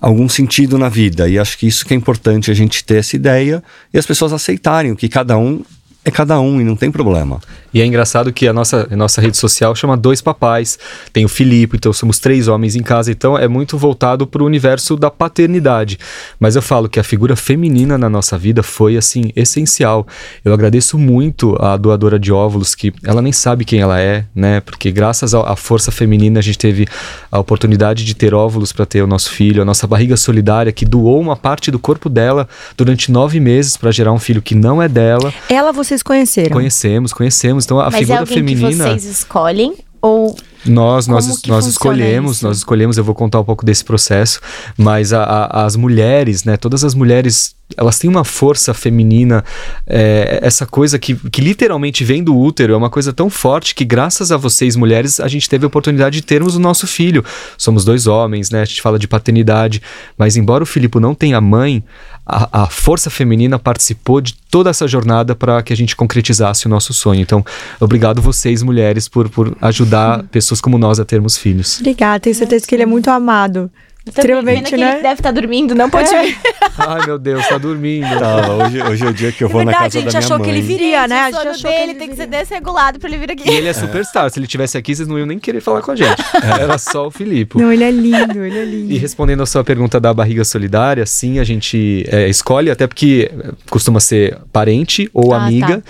algum 0.00 0.28
sentido 0.28 0.78
na 0.78 0.88
vida. 0.88 1.28
E 1.28 1.38
acho 1.38 1.58
que 1.58 1.66
isso 1.66 1.84
que 1.84 1.92
é 1.92 1.96
importante 1.96 2.50
a 2.50 2.54
gente 2.54 2.84
ter 2.84 2.98
essa 2.98 3.16
ideia 3.16 3.62
e 3.92 3.98
as 3.98 4.06
pessoas 4.06 4.32
aceitarem 4.32 4.92
o 4.92 4.96
que 4.96 5.08
cada 5.08 5.36
um 5.36 5.64
é 6.04 6.10
cada 6.10 6.38
um 6.38 6.60
e 6.60 6.64
não 6.64 6.76
tem 6.76 6.88
problema. 6.88 7.40
E 7.76 7.82
é 7.82 7.84
engraçado 7.84 8.32
que 8.32 8.48
a 8.48 8.54
nossa, 8.54 8.88
a 8.90 8.96
nossa 8.96 9.20
rede 9.20 9.36
social 9.36 9.74
chama 9.74 9.98
Dois 9.98 10.22
Papais. 10.22 10.78
Tem 11.12 11.26
o 11.26 11.28
Filipe, 11.28 11.76
então 11.76 11.92
somos 11.92 12.18
três 12.18 12.48
homens 12.48 12.74
em 12.74 12.82
casa. 12.82 13.12
Então 13.12 13.36
é 13.36 13.46
muito 13.46 13.76
voltado 13.76 14.26
para 14.26 14.42
o 14.42 14.46
universo 14.46 14.96
da 14.96 15.10
paternidade. 15.10 15.98
Mas 16.40 16.56
eu 16.56 16.62
falo 16.62 16.88
que 16.88 16.98
a 16.98 17.04
figura 17.04 17.36
feminina 17.36 17.98
na 17.98 18.08
nossa 18.08 18.38
vida 18.38 18.62
foi, 18.62 18.96
assim, 18.96 19.30
essencial. 19.36 20.06
Eu 20.42 20.54
agradeço 20.54 20.96
muito 20.96 21.54
a 21.62 21.76
doadora 21.76 22.18
de 22.18 22.32
óvulos, 22.32 22.74
que 22.74 22.94
ela 23.04 23.20
nem 23.20 23.30
sabe 23.30 23.62
quem 23.62 23.80
ela 23.80 24.00
é, 24.00 24.24
né? 24.34 24.62
Porque 24.62 24.90
graças 24.90 25.34
à 25.34 25.42
à 25.52 25.54
força 25.54 25.92
feminina 25.92 26.38
a 26.38 26.42
gente 26.42 26.56
teve 26.56 26.86
a 27.30 27.38
oportunidade 27.38 28.06
de 28.06 28.14
ter 28.14 28.32
óvulos 28.32 28.72
para 28.72 28.86
ter 28.86 29.02
o 29.02 29.06
nosso 29.06 29.30
filho. 29.30 29.60
A 29.60 29.66
nossa 29.66 29.86
barriga 29.86 30.16
solidária, 30.16 30.72
que 30.72 30.86
doou 30.86 31.20
uma 31.20 31.36
parte 31.36 31.70
do 31.70 31.78
corpo 31.78 32.08
dela 32.08 32.48
durante 32.74 33.12
nove 33.12 33.38
meses 33.38 33.76
para 33.76 33.90
gerar 33.90 34.14
um 34.14 34.18
filho 34.18 34.40
que 34.40 34.54
não 34.54 34.82
é 34.82 34.88
dela. 34.88 35.30
Ela 35.46 35.72
vocês 35.72 36.02
conheceram? 36.02 36.52
Conhecemos, 36.52 37.12
conhecemos. 37.12 37.65
Então 37.66 37.78
a 37.80 37.84
Mas 37.86 37.94
é 37.94 37.98
figura 37.98 38.20
alguém 38.20 38.34
feminina. 38.36 38.68
que 38.70 38.74
vocês 38.90 39.04
escolhem 39.04 39.74
ou 40.00 40.34
Nós, 40.64 41.06
nós, 41.06 41.42
nós 41.46 41.66
escolhemos, 41.66 42.36
isso? 42.36 42.46
nós 42.46 42.56
escolhemos, 42.58 42.96
eu 42.96 43.04
vou 43.04 43.14
contar 43.14 43.40
um 43.40 43.44
pouco 43.44 43.64
desse 43.64 43.84
processo, 43.84 44.40
mas 44.78 45.12
a- 45.12 45.22
a- 45.22 45.64
as 45.64 45.74
mulheres, 45.76 46.44
né, 46.44 46.56
todas 46.56 46.82
as 46.84 46.94
mulheres, 46.94 47.54
elas 47.76 47.98
têm 47.98 48.08
uma 48.10 48.24
força 48.24 48.72
feminina, 48.74 49.44
é, 49.86 50.38
essa 50.42 50.64
coisa 50.66 50.98
que, 50.98 51.14
que 51.30 51.40
literalmente 51.40 52.04
vem 52.04 52.22
do 52.22 52.36
útero, 52.36 52.72
é 52.72 52.76
uma 52.76 52.90
coisa 52.90 53.12
tão 53.12 53.28
forte 53.30 53.74
que 53.74 53.84
graças 53.84 54.30
a 54.32 54.36
vocês, 54.36 54.76
mulheres, 54.76 55.18
a 55.20 55.28
gente 55.28 55.48
teve 55.48 55.64
a 55.64 55.68
oportunidade 55.68 56.20
de 56.20 56.22
termos 56.26 56.54
o 56.56 56.60
nosso 56.60 56.86
filho. 56.86 57.24
Somos 57.58 57.84
dois 57.84 58.06
homens, 58.06 58.50
né, 58.50 58.62
a 58.62 58.64
gente 58.64 58.82
fala 58.82 58.98
de 58.98 59.08
paternidade, 59.08 59.80
mas 60.18 60.36
embora 60.36 60.62
o 60.62 60.66
Filipe 60.66 60.98
não 61.00 61.14
tenha 61.14 61.40
mãe, 61.40 61.82
a, 62.26 62.64
a 62.64 62.66
força 62.66 63.08
feminina 63.08 63.58
participou 63.58 64.20
de 64.20 64.34
toda 64.50 64.68
essa 64.68 64.88
jornada 64.88 65.36
para 65.36 65.62
que 65.62 65.72
a 65.72 65.76
gente 65.76 65.94
concretizasse 65.94 66.66
o 66.66 66.68
nosso 66.68 66.92
sonho. 66.92 67.20
Então, 67.20 67.44
obrigado 67.78 68.20
vocês, 68.20 68.62
mulheres, 68.62 69.06
por, 69.08 69.28
por 69.28 69.56
ajudar 69.60 70.24
pessoas 70.32 70.60
como 70.60 70.76
nós 70.76 70.98
a 70.98 71.04
termos 71.04 71.38
filhos. 71.38 71.78
Obrigada, 71.78 72.20
tenho 72.20 72.34
certeza 72.34 72.66
que 72.66 72.74
ele 72.74 72.82
é 72.82 72.86
muito 72.86 73.08
amado. 73.08 73.70
Extremamente, 74.08 74.56
Pena 74.64 74.68
que 74.70 74.76
né? 74.76 74.92
ele 74.94 75.02
deve 75.02 75.14
estar 75.14 75.30
dormindo, 75.32 75.74
não 75.74 75.90
pode 75.90 76.08
vir. 76.08 76.38
Ai, 76.78 77.06
meu 77.06 77.18
Deus, 77.18 77.44
tá 77.48 77.58
dormindo. 77.58 78.06
Tá, 78.18 78.52
hoje, 78.54 78.82
hoje 78.82 79.04
é 79.04 79.08
o 79.08 79.12
dia 79.12 79.32
que 79.32 79.42
eu 79.42 79.48
É 79.48 79.50
vou 79.50 79.64
na 79.64 79.72
verdade, 79.72 79.84
casa 79.92 79.98
a 79.98 80.00
gente 80.00 80.12
da 80.12 80.18
minha 80.18 80.26
achou 80.26 80.38
mãe. 80.38 80.44
que 80.44 80.50
ele 80.54 80.62
viria, 80.62 81.08
né? 81.08 81.20
A 81.22 81.30
gente 81.32 81.48
achou 81.48 81.70
dele 81.70 81.74
que 81.76 81.82
ele 81.90 81.94
tem 81.96 82.08
que 82.10 82.14
ser 82.16 82.26
desregulado 82.28 83.00
pra 83.00 83.08
ele 83.08 83.18
vir 83.18 83.30
E 83.30 83.32
aqui. 83.32 83.50
ele 83.50 83.66
é 83.66 83.72
superstar. 83.72 84.30
Se 84.30 84.38
ele 84.38 84.46
tivesse 84.46 84.78
aqui, 84.78 84.94
vocês 84.94 85.08
não 85.08 85.18
iam 85.18 85.26
nem 85.26 85.40
querer 85.40 85.60
falar 85.60 85.82
com 85.82 85.90
a 85.90 85.96
gente. 85.96 86.22
Era 86.60 86.78
só 86.78 87.08
o 87.08 87.10
Filipe. 87.10 87.58
Não, 87.58 87.72
ele 87.72 87.82
é 87.82 87.90
lindo, 87.90 88.44
ele 88.44 88.58
é 88.58 88.64
lindo. 88.64 88.92
E 88.92 88.96
respondendo 88.96 89.42
a 89.42 89.46
sua 89.46 89.64
pergunta 89.64 89.98
da 89.98 90.14
barriga 90.14 90.44
solidária, 90.44 91.04
sim, 91.04 91.40
a 91.40 91.44
gente 91.44 92.04
é, 92.08 92.28
escolhe, 92.28 92.70
até 92.70 92.86
porque 92.86 93.28
é, 93.32 93.48
costuma 93.68 93.98
ser 93.98 94.38
parente 94.52 95.10
ou 95.12 95.34
Ah, 95.34 95.44
amiga, 95.46 95.82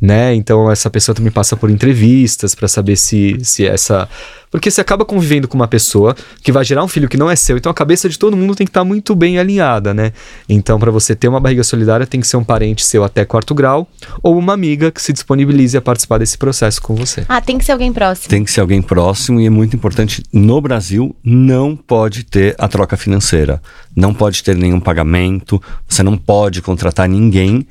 né? 0.00 0.34
Então 0.34 0.70
essa 0.70 0.88
pessoa 0.88 1.14
também 1.14 1.32
passa 1.32 1.56
por 1.56 1.70
entrevistas 1.70 2.54
para 2.54 2.68
saber 2.68 2.96
se, 2.96 3.38
se 3.42 3.66
essa. 3.66 4.08
Porque 4.50 4.70
você 4.70 4.80
acaba 4.80 5.04
convivendo 5.04 5.46
com 5.46 5.56
uma 5.56 5.68
pessoa 5.68 6.16
que 6.42 6.50
vai 6.50 6.64
gerar 6.64 6.82
um 6.82 6.88
filho 6.88 7.08
que 7.08 7.18
não 7.18 7.30
é 7.30 7.36
seu, 7.36 7.58
então 7.58 7.70
a 7.70 7.74
cabeça 7.74 8.08
de 8.08 8.18
todo 8.18 8.36
mundo 8.36 8.54
tem 8.54 8.66
que 8.66 8.70
estar 8.70 8.84
muito 8.84 9.14
bem 9.14 9.38
alinhada, 9.38 9.92
né? 9.92 10.12
Então, 10.48 10.78
para 10.78 10.90
você 10.90 11.14
ter 11.14 11.28
uma 11.28 11.38
barriga 11.38 11.62
solidária, 11.62 12.06
tem 12.06 12.18
que 12.18 12.26
ser 12.26 12.38
um 12.38 12.44
parente 12.44 12.82
seu 12.84 13.04
até 13.04 13.26
quarto 13.26 13.54
grau 13.54 13.86
ou 14.22 14.38
uma 14.38 14.54
amiga 14.54 14.90
que 14.90 15.02
se 15.02 15.12
disponibilize 15.12 15.76
a 15.76 15.82
participar 15.82 16.18
desse 16.18 16.38
processo 16.38 16.80
com 16.80 16.94
você. 16.94 17.26
Ah, 17.28 17.42
tem 17.42 17.58
que 17.58 17.64
ser 17.64 17.72
alguém 17.72 17.92
próximo. 17.92 18.28
Tem 18.28 18.42
que 18.42 18.50
ser 18.50 18.62
alguém 18.62 18.80
próximo 18.80 19.38
e 19.38 19.46
é 19.46 19.50
muito 19.50 19.76
importante. 19.76 20.22
No 20.32 20.60
Brasil, 20.62 21.14
não 21.22 21.76
pode 21.76 22.24
ter 22.24 22.54
a 22.58 22.66
troca 22.68 22.96
financeira. 22.96 23.60
Não 23.94 24.14
pode 24.14 24.42
ter 24.42 24.56
nenhum 24.56 24.80
pagamento. 24.80 25.62
Você 25.86 26.02
não 26.02 26.16
pode 26.16 26.62
contratar 26.62 27.06
ninguém 27.06 27.66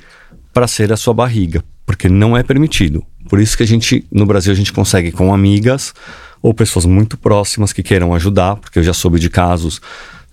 para 0.52 0.66
ser 0.66 0.92
a 0.92 0.96
sua 0.96 1.14
barriga, 1.14 1.62
porque 1.88 2.06
não 2.06 2.36
é 2.36 2.42
permitido. 2.42 3.02
Por 3.30 3.40
isso 3.40 3.56
que 3.56 3.62
a 3.62 3.66
gente, 3.66 4.04
no 4.12 4.26
Brasil, 4.26 4.52
a 4.52 4.54
gente 4.54 4.74
consegue 4.74 5.10
com 5.10 5.32
amigas 5.32 5.94
ou 6.42 6.52
pessoas 6.52 6.84
muito 6.84 7.16
próximas 7.16 7.72
que 7.72 7.82
queiram 7.82 8.12
ajudar, 8.12 8.56
porque 8.56 8.78
eu 8.78 8.82
já 8.82 8.92
soube 8.92 9.18
de 9.18 9.30
casos 9.30 9.80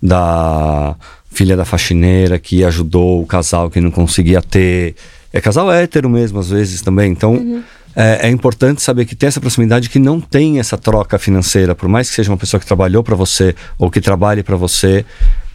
da 0.00 0.94
filha 1.30 1.56
da 1.56 1.64
faxineira 1.64 2.38
que 2.38 2.62
ajudou 2.62 3.22
o 3.22 3.26
casal 3.26 3.70
que 3.70 3.80
não 3.80 3.90
conseguia 3.90 4.42
ter. 4.42 4.96
É 5.32 5.40
casal 5.40 5.72
hétero 5.72 6.10
mesmo, 6.10 6.38
às 6.38 6.50
vezes 6.50 6.82
também. 6.82 7.10
Então, 7.10 7.64
é, 7.96 8.28
é 8.28 8.30
importante 8.30 8.82
saber 8.82 9.06
que 9.06 9.16
tem 9.16 9.26
essa 9.26 9.40
proximidade 9.40 9.88
que 9.88 9.98
não 9.98 10.20
tem 10.20 10.58
essa 10.58 10.76
troca 10.76 11.18
financeira, 11.18 11.74
por 11.74 11.88
mais 11.88 12.08
que 12.10 12.14
seja 12.14 12.30
uma 12.30 12.36
pessoa 12.36 12.60
que 12.60 12.66
trabalhou 12.66 13.02
para 13.02 13.16
você 13.16 13.54
ou 13.78 13.90
que 13.90 14.00
trabalhe 14.00 14.42
para 14.42 14.54
você, 14.56 15.04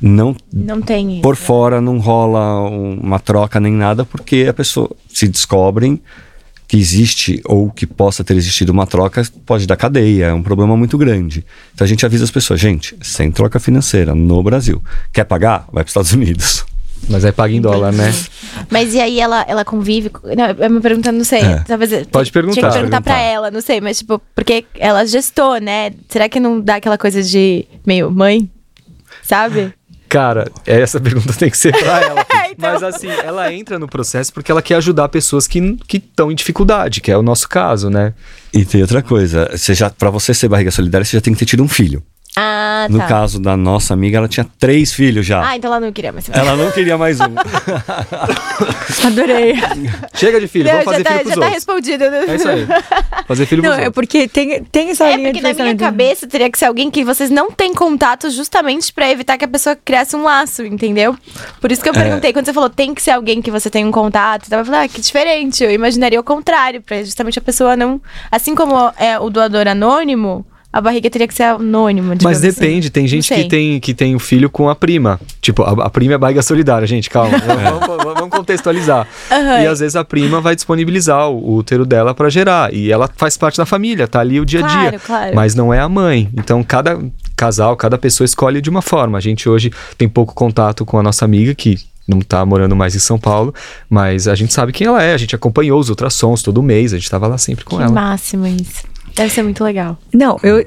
não 0.02 0.36
Não 0.52 0.82
tem 0.82 1.14
isso. 1.14 1.22
por 1.22 1.36
fora 1.36 1.80
não 1.80 2.00
rola 2.00 2.68
um- 2.68 3.00
uma 3.00 3.20
troca 3.20 3.60
nem 3.60 3.72
nada, 3.72 4.04
porque 4.04 4.48
a 4.50 4.54
pessoa 4.54 4.90
se 5.08 5.28
descobrem 5.28 6.02
que 6.68 6.78
existe 6.78 7.42
ou 7.46 7.70
que 7.70 7.86
possa 7.86 8.24
ter 8.24 8.36
existido 8.38 8.72
uma 8.72 8.88
troca, 8.88 9.22
pode 9.46 9.68
dar 9.68 9.76
cadeia, 9.76 10.28
é 10.28 10.34
um 10.34 10.42
problema 10.42 10.76
muito 10.78 10.98
grande. 10.98 11.46
Então 11.76 11.84
a 11.86 11.88
gente 11.88 12.06
avisa 12.06 12.24
as 12.24 12.32
pessoas, 12.32 12.60
gente, 12.62 12.96
sem 13.02 13.30
troca 13.30 13.60
financeira 13.60 14.16
no 14.16 14.42
Brasil. 14.42 14.82
Quer 15.14 15.26
pagar? 15.26 15.66
Vai 15.72 15.84
para 15.84 15.88
os 15.88 15.90
Estados 15.92 16.14
Unidos. 16.14 16.66
Mas 17.10 17.26
aí 17.26 17.32
paga 17.32 17.54
em 17.54 17.60
dólar, 17.62 17.92
né? 17.92 18.14
Mas 18.70 18.94
e 18.94 19.00
aí 19.02 19.20
ela, 19.20 19.44
ela 19.48 19.66
convive. 19.66 20.10
com- 20.10 20.28
Não, 20.28 20.46
é 20.46 20.68
uma 20.68 20.80
pergunta, 20.82 21.12
não 21.12 21.24
sei. 21.24 21.42
É. 21.42 21.60
Talvez. 21.68 22.08
Pode 22.08 22.32
perguntar. 22.32 22.54
Tinha 22.60 22.68
que 22.70 22.74
perguntar 22.78 23.02
pra 23.02 23.20
ela, 23.20 23.52
não 23.52 23.62
sei, 23.62 23.82
mas 23.82 23.98
tipo, 24.00 24.22
porque 24.36 24.66
ela 24.78 25.06
gestou, 25.06 25.60
né? 25.60 25.92
Será 26.10 26.30
que 26.30 26.40
não 26.40 26.60
dá 26.62 26.76
aquela 26.76 26.98
coisa 26.98 27.22
de 27.22 27.66
meio 27.86 28.10
mãe? 28.12 28.50
Sabe? 29.24 29.74
Cara, 30.08 30.52
essa 30.66 31.00
pergunta 31.00 31.32
tem 31.34 31.50
que 31.50 31.58
ser 31.58 31.72
pra 31.78 32.02
ela. 32.02 32.26
Então. 32.52 32.70
Mas 32.74 32.84
assim, 32.84 33.08
ela 33.08 33.52
entra 33.54 33.80
no 33.80 33.88
processo 33.88 34.34
porque 34.34 34.52
ela 34.52 34.62
quer 34.62 34.76
ajudar 34.76 35.08
pessoas 35.08 35.48
que 35.48 35.78
estão 35.94 36.30
em 36.30 36.36
dificuldade, 36.36 37.00
que 37.00 37.10
é 37.10 37.18
o 37.18 37.22
nosso 37.22 37.48
caso, 37.48 37.90
né? 37.90 38.14
E 38.54 38.66
tem 38.66 38.82
outra 38.82 39.02
coisa, 39.02 39.50
você 39.56 39.74
já, 39.74 39.90
para 39.90 40.10
você 40.10 40.34
ser 40.34 40.50
barriga 40.50 40.70
solidária, 40.70 41.06
você 41.06 41.16
já 41.16 41.22
tem 41.22 41.32
que 41.34 41.40
ter 41.40 41.46
tido 41.46 41.64
um 41.64 41.68
filho. 41.70 42.04
Ah, 42.38 42.88
No 42.90 42.98
tá. 43.00 43.08
caso 43.08 43.40
da 43.42 43.58
nossa 43.58 43.94
amiga, 43.94 44.18
ela 44.18 44.28
tinha 44.28 44.48
três 44.58 44.94
filhos 44.94 45.26
já. 45.26 45.46
Ah, 45.46 45.58
então 45.58 45.70
ela 45.70 45.80
não 45.82 45.92
queria 45.92 46.12
mais. 46.14 46.30
Ela 46.30 46.56
não 46.56 46.72
queria 46.72 46.98
mais 46.98 47.20
um. 47.20 47.26
Adorei. 49.06 49.56
Chega 50.14 50.40
de 50.40 50.48
filho, 50.48 50.66
Não, 50.66 50.72
vamos 50.84 50.86
fazer 50.86 50.98
já 50.98 51.04
tá, 51.04 51.12
filho 51.12 51.22
pros 51.24 51.30
já 51.36 51.36
tá 51.36 51.46
outros. 51.48 51.54
respondido. 51.54 52.10
né? 52.10 52.26
É 52.28 52.36
isso 52.36 52.48
aí. 52.48 52.68
Fazer 53.28 53.46
filho 53.46 53.64
Não, 53.64 53.70
pros 53.72 53.82
é 53.84 53.88
outros. 53.88 53.96
porque 53.96 54.28
tem, 54.28 54.64
tem 54.64 54.90
essa 54.92 55.06
É, 55.06 55.16
linha 55.18 55.30
porque 55.30 55.40
de 55.40 55.44
na 55.44 55.50
minha 55.50 55.56
pensamento. 55.76 55.80
cabeça 55.80 56.28
teria 56.28 56.50
que 56.50 56.58
ser 56.58 56.66
alguém 56.66 56.90
que 56.90 57.04
vocês 57.04 57.30
não 57.30 57.52
têm 57.52 57.74
contato 57.74 58.30
justamente 58.30 58.94
pra 58.94 59.10
evitar 59.10 59.38
que 59.38 59.46
a 59.46 59.48
pessoa 59.48 59.76
criasse 59.76 60.16
um 60.16 60.24
laço, 60.24 60.64
entendeu? 60.66 61.16
Por 61.60 61.72
isso 61.72 61.82
que 61.82 61.90
eu 61.90 61.94
perguntei, 61.94 62.32
quando 62.34 62.46
você 62.46 62.54
falou 62.54 62.70
tem 62.70 62.94
que 62.94 63.02
ser 63.02 63.12
alguém 63.12 63.42
que 63.42 63.52
você 63.52 63.70
tem 63.70 63.86
um 63.86 63.92
contato, 63.92 64.48
eu 64.52 64.66
falei, 64.66 64.82
ah, 64.82 64.88
que 64.88 65.02
diferente. 65.02 65.64
Eu 65.64 65.72
imaginaria 65.72 66.20
o 66.20 66.24
contrário, 66.24 66.82
pra 66.82 67.04
justamente 67.04 67.40
a 67.40 67.42
pessoa 67.42 67.76
não. 67.76 68.02
Assim 68.32 68.56
como 68.56 68.76
é 68.98 69.20
o 69.20 69.30
doador 69.30 69.68
anônimo, 69.68 70.46
a 70.74 70.80
barriga 70.80 71.10
teria 71.10 71.28
que 71.28 71.34
ser 71.34 71.44
anônima. 71.44 72.16
Mas 72.24 72.38
assim. 72.38 72.48
depende, 72.60 72.90
tem 72.90 73.08
gente 73.08 73.34
que 73.34 73.44
tem, 73.46 73.80
que 73.80 73.94
tem 73.94 74.16
o 74.16 74.20
filho 74.20 74.50
com 74.50 74.70
a 74.70 74.76
prima. 74.76 75.20
Tipo, 75.42 75.64
a, 75.64 75.86
a 75.86 75.90
prima 75.90 76.14
é 76.14 76.18
barriga 76.18 76.42
solidária, 76.42 76.88
gente, 76.88 77.10
calma. 77.10 77.38
vamos, 77.44 77.88
vamos- 77.88 78.14
vamos 78.14 78.30
contextualizar. 78.38 79.08
Aham. 79.32 79.62
E 79.64 79.68
às 79.68 79.80
vezes 79.80 79.96
a 79.96 80.04
prima 80.06 80.40
vai 80.40 80.56
disponibilizar 80.56 81.30
o 81.30 81.56
útero 81.56 81.86
dela 81.86 82.14
pra 82.14 82.30
gerar. 82.30 82.74
E 82.74 82.92
ela 82.92 83.10
faz 83.18 83.36
parte 83.38 83.58
da 83.58 83.66
família, 83.66 84.08
tá 84.08 84.20
ali 84.20 84.40
o 84.40 84.46
dia 84.46 84.60
a 84.64 84.68
dia. 84.68 84.80
Claro, 84.92 85.00
claro. 85.06 85.36
Mas 85.36 85.56
não 85.56 85.74
é 85.74 85.80
a 85.80 85.90
mãe. 85.90 86.30
Então, 86.38 86.64
cada 86.64 87.00
casal, 87.36 87.76
cada 87.76 87.98
pessoa 87.98 88.26
escolhe 88.26 88.62
de 88.62 88.70
uma 88.70 88.82
forma. 88.82 89.18
A 89.18 89.22
gente 89.22 89.50
hoje 89.50 89.72
tem 89.98 90.08
pouco 90.08 90.34
contato 90.34 90.86
com 90.86 90.98
a 91.00 91.04
nossa 91.04 91.26
amiga, 91.26 91.54
que 91.56 91.78
não 92.08 92.20
tá 92.20 92.46
morando 92.46 92.76
mais 92.76 92.96
em 92.96 93.00
São 93.00 93.18
Paulo, 93.18 93.54
mas 93.90 94.28
a 94.28 94.36
gente 94.36 94.54
sabe 94.54 94.72
quem 94.72 94.88
ela 94.88 95.02
é. 95.02 95.14
A 95.14 95.18
gente 95.18 95.36
acompanhou 95.36 95.80
os 95.80 95.90
ultrassons 95.90 96.42
todo 96.44 96.62
mês, 96.62 96.94
a 96.94 96.98
gente 96.98 97.10
tava 97.10 97.28
lá 97.28 97.38
sempre 97.38 97.64
com 97.66 97.78
Que 97.78 97.84
ela. 97.84 97.92
máximo 97.92 98.46
isso. 98.48 98.84
Deve 99.16 99.30
ser 99.34 99.44
muito 99.44 99.64
legal. 99.64 99.98
Não, 100.14 100.38
eu. 100.44 100.66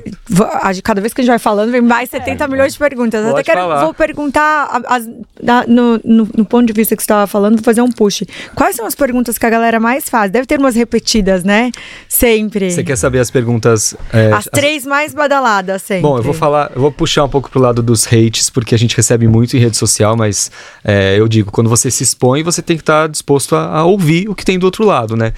Cada 0.82 1.00
vez 1.00 1.12
que 1.14 1.20
a 1.20 1.24
gente 1.24 1.30
vai 1.30 1.38
falando, 1.38 1.70
vem 1.70 1.80
mais 1.80 2.10
70 2.10 2.46
milhões 2.48 2.72
de 2.74 2.78
perguntas. 2.78 3.20
Pode 3.22 3.32
Até 3.34 3.42
quero, 3.44 3.60
falar. 3.60 3.84
vou 3.84 3.94
perguntar, 3.94 4.82
as- 4.86 5.08
da- 5.42 5.64
no, 5.66 5.98
no- 6.04 6.28
no 6.36 6.44
ponto 6.44 6.66
de 6.66 6.72
vista 6.72 6.94
que 6.96 7.02
você 7.02 7.04
estava 7.04 7.26
falando, 7.26 7.56
vou 7.56 7.64
fazer 7.64 7.80
um 7.82 7.88
push. 7.90 8.22
Quais 8.54 8.76
são 8.76 8.86
as 8.86 8.94
perguntas 8.94 9.38
que 9.38 9.46
a 9.46 9.50
galera 9.50 9.80
mais 9.80 10.08
faz? 10.08 10.30
Deve 10.30 10.46
ter 10.46 10.58
umas 10.58 10.74
repetidas, 10.74 11.42
né? 11.44 11.70
Sempre. 12.08 12.70
Você 12.70 12.84
quer 12.84 12.96
saber 12.96 13.18
as 13.20 13.30
perguntas? 13.30 13.94
é, 14.12 14.32
As 14.32 14.44
três 14.44 14.84
mais 14.84 15.14
badaladas, 15.14 15.82
sempre. 15.82 16.02
Bom, 16.02 16.18
eu 16.18 16.22
vou 16.22 16.34
falar, 16.34 16.70
eu 16.74 16.80
vou 16.80 16.92
puxar 16.92 17.24
um 17.24 17.28
pouco 17.28 17.50
pro 17.50 17.60
lado 17.60 17.82
dos 17.82 18.06
hates, 18.06 18.50
porque 18.50 18.74
a 18.74 18.78
gente 18.78 18.96
recebe 18.96 19.26
muito 19.26 19.56
em 19.56 19.60
rede 19.60 19.76
social, 19.76 20.16
mas 20.16 20.50
é, 20.84 21.18
eu 21.18 21.26
digo, 21.28 21.50
quando 21.50 21.68
você 21.70 21.90
se 21.90 22.02
expõe, 22.02 22.42
você 22.42 22.62
tem 22.62 22.76
que 22.76 22.82
estar 22.82 23.08
disposto 23.08 23.56
a, 23.56 23.78
a 23.78 23.84
ouvir 23.84 24.28
o 24.28 24.34
que 24.34 24.44
tem 24.44 24.58
do 24.58 24.64
outro 24.64 24.84
lado, 24.84 25.16
né? 25.16 25.32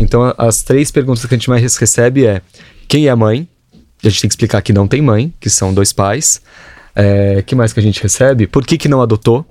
Então, 0.00 0.22
a- 0.24 0.34
as 0.38 0.62
três 0.62 0.90
perguntas 0.90 1.24
que 1.24 1.34
a 1.34 1.38
gente 1.38 1.48
mais 1.50 1.76
recebe 1.76 2.26
é 2.26 2.40
quem 2.88 3.08
é 3.08 3.14
mãe? 3.14 3.48
A 4.02 4.08
gente 4.08 4.20
tem 4.20 4.28
que 4.28 4.32
explicar 4.32 4.62
que 4.62 4.72
não 4.72 4.88
tem 4.88 5.00
mãe, 5.00 5.32
que 5.40 5.48
são 5.48 5.72
dois 5.72 5.92
pais. 5.92 6.42
É, 6.94 7.42
que 7.42 7.54
mais 7.54 7.72
que 7.72 7.80
a 7.80 7.82
gente 7.82 8.02
recebe? 8.02 8.46
Por 8.46 8.66
que, 8.66 8.76
que 8.76 8.88
não 8.88 9.00
adotou? 9.00 9.46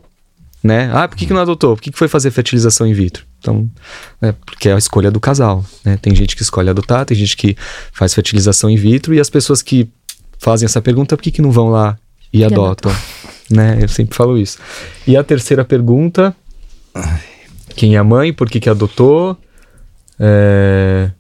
Né? 0.64 0.92
Ah, 0.94 1.08
por 1.08 1.18
que, 1.18 1.26
que 1.26 1.34
não 1.34 1.42
adotou? 1.42 1.76
Por 1.76 1.82
que, 1.82 1.92
que 1.92 1.98
foi 1.98 2.08
fazer 2.08 2.30
fertilização 2.30 2.86
in 2.86 2.94
vitro? 2.94 3.26
Então, 3.40 3.68
né, 4.22 4.36
porque 4.46 4.70
é 4.70 4.74
a 4.74 4.78
escolha 4.78 5.10
do 5.10 5.20
casal. 5.20 5.66
Né? 5.84 5.98
Tem 5.98 6.14
gente 6.14 6.36
que 6.36 6.44
escolhe 6.44 6.70
adotar, 6.70 7.04
tem 7.06 7.18
gente 7.18 7.36
que 7.36 7.58
faz 7.92 8.14
fertilização 8.14 8.70
in 8.70 8.76
vitro, 8.76 9.14
e 9.14 9.20
as 9.20 9.30
pessoas 9.30 9.64
que 9.64 9.90
fazem 10.38 10.66
essa 10.66 10.82
pergunta, 10.82 11.18
por 11.18 11.24
que, 11.24 11.32
que 11.32 11.42
não 11.42 11.52
vão 11.52 11.70
lá 11.70 11.98
e 12.32 12.44
adotam? 12.44 12.96
Né? 13.50 13.80
Eu 13.82 13.88
sempre 13.88 14.16
falo 14.16 14.38
isso. 14.38 14.60
E 15.08 15.18
a 15.18 15.24
terceira 15.24 15.66
pergunta: 15.66 16.36
quem 17.76 17.96
é 17.96 17.98
a 17.98 18.04
mãe? 18.04 18.32
Por 18.32 18.50
que, 18.50 18.60
que 18.60 18.70
adotou? 18.70 19.38
É, 20.20 21.12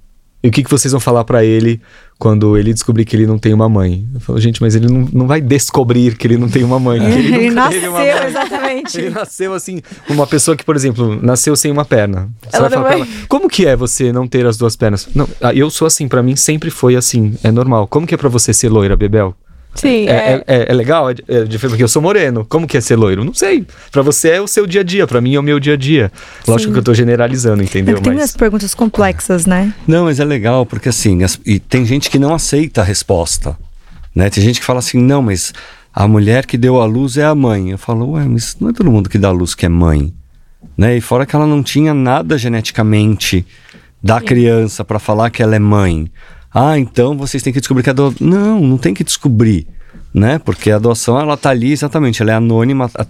E 0.43 0.47
o 0.47 0.51
que, 0.51 0.63
que 0.63 0.71
vocês 0.71 0.91
vão 0.91 0.99
falar 0.99 1.23
pra 1.23 1.43
ele 1.45 1.79
quando 2.17 2.57
ele 2.57 2.73
descobrir 2.73 3.05
que 3.05 3.15
ele 3.15 3.27
não 3.27 3.37
tem 3.37 3.53
uma 3.53 3.69
mãe? 3.69 4.07
Eu 4.13 4.19
falo, 4.19 4.39
gente, 4.39 4.59
mas 4.59 4.75
ele 4.75 4.87
não, 4.87 5.07
não 5.13 5.27
vai 5.27 5.39
descobrir 5.39 6.15
que 6.17 6.25
ele 6.25 6.35
não 6.37 6.49
tem 6.49 6.63
uma 6.63 6.79
mãe. 6.79 6.99
que 6.99 7.05
ele, 7.13 7.35
Ele 7.35 7.51
nasceu, 7.51 7.91
mãe. 7.91 8.07
exatamente. 8.27 8.97
Ele 8.99 9.09
nasceu 9.11 9.53
assim, 9.53 9.81
uma 10.09 10.25
pessoa 10.25 10.57
que, 10.57 10.63
por 10.65 10.75
exemplo, 10.75 11.19
nasceu 11.21 11.55
sem 11.55 11.71
uma 11.71 11.85
perna. 11.85 12.27
Você 12.49 12.57
Ela 12.57 12.69
vai 12.69 12.77
falar 12.77 12.81
não 12.81 12.97
pra 12.97 13.05
vai- 13.05 13.15
ela, 13.17 13.25
como 13.27 13.47
que 13.47 13.67
é 13.67 13.75
você 13.75 14.11
não 14.11 14.27
ter 14.27 14.45
as 14.47 14.57
duas 14.57 14.75
pernas? 14.75 15.07
Não, 15.13 15.27
ah, 15.41 15.53
eu 15.53 15.69
sou 15.69 15.85
assim, 15.85 16.07
pra 16.07 16.23
mim 16.23 16.35
sempre 16.35 16.71
foi 16.71 16.95
assim, 16.95 17.35
é 17.43 17.51
normal. 17.51 17.87
Como 17.87 18.07
que 18.07 18.15
é 18.15 18.17
pra 18.17 18.29
você 18.29 18.51
ser 18.53 18.69
loira, 18.69 18.95
Bebel? 18.95 19.35
Sim, 19.73 20.07
É, 20.07 20.11
é, 20.11 20.43
é- 20.47 20.65
é 20.69 20.73
legal? 20.73 21.09
É, 21.09 21.13
é 21.27 21.43
diferente, 21.43 21.69
porque 21.71 21.83
eu 21.83 21.87
sou 21.87 22.01
moreno. 22.01 22.45
Como 22.47 22.67
que 22.67 22.77
é 22.77 22.81
ser 22.81 22.95
loiro? 22.97 23.23
Não 23.23 23.33
sei. 23.33 23.65
Pra 23.91 24.01
você 24.01 24.29
é 24.31 24.41
o 24.41 24.47
seu 24.47 24.67
dia 24.67 24.81
a 24.81 24.83
dia, 24.83 25.07
pra 25.07 25.21
mim 25.21 25.33
é 25.35 25.39
o 25.39 25.43
meu 25.43 25.59
dia 25.59 25.73
a 25.73 25.77
dia. 25.77 26.11
Lógico 26.47 26.69
Sim. 26.69 26.73
que 26.73 26.79
eu 26.79 26.83
tô 26.83 26.93
generalizando, 26.93 27.61
É 27.61 27.65
entendeu? 27.65 27.95
que 27.95 28.01
tem 28.03 28.13
Mas 28.13 28.21
umas 28.23 28.35
perguntas 28.37 28.73
complexas, 28.75 29.45
né? 29.45 29.73
Não, 29.87 30.05
mas 30.05 30.19
é 30.19 30.25
legal, 30.25 30.65
porque 30.65 30.89
assim, 30.89 31.23
as- 31.23 31.39
e 31.45 31.57
tem 31.59 31.85
gente 31.85 32.09
que 32.09 32.19
não 32.19 32.33
aceita 32.33 32.81
a 32.81 32.83
resposta. 32.83 33.57
Né? 34.13 34.29
Tem 34.29 34.43
gente 34.43 34.59
que 34.59 34.65
fala 34.65 34.79
assim, 34.79 34.99
não, 35.01 35.21
mas 35.21 35.53
a 35.93 36.05
mulher 36.05 36.45
que 36.45 36.57
deu 36.57 36.81
a 36.81 36.85
luz 36.85 37.15
é 37.17 37.23
a 37.23 37.33
mãe. 37.33 37.69
Eu 37.71 37.77
falo, 37.77 38.11
ué, 38.11 38.25
mas 38.25 38.57
não 38.59 38.69
é 38.69 38.73
todo 38.73 38.91
mundo 38.91 39.09
que 39.09 39.17
dá 39.17 39.29
a 39.29 39.31
luz 39.31 39.55
que 39.55 39.65
é 39.65 39.69
mãe. 39.69 40.13
Né? 40.77 40.97
E 40.97 41.01
fora 41.01 41.25
que 41.25 41.33
ela 41.35 41.47
não 41.47 41.63
tinha 41.63 41.93
nada 41.93 42.37
geneticamente 42.37 43.45
da 44.03 44.19
criança 44.19 44.83
para 44.83 44.99
falar 44.99 45.29
que 45.29 45.41
ela 45.41 45.55
é 45.55 45.59
mãe. 45.59 46.11
Ah, 46.53 46.77
então 46.77 47.17
vocês 47.17 47.41
têm 47.41 47.53
que 47.53 47.59
descobrir 47.59 47.83
que 47.83 47.89
é 47.89 47.93
do... 47.93 48.13
Não, 48.19 48.59
não 48.59 48.77
tem 48.77 48.93
que 48.93 49.03
descobrir. 49.03 49.67
Né? 50.13 50.39
Porque 50.39 50.69
a 50.71 50.75
adoção, 50.75 51.19
ela 51.19 51.37
tá 51.37 51.49
ali 51.51 51.71
exatamente, 51.71 52.21
ela 52.21 52.31
é 52.31 52.35
anônima. 52.35 52.89
a- 52.95 53.05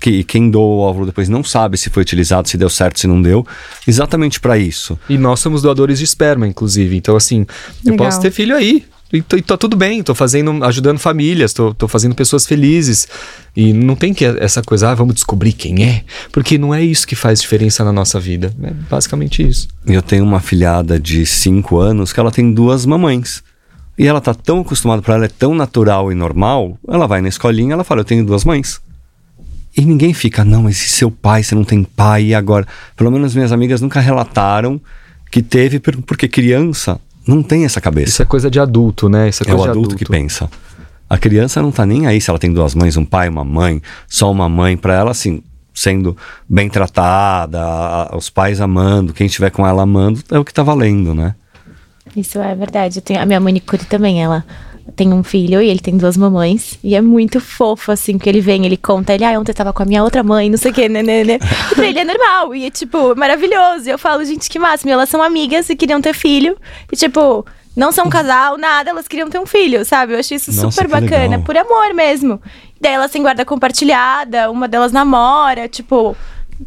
Que 0.00 0.24
quem 0.24 0.50
doou 0.50 0.78
o 0.78 0.80
óvulo 0.80 1.06
depois 1.06 1.28
não 1.28 1.44
sabe 1.44 1.76
se 1.78 1.88
foi 1.90 2.02
utilizado, 2.02 2.48
se 2.48 2.56
deu 2.56 2.68
certo, 2.68 2.98
se 2.98 3.06
não 3.06 3.22
deu. 3.22 3.46
Exatamente 3.86 4.40
para 4.40 4.58
isso. 4.58 4.98
E 5.08 5.16
nós 5.16 5.38
somos 5.38 5.62
doadores 5.62 5.98
de 6.00 6.04
esperma, 6.04 6.46
inclusive. 6.46 6.96
Então, 6.96 7.14
assim, 7.14 7.46
eu 7.84 7.92
Legal. 7.92 8.06
posso 8.08 8.20
ter 8.20 8.32
filho 8.32 8.56
aí. 8.56 8.84
E, 9.12 9.18
e 9.18 9.42
tá 9.42 9.56
tudo 9.58 9.76
bem, 9.76 10.02
tô 10.02 10.14
fazendo, 10.14 10.64
ajudando 10.64 10.98
famílias, 10.98 11.52
tô, 11.52 11.74
tô 11.74 11.86
fazendo 11.86 12.14
pessoas 12.14 12.46
felizes. 12.46 13.06
E 13.54 13.72
não 13.72 13.94
tem 13.94 14.14
que 14.14 14.24
essa 14.24 14.62
coisa, 14.62 14.90
ah, 14.90 14.94
vamos 14.94 15.14
descobrir 15.14 15.52
quem 15.52 15.84
é. 15.84 16.04
Porque 16.32 16.56
não 16.56 16.72
é 16.74 16.82
isso 16.82 17.06
que 17.06 17.14
faz 17.14 17.40
diferença 17.42 17.84
na 17.84 17.92
nossa 17.92 18.18
vida. 18.18 18.54
É 18.62 18.70
basicamente 18.70 19.46
isso. 19.46 19.68
Eu 19.86 20.00
tenho 20.00 20.24
uma 20.24 20.40
filhada 20.40 20.98
de 20.98 21.26
5 21.26 21.78
anos 21.78 22.12
que 22.12 22.18
ela 22.20 22.30
tem 22.30 22.52
duas 22.52 22.86
mamães. 22.86 23.42
E 23.98 24.06
ela 24.06 24.22
tá 24.22 24.32
tão 24.32 24.60
acostumada 24.62 25.02
para 25.02 25.14
ela, 25.16 25.24
é 25.26 25.28
tão 25.28 25.54
natural 25.54 26.10
e 26.10 26.14
normal. 26.14 26.78
Ela 26.88 27.06
vai 27.06 27.20
na 27.20 27.28
escolinha, 27.28 27.74
ela 27.74 27.84
fala: 27.84 28.00
Eu 28.00 28.04
tenho 28.06 28.24
duas 28.24 28.44
mães. 28.44 28.80
E 29.76 29.82
ninguém 29.82 30.12
fica, 30.14 30.44
não, 30.44 30.62
mas 30.64 30.82
e 30.82 30.88
seu 30.88 31.10
pai? 31.10 31.42
Você 31.42 31.54
não 31.54 31.64
tem 31.64 31.82
pai 31.84 32.24
e 32.26 32.34
agora? 32.34 32.66
Pelo 32.96 33.10
menos 33.10 33.34
minhas 33.34 33.52
amigas 33.52 33.80
nunca 33.80 34.00
relataram 34.00 34.80
que 35.30 35.42
teve, 35.42 35.78
por- 35.78 35.96
porque 36.02 36.28
criança 36.28 36.98
não 37.26 37.42
tem 37.42 37.64
essa 37.64 37.80
cabeça. 37.80 38.08
Isso 38.08 38.22
é 38.22 38.24
coisa 38.24 38.50
de 38.50 38.58
adulto, 38.60 39.08
né? 39.08 39.28
Isso 39.28 39.42
é 39.42 39.46
É 39.46 39.50
coisa 39.50 39.62
o 39.62 39.64
de 39.64 39.70
adulto, 39.70 39.96
que 39.96 40.04
pensa. 40.04 40.50
A 41.08 41.18
criança 41.18 41.60
não 41.60 41.70
tá 41.70 41.84
nem 41.84 42.06
aí 42.06 42.20
se 42.20 42.30
ela 42.30 42.38
tem 42.38 42.52
duas 42.52 42.74
mães, 42.74 42.96
um 42.96 43.04
pai, 43.04 43.28
uma 43.28 43.44
mãe, 43.44 43.82
só 44.08 44.30
uma 44.30 44.48
mãe. 44.48 44.76
Pra 44.76 44.94
ela, 44.94 45.10
assim, 45.10 45.42
sendo 45.74 46.16
bem 46.48 46.68
tratada, 46.68 47.60
os 48.16 48.30
pais 48.30 48.60
amando, 48.60 49.12
quem 49.12 49.26
estiver 49.26 49.50
com 49.50 49.66
ela 49.66 49.82
amando, 49.82 50.20
é 50.30 50.38
o 50.38 50.44
que 50.44 50.52
tá 50.52 50.62
valendo, 50.62 51.14
né? 51.14 51.34
Isso 52.16 52.38
é 52.38 52.54
verdade. 52.54 52.98
Eu 52.98 53.02
tenho, 53.02 53.20
a 53.20 53.26
minha 53.26 53.40
manicure 53.40 53.84
também, 53.84 54.22
ela 54.22 54.44
tem 54.94 55.12
um 55.12 55.22
filho 55.22 55.60
e 55.60 55.68
ele 55.68 55.80
tem 55.80 55.96
duas 55.96 56.16
mamães. 56.16 56.78
E 56.82 56.94
é 56.94 57.00
muito 57.00 57.40
fofo, 57.40 57.92
assim, 57.92 58.18
que 58.18 58.28
ele 58.28 58.40
vem, 58.40 58.66
ele 58.66 58.76
conta, 58.76 59.14
ele, 59.14 59.24
ah, 59.24 59.38
ontem 59.38 59.50
eu 59.50 59.54
tava 59.54 59.72
com 59.72 59.82
a 59.82 59.86
minha 59.86 60.02
outra 60.02 60.22
mãe, 60.22 60.50
não 60.50 60.58
sei 60.58 60.70
o 60.70 60.74
que, 60.74 60.88
né, 60.88 61.02
né, 61.02 61.24
né. 61.24 61.38
E 61.70 61.74
pra 61.74 61.86
ele 61.86 61.98
é 61.98 62.04
normal. 62.04 62.54
E 62.54 62.66
é, 62.66 62.70
tipo, 62.70 63.14
maravilhoso. 63.16 63.88
E 63.88 63.90
eu 63.90 63.98
falo, 63.98 64.24
gente, 64.24 64.48
que 64.50 64.58
máximo. 64.58 64.90
E 64.90 64.92
elas 64.92 65.08
são 65.08 65.22
amigas 65.22 65.68
e 65.70 65.76
queriam 65.76 66.00
ter 66.00 66.14
filho. 66.14 66.56
E, 66.90 66.96
tipo, 66.96 67.44
não 67.76 67.90
são 67.90 68.06
um 68.06 68.10
casal, 68.10 68.58
nada, 68.58 68.90
elas 68.90 69.08
queriam 69.08 69.30
ter 69.30 69.38
um 69.38 69.46
filho, 69.46 69.84
sabe? 69.84 70.12
Eu 70.12 70.18
achei 70.18 70.36
isso 70.36 70.52
Nossa, 70.52 70.70
super 70.70 70.88
bacana, 70.88 71.22
legal. 71.22 71.42
por 71.42 71.56
amor 71.56 71.94
mesmo. 71.94 72.40
E 72.78 72.82
daí 72.82 72.92
elas 72.92 73.10
têm 73.10 73.22
guarda 73.22 73.44
compartilhada, 73.44 74.50
uma 74.50 74.68
delas 74.68 74.92
namora, 74.92 75.68
tipo. 75.68 76.16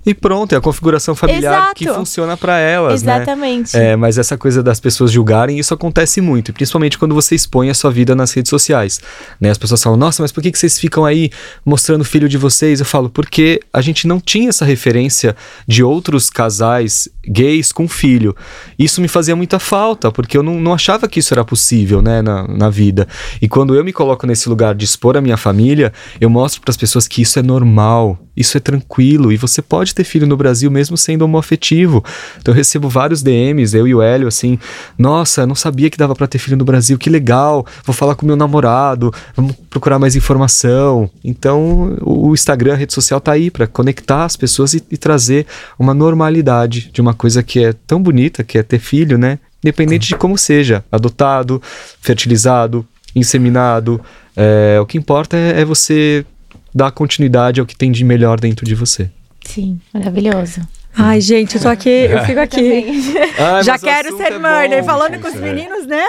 E 0.06 0.14
pronto, 0.14 0.54
é 0.54 0.58
a 0.58 0.62
configuração 0.62 1.16
familiar 1.16 1.54
Exato. 1.54 1.76
que 1.76 1.88
funciona 1.88 2.36
pra 2.36 2.58
elas, 2.58 3.04
né? 3.04 3.16
Exatamente. 3.16 3.78
É, 3.78 3.96
mas 3.96 4.18
essa 4.18 4.38
coisa 4.38 4.64
das 4.64 4.80
pessoas 4.80 5.12
julgarem, 5.12 5.60
isso 5.60 5.74
acontece 5.74 6.22
muito, 6.22 6.54
principalmente 6.54 6.98
quando 6.98 7.14
você 7.14 7.36
expõe 7.36 7.70
a 7.70 7.74
sua 7.74 7.92
vida 7.92 8.16
nas 8.16 8.34
redes 8.34 8.50
sociais. 8.50 9.00
Né? 9.40 9.50
As 9.50 9.58
pessoas 9.58 9.82
falam, 9.82 9.98
nossa, 9.98 10.24
mas 10.24 10.32
por 10.32 10.42
que, 10.42 10.52
que 10.52 10.58
vocês 10.58 10.80
ficam 10.80 11.06
aí 11.06 11.30
mostrando 11.66 12.02
o 12.02 12.06
filho 12.06 12.30
de 12.30 12.38
vocês? 12.38 12.80
Eu 12.80 12.86
falo, 12.86 13.10
porque 13.10 13.60
a 13.72 13.82
gente 13.82 14.08
não 14.08 14.20
tinha 14.20 14.50
essa 14.50 14.66
referência 14.66 15.36
de 15.68 15.84
outros 15.84 16.30
casais 16.30 17.10
gays 17.28 17.72
com 17.72 17.88
filho. 17.88 18.36
Isso 18.78 19.02
me 19.02 19.08
fazia 19.08 19.36
muita 19.36 19.60
falta, 19.60 20.12
porque 20.12 20.38
eu 20.38 20.44
não, 20.44 20.60
não 20.60 20.74
achava 20.74 21.08
que 21.08 21.20
isso 21.20 21.34
era 21.34 21.44
possível 21.44 22.02
né, 22.02 22.22
na, 22.22 22.48
na 22.48 22.70
vida. 22.70 23.08
E 23.42 23.48
quando 23.48 23.76
eu 23.76 23.84
me 23.84 23.94
coloco 23.94 24.28
nesse 24.28 24.50
lugar 24.50 24.76
de 24.76 24.86
expor 24.86 25.18
a 25.18 25.22
minha 25.22 25.38
família, 25.38 25.92
eu 26.20 26.30
mostro 26.30 26.62
para 26.62 26.72
as 26.72 26.78
pessoas 26.78 27.08
que 27.08 27.22
isso 27.22 27.40
é 27.40 27.42
normal, 27.42 28.20
isso 28.36 28.58
é 28.58 28.60
tranquilo, 28.60 29.32
e 29.32 29.38
você 29.38 29.62
pode 29.62 29.96
ter 29.96 30.04
filho 30.04 30.28
no 30.28 30.36
Brasil 30.36 30.70
mesmo 30.70 30.98
sendo 30.98 31.24
homoafetivo. 31.24 32.04
Então 32.38 32.54
eu 32.54 32.56
recebo 32.56 32.90
vários 32.90 33.24
DMs, 33.24 33.76
eu 33.76 33.88
e 33.88 33.96
o 33.96 34.02
Hélio, 34.02 34.28
assim, 34.28 34.60
nossa, 34.98 35.46
não 35.46 35.56
sabia 35.56 35.90
que 35.90 35.98
dava 35.98 36.14
para 36.14 36.28
ter 36.28 36.38
filho 36.38 36.58
no 36.58 36.66
Brasil, 36.66 36.98
que 36.98 37.10
legal, 37.10 37.66
vou 37.84 37.94
falar 37.94 38.16
com 38.16 38.26
meu 38.26 38.36
namorado, 38.36 39.14
vamos 39.36 39.56
procurar 39.70 39.98
mais 39.98 40.16
informação. 40.16 41.10
Então 41.24 41.98
o 42.02 42.34
Instagram, 42.34 42.74
a 42.74 42.78
rede 42.78 42.94
social 42.94 43.22
tá 43.22 43.32
aí 43.32 43.50
para 43.50 43.68
conectar 43.68 44.26
as 44.26 44.36
pessoas 44.36 44.74
e, 44.74 44.84
e 44.92 44.98
trazer 44.98 45.46
uma 45.80 45.94
normalidade 45.94 46.90
de 46.92 47.02
uma 47.02 47.14
coisa 47.16 47.42
que 47.42 47.64
é 47.64 47.74
tão 47.74 48.02
bonita, 48.02 48.44
que 48.44 48.58
é 48.58 48.64
ter 48.64 48.80
filho, 48.80 49.18
né? 49.18 49.40
Independente 49.64 50.08
de 50.08 50.16
como 50.16 50.38
seja, 50.38 50.84
adotado, 50.92 51.62
fertilizado, 52.00 52.86
inseminado, 53.16 54.00
é, 54.36 54.78
o 54.80 54.86
que 54.86 54.98
importa 54.98 55.38
é, 55.38 55.62
é 55.62 55.66
você 55.66 56.26
dar 56.74 56.92
continuidade 56.92 57.60
ao 57.60 57.66
que 57.66 57.76
tem 57.76 57.92
de 57.92 58.04
melhor 58.04 58.40
dentro 58.40 58.66
de 58.66 58.76
você. 58.76 59.10
Sim, 59.44 59.80
maravilhoso. 59.94 60.62
Ai, 60.98 61.20
gente, 61.20 61.56
eu 61.56 61.62
tô 61.62 61.68
aqui, 61.68 61.90
eu 61.90 62.24
fico 62.26 62.40
aqui. 62.40 62.86
Ai, 63.38 63.64
Já 63.64 63.78
quero 63.78 64.16
ser 64.16 64.32
é 64.32 64.40
murder. 64.40 64.80
bom, 64.82 64.86
Falando 64.86 65.14
gente, 65.14 65.22
com 65.22 65.28
os 65.28 65.36
é. 65.36 65.40
meninos, 65.40 65.86
né? 65.86 66.02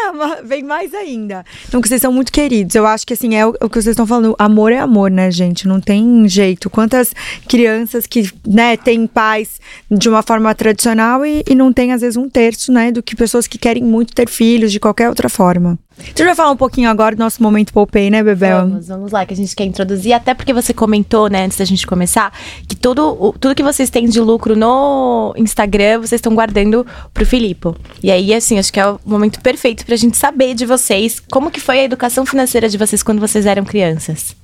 Vem 0.45 0.63
mais 0.63 0.95
ainda. 0.95 1.45
Então, 1.69 1.81
que 1.81 1.89
vocês 1.89 2.01
são 2.01 2.13
muito 2.13 2.31
queridos. 2.31 2.75
Eu 2.75 2.87
acho 2.87 3.07
que, 3.07 3.13
assim, 3.13 3.35
é 3.35 3.45
o, 3.45 3.51
o 3.61 3.69
que 3.69 3.75
vocês 3.75 3.89
estão 3.89 4.07
falando. 4.07 4.37
Amor 4.39 4.73
é 4.73 4.79
amor, 4.79 5.11
né, 5.11 5.31
gente? 5.31 5.67
Não 5.67 5.81
tem 5.81 6.29
jeito. 6.29 6.71
Quantas 6.71 7.13
crianças 7.49 8.07
que, 8.07 8.31
né, 8.47 8.77
têm 8.77 9.07
pais 9.07 9.61
de 9.91 10.09
uma 10.09 10.23
forma 10.23 10.55
tradicional 10.55 11.27
e, 11.27 11.43
e 11.49 11.55
não 11.55 11.73
tem, 11.73 11.93
às 11.93 12.01
vezes, 12.01 12.17
um 12.17 12.29
terço, 12.29 12.71
né, 12.71 12.93
do 12.93 13.03
que 13.03 13.17
pessoas 13.17 13.47
que 13.47 13.59
querem 13.59 13.83
muito 13.83 14.15
ter 14.15 14.29
filhos 14.29 14.71
de 14.71 14.79
qualquer 14.79 15.09
outra 15.09 15.29
forma. 15.29 15.79
A 15.99 16.03
gente 16.03 16.25
vai 16.25 16.35
falar 16.35 16.51
um 16.51 16.57
pouquinho 16.57 16.91
agora 16.91 17.17
do 17.17 17.19
nosso 17.19 17.43
momento 17.43 17.73
Poupei, 17.73 18.11
né, 18.11 18.23
Bebel? 18.23 18.59
Vamos, 18.61 18.89
vamos 18.89 19.13
lá, 19.13 19.25
que 19.25 19.33
a 19.33 19.37
gente 19.37 19.57
quer 19.57 19.65
introduzir, 19.65 20.13
até 20.13 20.35
porque 20.35 20.53
você 20.53 20.75
comentou, 20.75 21.29
né, 21.29 21.45
antes 21.45 21.57
da 21.57 21.65
gente 21.65 21.87
começar, 21.87 22.33
que 22.69 22.77
tudo, 22.77 23.35
tudo 23.41 23.55
que 23.55 23.63
vocês 23.63 23.89
têm 23.89 24.07
de 24.09 24.21
lucro 24.21 24.55
no 24.55 25.33
Instagram, 25.37 25.99
vocês 26.01 26.19
estão 26.19 26.35
guardando 26.35 26.87
pro 27.15 27.25
Filipe. 27.25 27.69
E 28.03 28.11
aí, 28.11 28.35
assim, 28.35 28.59
acho 28.59 28.73
que 28.73 28.79
é 28.79 28.87
o 28.87 29.01
momento 29.07 29.41
perfeito 29.41 29.87
pra 29.87 29.97
gente 29.97 30.17
saber 30.17 30.55
de 30.55 30.67
vocês 30.67 31.21
como 31.31 31.51
que 31.51 31.61
foi 31.61 31.81
a 31.81 31.85
educação 31.85 32.27
financeira 32.27 32.69
de 32.69 32.77
vocês 32.77 33.03
quando 33.03 33.19
vocês 33.21 33.47
eram 33.47 33.65
crianças. 33.65 34.37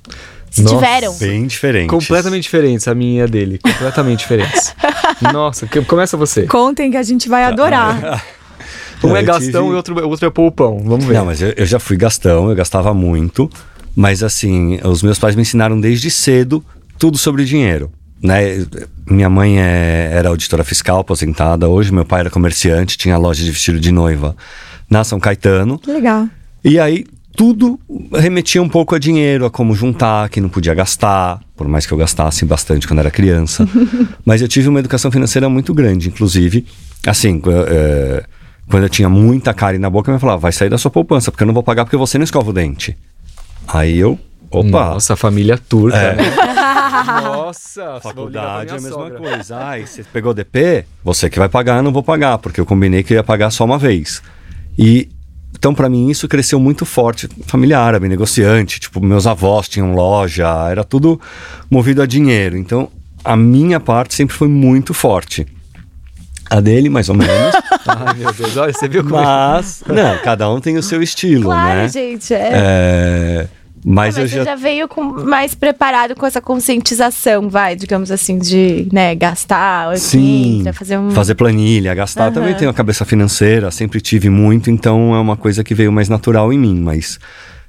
Se 0.49 0.61
Nossa. 0.61 0.75
tiveram. 0.75 1.13
Bem 1.17 1.47
diferente. 1.47 1.89
Completamente 1.89 2.43
diferentes, 2.43 2.87
a 2.87 2.93
minha 2.93 3.21
e 3.21 3.23
a 3.23 3.25
dele. 3.27 3.57
Completamente 3.57 4.19
diferentes. 4.19 4.75
Nossa, 5.33 5.65
que- 5.65 5.81
começa 5.85 6.15
você. 6.17 6.43
Contem 6.45 6.91
que 6.91 6.97
a 6.97 7.01
gente 7.03 7.27
vai 7.29 7.43
adorar. 7.43 8.23
Um 9.03 9.15
é 9.15 9.21
eu 9.21 9.25
gastão 9.25 9.63
tive- 9.63 9.73
e 9.73 9.75
outro, 9.75 10.07
outro 10.07 10.27
é 10.27 10.29
poupão. 10.29 10.79
Vamos 10.85 11.05
ver. 11.05 11.13
Não, 11.13 11.25
mas 11.25 11.41
eu, 11.41 11.49
eu 11.57 11.65
já 11.65 11.79
fui 11.79 11.97
gastão, 11.97 12.49
eu 12.49 12.55
gastava 12.55 12.93
muito. 12.93 13.49
Mas 13.95 14.23
assim, 14.23 14.79
os 14.83 15.03
meus 15.03 15.19
pais 15.19 15.35
me 15.35 15.41
ensinaram 15.43 15.79
desde 15.79 16.09
cedo 16.09 16.63
tudo 16.97 17.17
sobre 17.17 17.45
dinheiro. 17.45 17.91
Né? 18.21 18.65
Minha 19.05 19.29
mãe 19.29 19.59
é- 19.59 20.09
era 20.13 20.29
auditora 20.29 20.63
fiscal, 20.63 20.99
aposentada. 20.99 21.67
Hoje 21.67 21.91
meu 21.93 22.05
pai 22.05 22.21
era 22.21 22.29
comerciante, 22.29 22.97
tinha 22.97 23.17
loja 23.17 23.43
de 23.43 23.51
vestido 23.51 23.79
de 23.79 23.91
noiva 23.91 24.35
na 24.89 25.03
São 25.03 25.19
Caetano. 25.19 25.77
Que 25.77 25.91
legal. 25.91 26.27
E 26.63 26.79
aí 26.79 27.05
tudo 27.35 27.79
remetia 28.13 28.61
um 28.61 28.69
pouco 28.69 28.95
a 28.95 28.99
dinheiro, 28.99 29.45
a 29.45 29.49
como 29.51 29.73
juntar, 29.75 30.29
que 30.29 30.39
não 30.39 30.47
podia 30.49 30.73
gastar, 30.73 31.41
por 31.55 31.67
mais 31.67 31.85
que 31.85 31.91
eu 31.91 31.97
gastasse 31.97 32.45
bastante 32.45 32.87
quando 32.87 32.99
era 32.99 33.11
criança. 33.11 33.67
Mas 34.23 34.41
eu 34.41 34.47
tive 34.47 34.69
uma 34.69 34.79
educação 34.79 35.11
financeira 35.11 35.49
muito 35.49 35.73
grande, 35.73 36.09
inclusive, 36.09 36.65
assim, 37.05 37.41
eh, 37.67 38.23
quando 38.69 38.83
eu 38.83 38.89
tinha 38.89 39.09
muita 39.09 39.53
cárie 39.53 39.79
na 39.79 39.89
boca, 39.89 40.09
eu 40.09 40.13
me 40.15 40.19
falava, 40.19 40.39
vai 40.39 40.51
sair 40.51 40.69
da 40.69 40.77
sua 40.77 40.89
poupança, 40.91 41.31
porque 41.31 41.43
eu 41.43 41.47
não 41.47 41.53
vou 41.53 41.63
pagar 41.63 41.85
porque 41.85 41.97
você 41.97 42.17
não 42.17 42.23
escova 42.23 42.49
o 42.49 42.53
dente. 42.53 42.97
Aí 43.67 43.97
eu, 43.97 44.17
opa, 44.49 44.93
Nossa, 44.93 45.15
família 45.15 45.57
turca, 45.57 45.97
É. 45.97 46.15
né? 46.15 46.23
Nossa, 47.23 47.99
faculdade 48.01 48.71
é 48.71 48.77
a 48.77 48.81
mesma 48.81 49.09
coisa. 49.09 49.17
coisa. 49.17 49.57
Ai, 49.57 49.85
você 49.85 50.03
pegou 50.03 50.33
DP? 50.33 50.85
Você 51.03 51.29
que 51.29 51.39
vai 51.39 51.49
pagar, 51.49 51.77
eu 51.77 51.83
não 51.83 51.91
vou 51.91 52.03
pagar, 52.03 52.37
porque 52.37 52.59
eu 52.59 52.65
combinei 52.65 53.03
que 53.03 53.13
eu 53.13 53.17
ia 53.17 53.23
pagar 53.23 53.49
só 53.51 53.65
uma 53.65 53.77
vez. 53.77 54.21
E 54.77 55.09
então 55.55 55.73
para 55.73 55.87
mim 55.89 56.09
isso 56.09 56.27
cresceu 56.27 56.59
muito 56.59 56.85
forte, 56.85 57.29
família 57.45 57.79
árabe, 57.79 58.07
negociante, 58.09 58.79
tipo 58.79 58.99
meus 59.01 59.27
avós 59.27 59.69
tinham 59.69 59.93
loja, 59.93 60.47
era 60.69 60.83
tudo 60.83 61.19
movido 61.69 62.01
a 62.01 62.05
dinheiro. 62.05 62.57
Então 62.57 62.89
a 63.23 63.35
minha 63.35 63.79
parte 63.79 64.13
sempre 64.13 64.35
foi 64.35 64.47
muito 64.47 64.93
forte. 64.93 65.45
A 66.57 66.59
dele 66.61 66.89
mais 66.89 67.09
ou 67.09 67.15
menos, 67.15 67.55
Ai, 67.87 68.13
meu 68.15 68.33
Deus, 68.33 68.55
olha, 68.57 68.73
você 68.73 68.87
viu 68.87 69.03
como 69.03 69.17
é 69.17 69.23
mas 69.23 69.83
não, 69.87 70.17
cada 70.19 70.49
um 70.51 70.59
tem 70.59 70.77
o 70.77 70.83
seu 70.83 71.01
estilo, 71.01 71.45
Claro, 71.45 71.79
né? 71.81 71.87
gente, 71.89 72.33
é. 72.33 72.49
É, 72.53 73.47
mas 73.85 74.15
Ah, 74.17 74.21
eu 74.21 74.23
mas 74.23 74.31
já 74.31 74.37
você 74.39 74.45
já 74.45 74.55
veio 74.55 74.87
com, 74.87 75.03
mais 75.25 75.53
preparado 75.55 76.15
com 76.15 76.25
essa 76.25 76.39
conscientização, 76.39 77.49
vai, 77.49 77.75
digamos 77.75 78.11
assim, 78.11 78.37
de 78.37 78.87
né, 78.93 79.13
gastar, 79.15 79.97
Sim, 79.97 80.59
entra, 80.59 80.73
fazer 80.73 80.97
um. 80.97 81.11
fazer 81.11 81.35
planilha, 81.35 81.93
gastar. 81.93 82.25
Aham. 82.25 82.31
Também 82.33 82.53
tenho 82.55 82.69
a 82.71 82.73
cabeça 82.73 83.03
financeira, 83.03 83.69
sempre 83.71 83.99
tive 83.99 84.29
muito, 84.29 84.69
então 84.71 85.13
é 85.15 85.19
uma 85.19 85.35
coisa 85.35 85.63
que 85.63 85.73
veio 85.75 85.91
mais 85.91 86.07
natural 86.07 86.53
em 86.53 86.57
mim. 86.59 86.79
Mas 86.79 87.19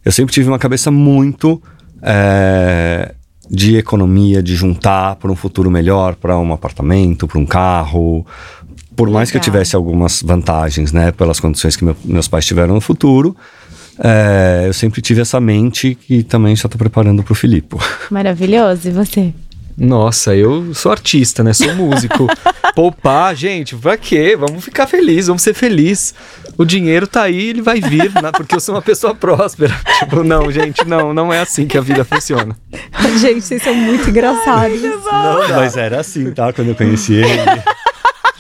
eu 0.05 0.12
sempre 0.12 0.32
tive 0.32 0.47
uma 0.49 0.59
cabeça 0.59 0.91
muito 0.91 1.61
é, 2.03 3.12
de 3.51 3.76
economia, 3.76 4.43
de 4.43 4.55
juntar 4.55 5.16
para 5.16 5.30
um 5.32 5.37
futuro 5.37 5.70
melhor, 5.70 6.14
para 6.14 6.39
um 6.39 6.53
apartamento, 6.53 7.26
para 7.26 7.39
um 7.39 7.47
carro. 7.47 8.24
Por 8.97 9.11
mais 9.11 9.31
que 9.31 9.37
eu 9.37 9.41
tivesse 9.41 9.75
algumas 9.77 10.23
vantagens, 10.23 10.93
né, 10.93 11.11
pelas 11.13 11.41
condições 11.41 11.77
que 11.77 11.85
meu- 11.85 11.97
meus 12.05 12.29
pais 12.29 12.45
tiveram 12.47 12.75
no 12.75 12.81
futuro, 12.81 13.37
é, 13.99 14.65
eu 14.67 14.73
sempre 14.73 15.01
tive 15.01 15.21
essa 15.21 15.41
mente 15.41 15.95
que 15.95 16.23
também 16.23 16.55
já 16.57 16.67
estou 16.67 16.79
preparando 16.79 17.23
para 17.23 17.33
o 17.33 17.35
Filipe. 17.35 17.77
Maravilhoso. 18.11 18.89
E 18.89 18.93
você? 18.93 19.33
Nossa, 19.77 20.35
eu 20.37 20.73
sou 20.73 20.93
artista, 20.93 21.43
né? 21.43 21.53
Sou 21.53 21.75
músico. 21.75 22.29
Poupar, 22.77 23.35
gente, 23.35 23.75
pra 23.77 23.97
quê? 23.97 24.37
Vamos 24.37 24.65
ficar 24.65 24.87
felizes, 24.87 25.27
vamos 25.29 25.43
ser 25.43 25.55
felizes. 25.55 26.15
O 26.57 26.65
dinheiro 26.65 27.07
tá 27.07 27.23
aí, 27.23 27.49
ele 27.51 27.63
vai 27.63 27.81
vir, 27.81 28.13
né? 28.21 28.31
porque 28.33 28.55
eu 28.55 28.61
sou 28.61 28.75
uma 28.75 28.83
pessoa 28.83 29.15
próspera. 29.15 29.75
Tipo, 30.01 30.23
não, 30.25 30.51
gente, 30.51 30.85
não, 30.87 31.13
não 31.15 31.33
é 31.33 31.41
assim 31.41 31.67
que 31.67 31.77
a 31.79 31.81
vida 31.81 32.05
funciona. 32.05 32.57
gente, 33.21 33.43
vocês 33.43 33.63
são 33.63 33.75
muito 33.75 34.09
engraçados. 34.11 34.81
Não, 34.83 35.49
mas 35.57 35.77
era 35.77 36.01
assim, 36.01 36.31
tá? 36.33 36.53
Quando 36.53 36.69
eu 36.69 36.75
conheci 36.75 37.15
ele. 37.15 37.63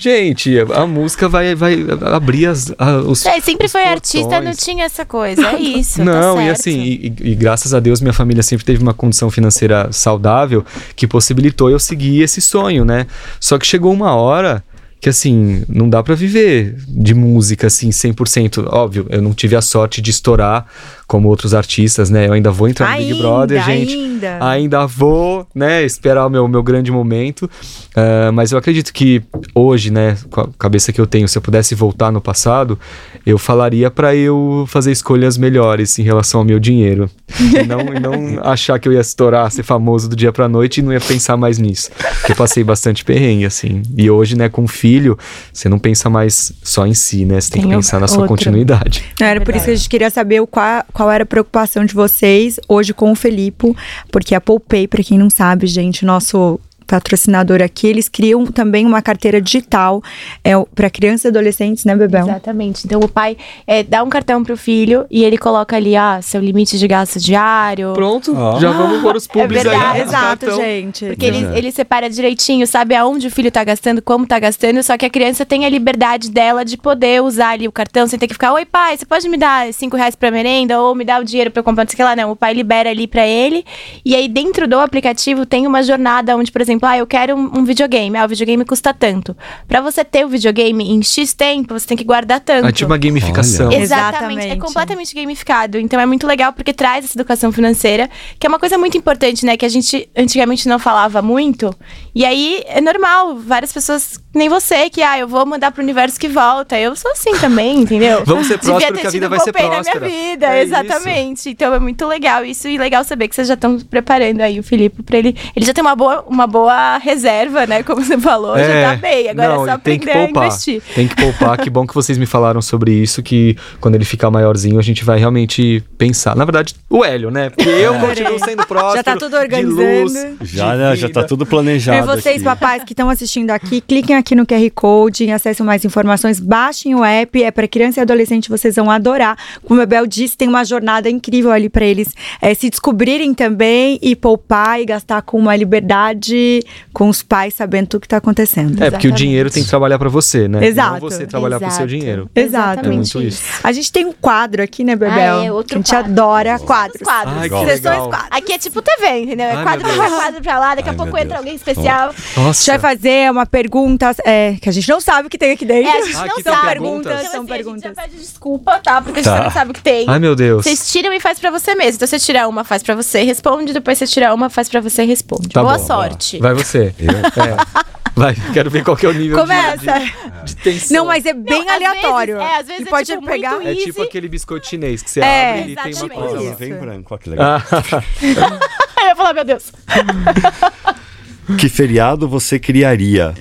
Gente, 0.04 0.54
a 0.58 0.86
música 0.86 1.28
vai, 1.30 1.54
vai 1.54 1.78
abrir 2.12 2.44
as, 2.46 2.70
a- 2.78 2.98
os. 2.98 3.24
É, 3.24 3.40
sempre 3.40 3.64
os 3.66 3.72
foi 3.72 3.84
artista, 3.84 4.28
não 4.28 4.36
portões. 4.52 4.56
tinha 4.58 4.84
essa 4.84 5.04
coisa. 5.06 5.46
É 5.48 5.56
isso. 5.60 5.96
tá 5.98 6.04
Não, 6.04 6.34
e 6.40 6.44
certo. 6.44 6.60
assim, 6.60 6.78
e, 6.82 7.06
e- 7.22 7.30
e 7.30 7.34
graças 7.34 7.72
a 7.72 7.80
Deus 7.80 8.02
minha 8.02 8.12
família 8.12 8.42
sempre 8.42 8.66
teve 8.66 8.82
uma 8.82 8.92
condição 8.92 9.30
financeira 9.30 9.88
saudável 9.92 10.62
que 10.94 11.06
possibilitou 11.06 11.70
eu 11.70 11.78
seguir 11.78 12.20
esse 12.20 12.42
sonho, 12.42 12.84
né? 12.84 13.06
Só 13.40 13.56
que 13.56 13.66
chegou 13.66 13.92
uma 13.94 14.14
hora 14.14 14.62
que 15.00 15.08
assim, 15.08 15.62
não 15.68 15.88
dá 15.88 16.02
pra 16.02 16.14
viver 16.14 16.76
de 16.88 17.14
música 17.14 17.66
assim 17.66 17.90
100%. 17.90 18.66
Óbvio, 18.70 19.06
eu 19.10 19.20
não 19.22 19.32
tive 19.34 19.54
a 19.56 19.60
sorte 19.62 20.00
de 20.00 20.10
estourar 20.10 20.66
como 21.06 21.28
outros 21.28 21.54
artistas, 21.54 22.08
né? 22.10 22.26
Eu 22.28 22.32
ainda 22.32 22.50
vou 22.50 22.68
entrar 22.68 22.90
no 22.92 22.96
Big 22.96 23.12
Ainda, 23.12 23.22
Brother, 23.22 23.64
gente. 23.64 23.94
ainda. 23.94 24.38
Ainda 24.40 24.86
vou, 24.86 25.46
né, 25.54 25.84
esperar 25.84 26.26
o 26.26 26.30
meu, 26.30 26.48
meu 26.48 26.62
grande 26.62 26.90
momento. 26.90 27.48
Ah, 27.94 28.30
mas 28.32 28.52
eu 28.52 28.58
acredito 28.58 28.92
que 28.92 29.22
hoje, 29.54 29.90
né, 29.90 30.16
com 30.30 30.40
a 30.42 30.48
cabeça 30.58 30.92
que 30.92 31.00
eu 31.00 31.06
tenho, 31.06 31.28
se 31.28 31.36
eu 31.36 31.42
pudesse 31.42 31.74
voltar 31.74 32.10
no 32.10 32.20
passado, 32.20 32.78
eu 33.26 33.38
falaria 33.38 33.90
pra 33.90 34.14
eu 34.14 34.64
fazer 34.68 34.92
escolhas 34.92 35.36
melhores 35.38 35.98
em 35.98 36.02
relação 36.02 36.40
ao 36.40 36.44
meu 36.46 36.58
dinheiro. 36.58 37.08
E 37.38 37.62
não, 37.66 37.80
e 37.94 38.00
não 38.00 38.42
achar 38.44 38.78
que 38.78 38.88
eu 38.88 38.92
ia 38.92 39.00
estourar, 39.00 39.50
ser 39.50 39.62
famoso 39.62 40.08
do 40.08 40.16
dia 40.16 40.32
pra 40.32 40.48
noite 40.48 40.78
e 40.78 40.82
não 40.82 40.92
ia 40.92 41.00
pensar 41.00 41.36
mais 41.36 41.58
nisso. 41.58 41.90
Porque 42.20 42.32
eu 42.32 42.36
passei 42.36 42.64
bastante 42.64 43.04
perrengue, 43.04 43.44
assim. 43.44 43.82
E 43.96 44.10
hoje, 44.10 44.36
né, 44.36 44.48
com 44.48 44.66
filho, 44.66 45.18
você 45.52 45.68
não 45.68 45.78
pensa 45.78 46.08
mais 46.10 46.52
só 46.62 46.86
em 46.86 46.94
si, 46.94 47.24
né? 47.24 47.40
Você 47.40 47.50
tem, 47.50 47.62
Tem 47.62 47.70
que 47.70 47.76
pensar 47.76 48.00
na 48.00 48.08
sua 48.08 48.18
outro. 48.22 48.28
continuidade. 48.28 49.04
Não, 49.20 49.26
era 49.26 49.40
por 49.40 49.54
isso 49.54 49.64
que 49.66 49.70
a 49.70 49.74
gente 49.76 49.88
queria 49.88 50.10
saber 50.10 50.40
o 50.40 50.46
qual, 50.46 50.84
qual 50.94 51.10
era 51.10 51.24
a 51.24 51.26
preocupação 51.26 51.84
de 51.84 51.92
vocês 51.92 52.58
hoje 52.68 52.94
com 52.94 53.10
o 53.10 53.16
Felipe, 53.16 53.74
porque 54.10 54.34
a 54.34 54.40
Poupei, 54.40 54.86
pra 54.88 55.02
quem 55.02 55.18
não 55.18 55.28
sabe, 55.28 55.66
gente, 55.66 56.06
nosso 56.06 56.58
patrocinador 56.86 57.62
aqui, 57.62 57.86
eles 57.86 58.08
criam 58.08 58.46
também 58.46 58.86
uma 58.86 59.02
carteira 59.02 59.40
digital 59.40 60.02
é, 60.42 60.52
para 60.74 60.88
crianças 60.90 61.24
e 61.24 61.28
adolescentes, 61.28 61.84
né, 61.84 61.94
Bebel? 61.96 62.24
Exatamente. 62.26 62.86
Então 62.86 63.00
o 63.00 63.08
pai 63.08 63.36
é, 63.66 63.82
dá 63.82 64.02
um 64.02 64.08
cartão 64.08 64.42
pro 64.44 64.56
filho 64.56 65.06
e 65.10 65.24
ele 65.24 65.36
coloca 65.38 65.76
ali, 65.76 65.96
ah, 65.96 66.20
seu 66.22 66.40
limite 66.40 66.78
de 66.78 66.86
gasto 66.88 67.18
diário. 67.18 67.92
Pronto, 67.94 68.34
Ó. 68.36 68.58
já 68.60 68.70
vamos 68.72 69.00
pôr 69.02 69.16
os 69.16 69.26
pubs 69.28 69.44
É 69.58 69.62
verdade. 69.62 69.84
aí. 69.98 70.00
Exato, 70.04 70.46
cartão. 70.46 70.56
gente. 70.60 71.06
Porque 71.06 71.24
ele, 71.26 71.38
Verdade. 71.38 71.58
ele 71.58 71.72
separa 71.72 72.10
direitinho, 72.10 72.66
sabe 72.66 72.94
aonde 72.94 73.26
o 73.26 73.30
filho 73.30 73.50
tá 73.50 73.64
gastando, 73.64 74.02
como 74.02 74.26
tá 74.26 74.38
gastando, 74.38 74.82
só 74.82 74.96
que 74.96 75.06
a 75.06 75.10
criança 75.10 75.44
tem 75.46 75.64
a 75.64 75.68
liberdade 75.68 76.30
dela 76.30 76.64
de 76.64 76.76
poder 76.76 77.22
usar 77.22 77.50
ali 77.50 77.66
o 77.66 77.72
cartão 77.72 78.06
sem 78.06 78.18
ter 78.18 78.26
que 78.26 78.34
ficar, 78.34 78.52
oi 78.52 78.64
pai, 78.64 78.96
você 78.96 79.06
pode 79.06 79.28
me 79.28 79.36
dar 79.36 79.72
cinco 79.72 79.96
reais 79.96 80.14
pra 80.14 80.30
merenda 80.30 80.80
ou 80.80 80.94
me 80.94 81.04
dar 81.04 81.20
o 81.20 81.24
dinheiro 81.24 81.50
pra 81.50 81.60
eu 81.60 81.64
comprar, 81.64 81.84
não 81.84 81.88
sei 81.90 81.94
o 81.94 81.96
que 81.96 82.02
lá, 82.04 82.14
não. 82.16 82.30
O 82.32 82.36
pai 82.36 82.52
libera 82.52 82.90
ali 82.90 83.06
pra 83.06 83.26
ele. 83.26 83.64
E 84.04 84.14
aí 84.14 84.28
dentro 84.28 84.66
do 84.68 84.78
aplicativo 84.78 85.46
tem 85.46 85.66
uma 85.66 85.82
jornada 85.82 86.36
onde, 86.36 86.50
por 86.52 86.60
exemplo, 86.60 86.73
ah, 86.82 86.98
eu 86.98 87.06
quero 87.06 87.34
um, 87.34 87.58
um 87.58 87.64
videogame. 87.64 88.16
Ah, 88.16 88.24
o 88.24 88.28
videogame 88.28 88.64
custa 88.64 88.92
tanto. 88.94 89.36
Pra 89.66 89.80
você 89.80 90.04
ter 90.04 90.24
o 90.24 90.28
videogame 90.28 90.90
em 90.90 91.02
X 91.02 91.34
tempo, 91.34 91.78
você 91.78 91.86
tem 91.86 91.96
que 91.96 92.04
guardar 92.04 92.40
tanto. 92.40 92.66
É 92.66 92.72
tipo 92.72 92.90
uma 92.90 92.98
gamificação. 92.98 93.68
Olha. 93.68 93.76
Exatamente. 93.76 94.40
É 94.40 94.46
Exatamente. 94.46 94.58
completamente 94.60 95.14
gamificado. 95.14 95.78
Então 95.78 96.00
é 96.00 96.06
muito 96.06 96.26
legal 96.26 96.52
porque 96.52 96.72
traz 96.72 97.04
essa 97.04 97.16
educação 97.16 97.52
financeira, 97.52 98.08
que 98.38 98.46
é 98.46 98.48
uma 98.48 98.58
coisa 98.58 98.78
muito 98.78 98.96
importante, 98.96 99.44
né? 99.44 99.56
Que 99.56 99.66
a 99.66 99.68
gente 99.68 100.08
antigamente 100.16 100.68
não 100.68 100.78
falava 100.78 101.20
muito. 101.20 101.74
E 102.14 102.24
aí 102.24 102.62
é 102.66 102.80
normal, 102.80 103.36
várias 103.36 103.72
pessoas, 103.72 104.18
nem 104.34 104.48
você, 104.48 104.90
que 104.90 105.02
ah, 105.02 105.18
eu 105.18 105.28
vou 105.28 105.46
mandar 105.46 105.70
pro 105.70 105.82
universo 105.82 106.18
que 106.18 106.28
volta. 106.28 106.78
Eu 106.78 106.96
sou 106.96 107.10
assim 107.12 107.32
também, 107.38 107.80
entendeu? 107.80 108.22
Vamos 108.26 108.46
ser 108.46 108.58
Devia 108.58 108.72
prósperos 108.74 108.96
ter 108.96 109.00
que 109.02 109.06
a 109.06 109.10
vida 109.10 109.28
vai 109.28 109.38
ser 109.40 109.52
Popeye 109.52 109.68
na 109.68 109.74
próspera. 109.76 110.06
minha 110.06 110.30
vida, 110.30 110.46
É 110.46 110.62
exatamente. 110.62 111.50
Então 111.50 111.74
é 111.74 111.78
muito 111.78 112.06
legal 112.06 112.44
isso 112.44 112.68
e 112.68 112.76
legal 112.76 113.04
saber 113.04 113.28
que 113.28 113.34
vocês 113.34 113.48
já 113.48 113.54
estão 113.54 113.78
preparando 113.78 114.40
aí 114.40 114.58
o 114.58 114.62
Felipe 114.62 115.02
para 115.02 115.18
ele. 115.18 115.36
Ele 115.54 115.64
já 115.64 115.72
tem 115.72 115.82
uma 115.82 115.94
boa, 115.94 116.24
uma 116.26 116.46
boa 116.46 116.98
reserva, 116.98 117.66
né? 117.66 117.82
Como 117.82 118.02
você 118.02 118.18
falou, 118.18 118.58
já 118.58 118.90
tá 118.90 118.96
bem. 118.96 119.28
Agora 119.28 119.48
não, 119.48 119.66
é 119.66 119.70
só 119.70 119.78
tem 119.78 119.98
que 119.98 120.10
aprender 120.10 120.38
a 120.38 120.46
investir. 120.46 120.82
Tem 120.94 121.06
que 121.06 121.16
poupar. 121.16 121.58
que 121.58 121.70
bom 121.70 121.86
que 121.86 121.94
vocês 121.94 122.18
me 122.18 122.26
falaram 122.26 122.60
sobre 122.60 122.92
isso, 122.92 123.22
que 123.22 123.56
quando 123.80 123.94
ele 123.94 124.04
ficar 124.04 124.30
maiorzinho 124.30 124.78
a 124.78 124.82
gente 124.82 125.04
vai 125.04 125.18
realmente 125.18 125.82
pensar. 125.96 126.34
Na 126.34 126.44
verdade, 126.44 126.74
o 126.90 127.04
Hélio, 127.04 127.30
né? 127.30 127.50
Porque 127.50 127.68
eu 127.68 127.94
continuo 128.00 128.38
sendo 128.38 128.66
próspero. 128.66 128.96
Já 128.96 129.02
tá 129.02 129.16
tudo 129.16 129.30
de 129.30 129.62
luz, 129.62 129.74
organizando. 129.76 130.36
de 130.44 130.56
Já, 130.56 130.74
né, 130.74 130.96
já 130.96 131.08
tá 131.08 131.22
tudo 131.22 131.46
planejado. 131.46 131.98
E 131.98 132.02
vocês, 132.02 132.36
aqui. 132.36 132.44
papais 132.44 132.84
que 132.84 132.92
estão 132.92 133.08
assistindo 133.08 133.50
aqui, 133.50 133.80
cliquem 133.80 134.16
aqui 134.16 134.23
aqui 134.24 134.34
no 134.34 134.46
QR 134.46 134.70
Code, 134.74 135.30
acessem 135.30 135.64
mais 135.64 135.84
informações, 135.84 136.40
baixem 136.40 136.94
o 136.94 137.04
app, 137.04 137.42
é 137.42 137.50
para 137.50 137.68
criança 137.68 138.00
e 138.00 138.02
adolescente, 138.02 138.48
vocês 138.48 138.74
vão 138.74 138.90
adorar. 138.90 139.36
Como 139.62 139.80
a 139.82 139.86
Bel 139.86 140.06
disse, 140.06 140.34
tem 140.34 140.48
uma 140.48 140.64
jornada 140.64 141.10
incrível 141.10 141.50
ali 141.52 141.68
para 141.68 141.84
eles 141.84 142.14
é, 142.40 142.54
se 142.54 142.70
descobrirem 142.70 143.34
também 143.34 143.98
e 144.00 144.16
poupar 144.16 144.80
e 144.80 144.86
gastar 144.86 145.20
com 145.20 145.38
uma 145.38 145.54
liberdade 145.54 146.62
com 146.92 147.08
os 147.08 147.22
pais 147.22 147.52
sabendo 147.54 147.88
tudo 147.88 148.00
que 148.00 148.08
tá 148.08 148.16
acontecendo. 148.16 148.82
É, 148.82 148.90
porque 148.90 149.06
o 149.06 149.10
Exatamente. 149.10 149.16
dinheiro 149.16 149.50
tem 149.50 149.62
que 149.62 149.68
trabalhar 149.68 149.98
pra 149.98 150.08
você, 150.08 150.48
né? 150.48 150.66
Exato. 150.66 150.92
Não 150.92 151.00
você 151.00 151.26
trabalhar 151.26 151.58
pro 151.58 151.68
seu 151.70 151.84
Exato. 151.84 151.86
dinheiro. 151.86 152.30
Exato. 152.34 152.88
É 152.88 152.92
muito 152.92 153.20
isso. 153.20 153.42
A 153.62 153.72
gente 153.72 153.92
tem 153.92 154.06
um 154.06 154.12
quadro 154.12 154.62
aqui, 154.62 154.84
né, 154.84 154.96
Bebel? 154.96 155.40
Ah, 155.40 155.44
é, 155.44 155.52
outro 155.52 155.76
a 155.76 155.78
gente 155.78 155.90
quadro. 155.90 156.12
adora 156.12 156.58
quadros. 156.58 157.02
quadros. 157.02 157.34
Ai, 157.36 157.48
que 157.48 157.54
Legal. 157.54 157.66
Sessões 157.66 158.06
quadros. 158.06 158.28
Aqui 158.30 158.52
é 158.52 158.58
tipo 158.58 158.80
TV, 158.80 159.18
entendeu? 159.20 159.46
É 159.46 159.54
Ai, 159.54 159.62
quadro 159.64 159.86
pra 159.86 160.10
quadro 160.10 160.42
pra 160.42 160.58
lá, 160.58 160.74
daqui 160.74 160.88
Ai, 160.88 160.94
a 160.94 160.98
pouco 160.98 161.18
entra 161.18 161.38
alguém 161.38 161.54
especial. 161.54 162.14
A 162.36 162.40
Nossa. 162.40 162.60
gente 162.60 162.80
vai 162.80 162.94
fazer 162.94 163.30
uma 163.30 163.44
pergunta 163.44 164.13
é, 164.24 164.56
que 164.60 164.68
a 164.68 164.72
gente 164.72 164.88
não 164.88 165.00
sabe 165.00 165.26
o 165.26 165.30
que 165.30 165.38
tem 165.38 165.52
aqui 165.52 165.64
dentro. 165.64 165.88
É, 165.90 165.98
a 165.98 166.04
gente 166.04 166.16
Ah, 166.16 166.26
não 166.34 166.40
sabe. 166.42 166.66
perguntas? 166.68 167.12
Então, 167.20 167.30
São 167.30 167.40
assim, 167.40 167.48
perguntas. 167.48 167.84
A 167.84 167.88
gente 167.88 167.96
já 167.96 168.02
pede 168.02 168.16
desculpa, 168.16 168.80
tá? 168.80 169.00
Porque 169.02 169.20
a 169.20 169.22
gente 169.22 169.32
Tá. 169.32 169.44
não 169.44 169.50
sabe 169.50 169.70
o 169.70 169.74
que 169.74 169.82
tem. 169.82 170.04
Ai, 170.08 170.18
meu 170.18 170.34
Deus. 170.36 170.64
Vocês 170.64 170.90
tiram 170.90 171.12
e 171.12 171.20
faz 171.20 171.38
pra 171.38 171.50
você 171.50 171.74
mesmo. 171.74 171.96
Então 171.96 172.06
você 172.08 172.18
tira 172.18 172.46
uma, 172.48 172.64
faz 172.64 172.82
pra 172.82 172.94
você, 172.94 173.22
responde. 173.22 173.72
Depois 173.72 173.98
você 173.98 174.06
tira 174.06 174.32
uma, 174.34 174.48
faz 174.50 174.68
pra 174.68 174.80
você, 174.80 175.04
responde. 175.04 175.48
Tá 175.48 175.62
Boa 175.62 175.78
bom, 175.78 175.86
sorte. 175.86 176.38
Vai 176.38 176.54
você. 176.54 176.94
Eu? 176.98 177.10
É. 177.10 177.84
Vai, 178.16 178.32
quero 178.52 178.70
ver 178.70 178.84
qual 178.84 178.96
que 178.96 179.04
é 179.04 179.08
o 179.08 179.12
nível 179.12 179.36
de- 179.36 179.42
Começa. 179.42 179.98
de, 179.98 180.44
de 180.44 180.56
tensão. 180.56 180.98
Não, 180.98 181.06
mas 181.06 181.26
é 181.26 181.32
bem 181.32 181.64
Não, 181.64 181.74
aleatório. 181.74 182.36
vezes- 182.36 182.50
é, 182.52 182.56
às 182.60 182.66
vezes 182.68 182.84
e 182.84 182.86
é, 182.86 182.90
pode 182.90 183.12
tipo, 183.12 183.26
pegar. 183.26 183.50
muito 183.56 183.66
É 183.68 183.74
tipo 183.74 184.02
aquele 184.02 184.28
biscoito 184.28 184.68
chinês 184.68 185.02
que 185.02 185.10
você 185.10 185.18
É, 185.20 185.48
abre 185.50 185.60
e 185.60 185.64
ele 185.64 185.76
tem 185.76 185.94
uma 185.94 186.08
coisa 186.08 186.40
lá 186.50 186.54
vem 186.54 186.74
branco, 186.74 187.08
olha 187.12 187.18
que 187.20 187.30
legal. 187.30 187.46
Ah, 187.48 187.62
Aí 188.96 189.04
eu 189.04 189.08
ia 189.08 189.16
falar, 189.16 189.32
meu 189.34 189.44
Deus. 189.44 189.72
Que 191.58 191.68
feriado 191.68 192.26
você 192.28 192.58
criaria? 192.58 193.34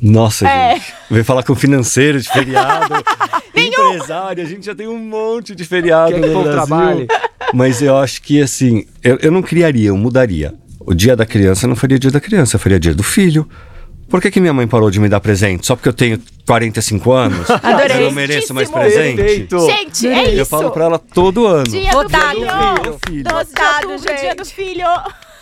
Nossa, 0.00 0.46
É. 0.48 0.74
gente. 0.74 0.94
Veio 1.10 1.24
falar 1.24 1.42
com 1.42 1.54
financeiro 1.54 2.20
de 2.20 2.28
feriado. 2.28 2.94
empresário, 3.54 4.42
a 4.44 4.46
gente 4.46 4.64
já 4.66 4.74
tem 4.74 4.86
um 4.86 4.98
monte 4.98 5.54
de 5.54 5.64
feriado 5.64 6.12
Quer 6.14 6.20
no 6.20 6.42
Brasil. 6.42 6.52
trabalhe? 6.52 7.06
Mas 7.52 7.82
eu 7.82 7.96
acho 7.96 8.22
que 8.22 8.40
assim, 8.40 8.86
eu, 9.02 9.18
eu 9.20 9.30
não 9.32 9.42
criaria, 9.42 9.88
eu 9.88 9.96
mudaria. 9.96 10.54
O 10.80 10.94
dia 10.94 11.16
da 11.16 11.26
criança 11.26 11.66
eu 11.66 11.68
não 11.68 11.76
faria 11.76 11.98
dia 11.98 12.10
da 12.10 12.20
criança, 12.20 12.56
eu 12.56 12.60
faria 12.60 12.78
dia 12.78 12.94
do 12.94 13.02
filho. 13.02 13.48
Por 14.08 14.22
que, 14.22 14.30
que 14.30 14.40
minha 14.40 14.54
mãe 14.54 14.66
parou 14.66 14.90
de 14.90 14.98
me 14.98 15.08
dar 15.08 15.20
presente? 15.20 15.66
Só 15.66 15.76
porque 15.76 15.88
eu 15.88 15.92
tenho 15.92 16.18
45 16.46 17.12
anos? 17.12 17.50
Adorei. 17.62 17.98
Eu 17.98 18.04
não 18.06 18.12
mereço 18.12 18.54
mais 18.54 18.70
presente? 18.70 19.16
Perfeito. 19.16 19.58
Gente, 19.66 20.06
é 20.08 20.30
isso. 20.30 20.38
Eu 20.40 20.46
falo 20.46 20.70
pra 20.70 20.84
ela 20.86 20.98
todo 20.98 21.46
ano. 21.46 21.64
Dia 21.64 21.92
Votado. 21.92 22.34
do 22.40 22.46
Dia 22.46 22.50
filho. 22.50 22.92
do 22.92 22.98
filho. 23.06 23.24
12 23.24 23.44
de 23.44 23.50
Votado, 23.50 23.90
outubro, 23.90 24.16
dia 24.16 24.34
do 24.34 24.44
filho. 24.46 24.86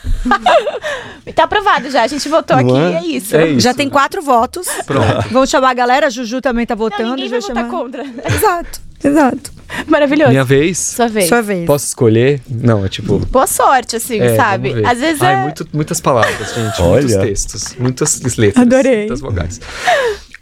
tá 1.35 1.45
aprovado 1.45 1.91
já, 1.91 2.03
a 2.03 2.07
gente 2.07 2.29
votou 2.29 2.57
Não 2.63 2.77
aqui 2.77 2.79
é? 2.79 2.91
e 2.91 2.95
é 2.95 3.17
isso. 3.17 3.37
É 3.37 3.49
isso. 3.49 3.61
Já 3.61 3.75
tem 3.75 3.89
quatro 3.89 4.23
votos. 4.23 4.67
Pronto. 4.87 5.29
Vamos 5.31 5.51
chamar 5.51 5.71
a 5.71 5.75
galera, 5.75 6.07
a 6.07 6.11
Juju 6.11 6.41
também 6.41 6.67
tá 6.67 6.75
Não, 6.75 6.79
votando. 6.81 7.11
ninguém 7.11 7.29
vai 7.29 7.41
já 7.41 7.49
votar 7.49 7.65
chama- 7.67 7.79
contra. 7.79 8.05
Exato, 8.35 8.81
exato. 9.03 9.53
Maravilhoso. 9.89 10.31
Minha 10.31 10.45
vez. 10.45 10.79
Sua 10.79 11.09
vez. 11.09 11.29
Sua 11.29 11.43
vez. 11.43 11.67
Posso 11.67 11.87
escolher? 11.87 12.41
Não, 12.49 12.85
é 12.85 12.89
tipo. 12.89 13.19
Boa 13.27 13.47
sorte, 13.49 13.97
assim, 13.97 14.21
É, 14.21 14.37
sabe? 14.37 14.73
Às 14.87 14.99
vezes 15.01 15.21
Ai, 15.23 15.35
é... 15.35 15.43
muito- 15.43 15.67
muitas 15.73 16.01
palavras, 16.01 16.55
gente. 16.55 16.81
Olha. 16.81 17.03
Muitos 17.03 17.17
textos. 17.17 17.77
Muitas 17.79 18.37
letras. 18.37 18.63
Adorei. 18.63 18.99
Muitas 19.01 19.21
vogais. 19.21 19.61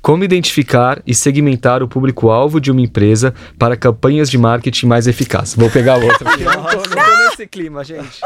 Como 0.05 0.22
identificar 0.22 1.00
e 1.07 1.14
segmentar 1.14 1.82
o 1.82 1.88
público-alvo 1.88 2.61
de 2.61 2.70
uma 2.70 2.82
empresa 2.82 3.32
para 3.59 3.74
campanhas 3.74 4.28
de 4.30 4.36
marketing 4.36 4.84
mais 4.84 5.07
eficazes? 5.07 5.55
Vou 5.55 5.70
pegar 5.70 5.94
outra, 5.96 6.18
porque 6.28 6.42
eu 6.42 6.44
não 6.44 6.62
tô, 6.62 6.76
não 6.76 6.82
tô 6.82 7.16
nesse 7.30 7.46
clima, 7.46 7.82
gente. 7.82 8.20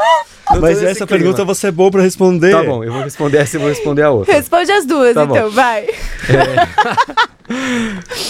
Não 0.51 0.59
Mas 0.59 0.83
essa 0.83 1.07
clima. 1.07 1.23
pergunta 1.23 1.45
você 1.45 1.67
é 1.67 1.71
boa 1.71 1.89
pra 1.89 2.01
responder. 2.01 2.51
Tá 2.51 2.63
bom, 2.63 2.83
eu 2.83 2.91
vou 2.91 3.01
responder 3.01 3.37
essa 3.37 3.55
e 3.55 3.59
vou 3.61 3.69
responder 3.69 4.01
a 4.01 4.11
outra. 4.11 4.33
Responde 4.33 4.69
as 4.69 4.85
duas, 4.85 5.13
Tá 5.13 5.25
bom. 5.25 5.33
então, 5.37 5.49
vai. 5.51 5.87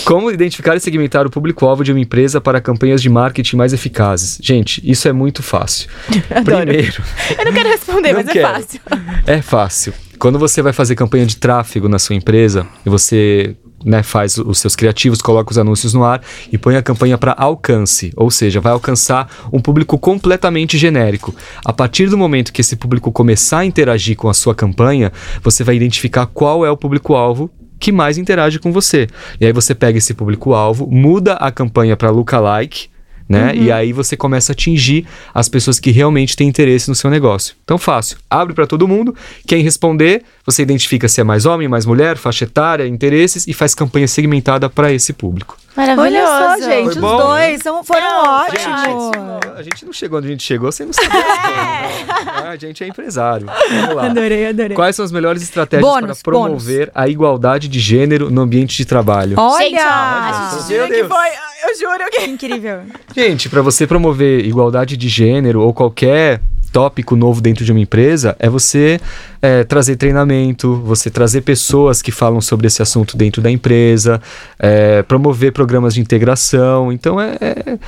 Como 0.06 0.32
identificar 0.32 0.76
e 0.76 0.80
segmentar 0.80 1.26
o 1.26 1.30
público-alvo 1.30 1.84
de 1.84 1.92
uma 1.92 2.00
empresa 2.00 2.42
para 2.42 2.60
campanhas 2.62 3.02
de 3.02 3.10
marketing 3.10 3.56
mais 3.58 3.74
eficazes? 3.74 4.40
Gente, 4.42 4.82
isso 4.90 5.08
é 5.08 5.14
muito 5.14 5.44
fácil. 5.44 5.90
Adoro. 6.34 6.66
Primeiro, 6.66 7.04
Eu 7.38 7.46
não 7.46 7.54
quero 7.54 7.70
responder, 7.70 8.14
Não 8.14 8.24
mas 8.24 8.30
quero. 8.32 8.48
é 8.48 8.52
fácil. 8.54 8.82
é 9.26 9.42
fácil. 9.42 9.94
Quando 10.18 10.38
você 10.38 10.62
vai 10.62 10.74
fazer 10.74 10.96
campanha 10.96 11.26
de 11.26 11.38
tráfego 11.38 11.88
na 11.88 11.98
sua 11.98 12.16
empresa 12.16 12.68
e 12.86 12.90
você 12.90 13.56
né, 13.86 14.04
faz 14.04 14.38
os 14.38 14.60
seus 14.60 14.76
criativos, 14.76 15.22
coloca 15.22 15.52
os 15.52 15.58
anúncios 15.58 15.94
no 15.94 16.04
ar 16.04 16.22
e 16.52 16.58
põe 16.58 16.76
a 16.76 16.82
campanha 16.82 17.18
para 17.18 17.34
alcance, 17.38 18.12
ou 18.18 18.30
seja, 18.30 18.60
vai 18.60 18.74
alcançar 18.74 19.32
um 19.54 19.62
público 19.62 19.98
completamente 19.98 20.78
genérico. 20.78 21.34
A 21.64 21.72
partir 21.72 22.10
do 22.10 22.18
momento 22.18 22.52
que 22.52 22.60
esse 22.60 22.76
público 22.76 23.12
começar 23.14 23.60
a 23.60 23.66
interagir 23.66 24.18
com 24.18 24.28
a 24.28 24.34
sua 24.34 24.54
campanha, 24.54 25.12
você 25.42 25.64
vai 25.64 25.76
identificar 25.78 26.26
qual 26.26 26.66
é 26.66 26.72
o 26.72 26.76
público-alvo 26.76 27.50
que 27.80 27.92
mais 27.92 28.18
interage 28.18 28.60
com 28.60 28.72
você. 28.72 29.08
E 29.40 29.46
aí 29.46 29.54
você 29.54 29.74
pega 29.74 29.98
esse 29.98 30.14
público-alvo, 30.14 30.88
muda 30.88 31.34
a 31.34 31.52
campanha 31.52 31.96
para 31.96 32.10
lookalike, 32.10 32.90
né? 33.30 33.56
E 33.56 33.72
aí 33.72 33.94
você 33.94 34.18
começa 34.18 34.52
a 34.52 34.54
atingir 34.54 35.06
as 35.32 35.48
pessoas 35.48 35.80
que 35.80 35.92
realmente 35.92 36.36
têm 36.36 36.48
interesse 36.48 36.90
no 36.90 36.96
seu 36.96 37.12
negócio. 37.12 37.56
Então, 37.64 37.78
fácil. 37.78 38.18
Abre 38.28 38.56
para 38.56 38.66
todo 38.66 38.88
mundo. 38.88 39.16
Quem 39.46 39.62
responder, 39.62 40.24
você 40.50 40.62
identifica 40.62 41.08
se 41.08 41.22
é 41.22 41.24
mais 41.24 41.46
homem, 41.46 41.68
mais 41.68 41.86
mulher, 41.86 42.18
faixa 42.18 42.46
etária, 42.46 42.88
interesses 42.88 43.48
e 43.48 43.54
faz 43.54 43.76
campanha 43.76 44.08
segmentada 44.08 44.70
para 44.70 44.92
esse 44.92 45.14
público. 45.14 45.58
Maravilhoso. 45.76 46.26
Olha 46.32 46.58
só, 46.58 46.66
gente, 46.70 46.84
Foi 46.84 46.94
os 46.94 46.98
bom, 46.98 47.18
dois 47.18 47.62
são, 47.62 47.84
foram 47.84 48.02
Não, 48.02 48.42
ótimos. 48.42 48.66
ótimo. 48.68 49.40
A 49.56 49.62
gente 49.64 49.86
não 49.86 49.94
chegou 49.94 50.18
onde 50.20 50.28
a 50.28 50.32
gente 50.32 50.44
chegou 50.44 50.72
sem 50.72 50.86
não 50.88 50.94
saber. 50.94 51.08
É. 51.18 52.48
A 52.50 52.56
gente 52.58 52.84
é 52.84 52.88
empresário. 52.88 53.48
Vamos 53.70 53.96
lá. 53.96 54.06
Adorei, 54.08 54.48
adorei. 54.48 54.76
Quais 54.76 54.96
são 54.96 55.06
as 55.06 55.12
melhores 55.12 55.42
estratégias 55.44 55.88
Bônus, 55.90 56.22
para 56.22 56.32
promover 56.34 56.92
a 56.96 57.08
igualdade 57.08 57.68
de 57.68 57.80
gênero 57.80 58.30
no 58.30 58.42
ambiente 58.42 58.76
de 58.76 58.86
trabalho? 58.86 59.36
Olha! 59.38 59.64
Gente, 59.64 59.78
ó, 59.78 59.88
a 59.88 60.52
gente 60.60 60.72
Meu 60.72 60.78
jura 60.80 60.88
que 60.88 60.94
Deus. 60.96 61.08
foi... 61.08 61.28
Eu 61.62 61.78
juro 61.78 62.10
que... 62.12 62.22
Incrível. 62.26 62.80
Gente, 63.16 63.50
para 63.50 63.62
você 63.62 63.86
promover 63.86 64.46
igualdade 64.46 64.96
de 64.98 65.08
gênero 65.10 65.62
ou 65.62 65.74
qualquer 65.74 66.42
tópico 66.72 67.16
novo 67.16 67.42
dentro 67.42 67.66
de 67.66 67.72
uma 67.72 67.82
empresa, 67.82 68.36
é 68.40 68.50
você 68.50 69.00
é, 69.42 69.64
trazer 69.64 69.96
treinamento, 69.96 70.76
você 70.78 71.10
trazer 71.10 71.42
pessoas 71.42 72.02
que 72.02 72.12
falam 72.12 72.42
sobre 72.42 72.68
esse 72.68 72.82
assunto 72.82 73.18
dentro 73.18 73.42
da 73.42 73.50
empresa, 73.50 74.22
é, 74.58 75.02
promover 75.04 75.52
programas 75.52 75.94
de 75.94 76.02
integração. 76.02 76.92
Então, 76.92 77.20
é, 77.20 77.38
é- 77.42 77.80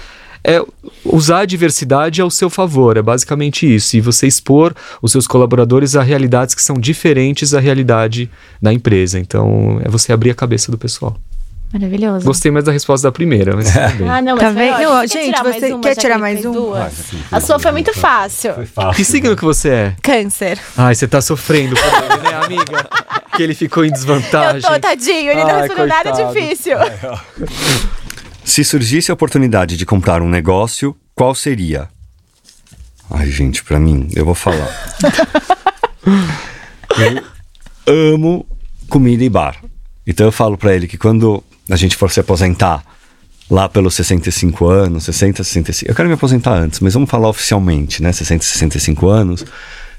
é 0.44 0.60
usar 1.06 1.42
a 1.42 1.46
diversidade 1.46 2.20
ao 2.20 2.32
seu 2.32 2.50
favor, 2.50 2.98
é 2.98 3.02
basicamente 3.02 3.72
isso. 3.76 3.96
E 3.96 4.02
você 4.02 4.26
expor 4.26 4.74
os 5.02 5.12
seus 5.12 5.28
colaboradores 5.28 5.96
a 5.96 6.02
realidades 6.02 6.56
que 6.56 6.64
são 6.64 6.78
diferentes 6.78 7.52
da 7.52 7.60
realidade 7.60 8.30
da 8.62 8.74
empresa. 8.74 9.20
Então, 9.20 9.80
é 9.84 9.90
você 9.90 10.12
abrir 10.12 10.32
a 10.32 10.36
cabeça 10.36 10.72
do 10.72 10.78
pessoal. 10.80 11.16
Maravilhoso. 11.74 12.26
Gostei 12.26 12.52
mais 12.52 12.66
da 12.66 12.72
resposta 12.72 13.08
da 13.08 13.12
primeira, 13.12 13.56
mas 13.56 13.72
bem. 13.72 14.08
Ah, 14.10 14.22
não, 14.22 14.36
mas 14.36 14.44
Tá 14.44 14.54
foi 14.54 14.62
vendo? 14.64 14.74
ótimo. 14.74 14.92
Não, 14.92 15.08
gente, 15.08 15.26
tirar 15.26 15.44
mais 15.44 15.56
você 15.56 15.74
uma, 15.74 15.82
quer 15.82 15.96
tirar 15.96 16.18
mais 16.18 16.34
fez 16.34 16.46
um? 16.46 16.52
duas? 16.52 16.94
A 17.32 17.40
sua 17.40 17.60
foi 17.60 17.72
muito 17.72 17.94
fácil. 17.98 18.54
Foi 18.56 18.66
fácil. 18.66 18.94
Que 18.94 19.06
signo 19.06 19.36
que 19.36 19.44
você 19.46 19.70
é? 19.70 19.96
Câncer. 20.02 20.60
Ai, 20.78 20.94
você 20.96 21.08
tá 21.08 21.22
sofrendo 21.22 21.76
por 21.76 21.84
ele, 21.86 22.24
né, 22.30 22.36
amiga? 22.46 22.90
Que 23.36 23.44
ele 23.44 23.56
ficou 23.56 23.86
em 23.86 23.88
Eu 23.88 23.94
desvantagem. 23.94 24.62
tô, 24.70 24.80
tadinho, 24.80 25.32
ele 25.32 25.44
não 25.44 25.50
Ai, 25.52 25.62
respondeu 25.62 25.88
nada 25.88 26.12
difícil. 26.12 26.76
Se 28.44 28.64
surgisse 28.66 29.10
a 29.10 29.14
oportunidade 29.14 29.78
de 29.78 29.86
comprar 29.86 30.22
um 30.22 30.28
negócio, 30.30 30.96
qual 31.16 31.34
seria? 31.34 31.88
Ai, 33.10 33.30
gente, 33.32 33.64
pra 33.64 33.80
mim, 33.80 34.10
eu 34.14 34.26
vou 34.26 34.36
falar. 34.36 34.68
eu 37.86 38.14
amo 38.14 38.46
comida 38.90 39.24
e 39.24 39.30
bar. 39.30 39.56
Então 40.06 40.26
eu 40.26 40.32
falo 40.32 40.58
pra 40.58 40.74
ele 40.76 40.88
que 40.88 40.98
quando 40.98 41.44
a 41.72 41.76
gente 41.76 41.96
for 41.96 42.12
se 42.12 42.20
aposentar 42.20 42.84
lá 43.50 43.68
pelos 43.68 43.96
65 43.96 44.68
anos, 44.68 45.04
60, 45.06 45.44
65, 45.44 45.92
eu 45.92 45.96
quero 45.96 46.08
me 46.08 46.16
aposentar 46.16 46.54
antes, 46.54 46.80
mas 46.80 46.94
vamos 46.94 47.10
falar 47.10 47.30
oficialmente, 47.30 48.02
né? 48.02 48.12
60, 48.12 48.44
65 48.44 49.08
anos. 49.10 49.46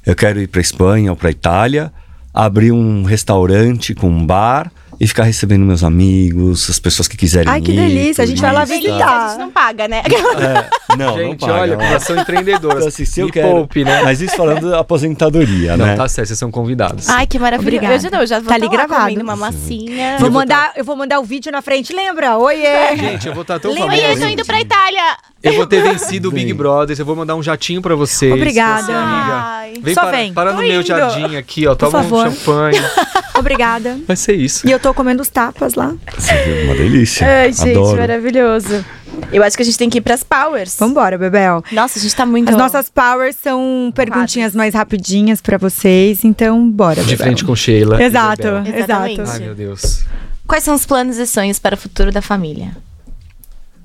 Eu 0.04 0.14
quero 0.16 0.40
ir 0.40 0.48
pra 0.48 0.60
Espanha 0.60 1.10
ou 1.10 1.16
pra 1.16 1.30
Itália, 1.30 1.92
abrir 2.32 2.72
um 2.72 3.02
restaurante 3.02 3.94
com 3.94 4.08
um 4.08 4.24
bar 4.24 4.70
e 5.00 5.06
ficar 5.06 5.24
recebendo 5.24 5.64
meus 5.64 5.82
amigos, 5.84 6.70
as 6.70 6.78
pessoas 6.78 7.08
que 7.08 7.16
quiserem 7.16 7.50
Ai, 7.50 7.60
que 7.60 7.72
ir, 7.72 7.76
delícia, 7.76 8.24
a 8.24 8.26
gente 8.26 8.40
vai 8.40 8.52
lá 8.52 8.64
visitar. 8.64 9.26
A 9.26 9.28
gente 9.28 9.38
não 9.38 9.50
paga, 9.50 9.88
né? 9.88 10.02
É, 10.06 10.70
não, 10.99 11.07
não 11.11 11.16
Gente, 11.16 11.40
paga, 11.40 11.53
olha, 11.55 11.72
não. 11.72 11.78
população 11.78 12.16
empreendedora. 12.18 12.74
Então, 12.76 12.88
assim, 12.88 13.05
se 13.05 13.20
eu 13.20 13.26
Me 13.26 13.32
quero, 13.32 13.49
poupe, 13.49 13.84
né? 13.84 14.03
Mas 14.03 14.20
isso 14.20 14.36
falando 14.36 14.70
da 14.70 14.80
aposentadoria, 14.80 15.76
Não, 15.76 15.86
né? 15.86 15.97
tá 15.97 16.09
certo, 16.09 16.28
vocês 16.28 16.38
são 16.38 16.51
convidados. 16.51 17.09
Ai, 17.09 17.26
que 17.26 17.38
maravilhoso. 17.38 17.76
Obrigada. 17.76 17.95
Eu 17.95 18.01
já, 18.01 18.11
não, 18.11 18.20
eu 18.20 18.26
já 18.26 18.38
vou 18.40 18.49
Tá 18.49 18.55
ali 18.55 18.64
tá 18.66 18.70
lá 18.70 18.76
gravado. 18.86 19.03
comendo 19.05 19.22
uma 19.22 19.36
massinha. 19.36 20.16
Vou 20.18 20.26
Eu 20.28 20.30
vou 20.32 20.40
mandar, 20.40 20.72
eu 20.76 20.84
vou 20.84 20.97
mandar 20.97 21.20
o 21.20 21.24
vídeo 21.24 21.51
na 21.53 21.62
frente, 21.62 21.93
lembra? 21.95 22.36
Oiê! 22.38 22.97
Gente, 22.97 23.26
eu 23.28 23.34
vou 23.34 23.43
estar 23.43 23.59
tão 23.59 23.72
Lembra- 23.72 23.88
Oi, 23.90 23.99
eu 23.99 24.03
famoso. 24.03 24.20
tô 24.20 24.26
indo 24.28 24.45
pra 24.45 24.61
Itália. 24.61 25.03
Eu 25.43 25.55
vou 25.55 25.66
ter 25.66 25.82
vencido 25.82 26.28
o 26.28 26.32
Big. 26.32 26.53
Brother, 26.53 26.97
eu 26.99 27.05
vou 27.05 27.16
mandar 27.16 27.34
um 27.34 27.43
jatinho 27.43 27.82
pra 27.82 27.95
vocês. 27.95 28.32
Obrigada. 28.32 28.82
Você, 28.84 28.93
amiga. 28.93 29.80
Vem 29.82 29.95
Só 29.95 30.03
para, 30.03 30.11
vem. 30.12 30.32
para 30.32 30.51
no 30.53 30.57
Tô 30.59 30.62
meu 30.66 30.80
indo. 30.80 30.86
jardim 30.86 31.36
aqui, 31.36 31.66
ó. 31.66 31.74
Por 31.74 31.90
Toma 31.90 32.01
um 32.05 32.30
champanhe. 32.30 32.78
Obrigada. 33.34 33.99
Vai 34.07 34.14
ser 34.16 34.34
isso. 34.34 34.66
E 34.68 34.70
eu 34.70 34.78
tô 34.78 34.93
comendo 34.95 35.22
os 35.22 35.28
tapas 35.28 35.74
lá. 35.74 35.95
Você 36.16 36.34
viu? 36.34 36.64
Uma 36.66 36.74
delícia. 36.74 37.26
Ai, 37.26 37.53
gente, 37.53 37.70
Adoro. 37.70 37.99
maravilhoso. 37.99 38.84
Eu 39.30 39.42
acho 39.42 39.56
que 39.56 39.62
a 39.62 39.64
gente 39.66 39.78
tem 39.78 39.88
que 39.90 39.98
ir 39.98 40.00
pras 40.00 40.22
powers. 40.22 40.76
Vambora, 40.78 41.16
Bebel. 41.16 41.62
Nossa, 41.72 41.98
a 41.98 42.02
gente 42.02 42.14
tá 42.14 42.26
muito. 42.26 42.48
As 42.50 42.56
nossas 42.56 42.88
powers 42.90 43.36
são 43.42 43.92
perguntinhas 43.94 44.54
mais 44.54 44.74
rapidinhas 44.74 45.40
pra 45.40 45.56
vocês, 45.58 46.24
então 46.24 46.68
bora, 46.70 46.96
De 47.02 47.10
Bebel. 47.10 47.26
frente 47.26 47.44
com 47.44 47.54
Sheila. 47.54 48.00
e 48.02 48.04
Exato, 48.06 48.46
exato. 48.74 49.22
Ai, 49.30 49.38
meu 49.40 49.54
Deus. 49.54 50.04
Quais 50.46 50.64
são 50.64 50.74
os 50.74 50.84
planos 50.84 51.16
e 51.18 51.26
sonhos 51.26 51.58
para 51.58 51.74
o 51.74 51.78
futuro 51.78 52.10
da 52.12 52.20
família? 52.20 52.76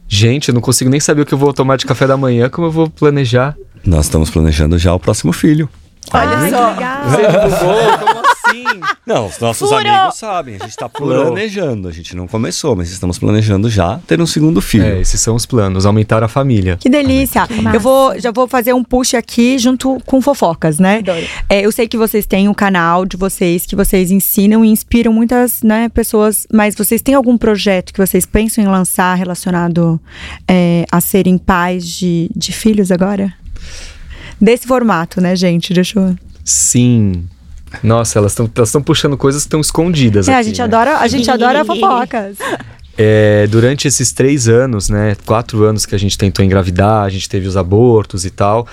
Gente, 0.08 0.50
eu 0.50 0.54
não 0.54 0.62
consigo 0.62 0.90
nem 0.90 1.00
saber 1.00 1.22
o 1.22 1.26
que 1.26 1.34
eu 1.34 1.38
vou 1.38 1.54
tomar 1.54 1.78
de 1.78 1.86
café 1.86 2.08
da 2.08 2.16
manhã, 2.18 2.50
como 2.50 2.68
eu 2.68 2.72
vou 2.72 2.90
planejar. 2.90 3.56
Nós 3.86 4.06
estamos 4.06 4.30
planejando 4.30 4.78
já 4.78 4.94
o 4.94 5.00
próximo 5.00 5.32
filho. 5.34 5.70
Olha 6.14 6.38
Ai, 6.38 6.50
só. 6.50 6.70
que 6.74 6.74
legal. 6.76 7.50
Você? 7.50 7.98
Como 8.14 8.27
assim? 8.48 8.64
Não, 9.06 9.28
os 9.28 9.40
nossos 9.40 9.70
Furou! 9.70 9.80
amigos 9.80 10.18
sabem. 10.18 10.56
A 10.56 10.60
gente 10.60 10.70
está 10.70 10.90
planejando. 10.90 11.88
A 11.88 11.92
gente 11.92 12.16
não 12.16 12.28
começou, 12.28 12.76
mas 12.76 12.90
estamos 12.92 13.18
planejando 13.18 13.70
já 13.70 14.00
ter 14.08 14.20
um 14.22 14.26
segundo 14.26 14.62
filho. 14.62 14.86
É, 14.86 15.00
esses 15.00 15.20
são 15.20 15.36
os 15.36 15.46
planos, 15.46 15.86
aumentar 15.86 16.24
a 16.24 16.28
família. 16.28 16.78
Que 16.78 16.90
delícia. 16.90 17.48
massa. 17.62 17.78
eu 17.78 17.80
vou, 17.80 18.20
já 18.20 18.32
vou 18.32 18.48
fazer 18.48 18.74
um 18.74 18.84
push 18.84 19.14
aqui 19.14 19.58
junto 19.58 19.98
com 20.06 20.22
fofocas, 20.22 20.80
né? 20.80 21.02
É, 21.50 21.62
eu 21.62 21.72
sei 21.72 21.88
que 21.88 21.98
vocês 21.98 22.26
têm 22.26 22.48
um 22.48 22.54
canal 22.54 23.06
de 23.06 23.18
vocês 23.18 23.66
que 23.66 23.76
vocês 23.76 24.12
ensinam 24.12 24.64
e 24.64 24.70
inspiram 24.70 25.14
muitas 25.14 25.62
né, 25.64 25.90
pessoas, 25.90 26.48
mas 26.52 26.76
vocês 26.76 27.02
têm 27.02 27.16
algum 27.16 27.38
projeto 27.38 27.94
que 27.94 28.00
vocês 28.00 28.26
pensam 28.26 28.64
em 28.64 28.68
lançar 28.68 29.16
relacionado 29.16 30.00
é, 30.48 30.86
a 30.92 31.02
serem 31.02 31.38
pais 31.38 31.88
de, 31.88 32.30
de 32.36 32.52
filhos 32.52 32.92
agora? 32.92 33.34
Desse 34.40 34.68
formato, 34.68 35.20
né, 35.20 35.36
gente? 35.36 35.74
Deixa 35.74 36.00
eu. 36.00 36.16
Sim. 36.44 37.26
Nossa, 37.84 38.20
elas 38.20 38.32
estão 38.32 38.50
elas 38.56 38.72
tão 38.72 38.82
puxando 38.82 39.18
coisas 39.18 39.44
que 39.44 39.48
estão 39.48 39.62
escondidas 39.62 40.28
É, 40.28 40.34
a 40.34 40.38
aqui, 40.40 40.50
gente 40.50 40.58
né? 40.60 40.64
adora, 40.64 40.98
a 40.98 41.08
gente 41.08 41.30
adora 41.30 41.64
fofocas. 41.66 42.38
É, 43.00 43.46
durante 43.48 43.88
esses 43.88 44.12
três 44.12 44.48
anos, 44.48 44.90
né, 44.90 45.16
quatro 45.24 45.64
anos 45.64 45.86
que 45.86 45.94
a 45.94 46.00
gente 46.00 46.18
tentou 46.18 46.44
engravidar, 46.44 47.04
a 47.04 47.10
gente 47.10 47.30
teve 47.30 47.48
os 47.48 47.56
abortos 47.56 48.26
e 48.26 48.32
tal, 48.32 48.66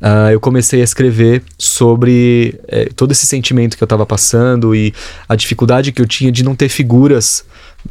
ah, 0.00 0.30
eu 0.30 0.38
comecei 0.38 0.80
a 0.80 0.84
escrever 0.84 1.42
sobre 1.58 2.60
é, 2.68 2.88
todo 2.94 3.10
esse 3.10 3.26
sentimento 3.26 3.76
que 3.76 3.82
eu 3.82 3.86
estava 3.86 4.06
passando 4.06 4.72
e 4.72 4.94
a 5.28 5.34
dificuldade 5.34 5.90
que 5.90 6.00
eu 6.00 6.06
tinha 6.06 6.30
de 6.30 6.44
não 6.44 6.54
ter 6.54 6.68
figuras 6.68 7.44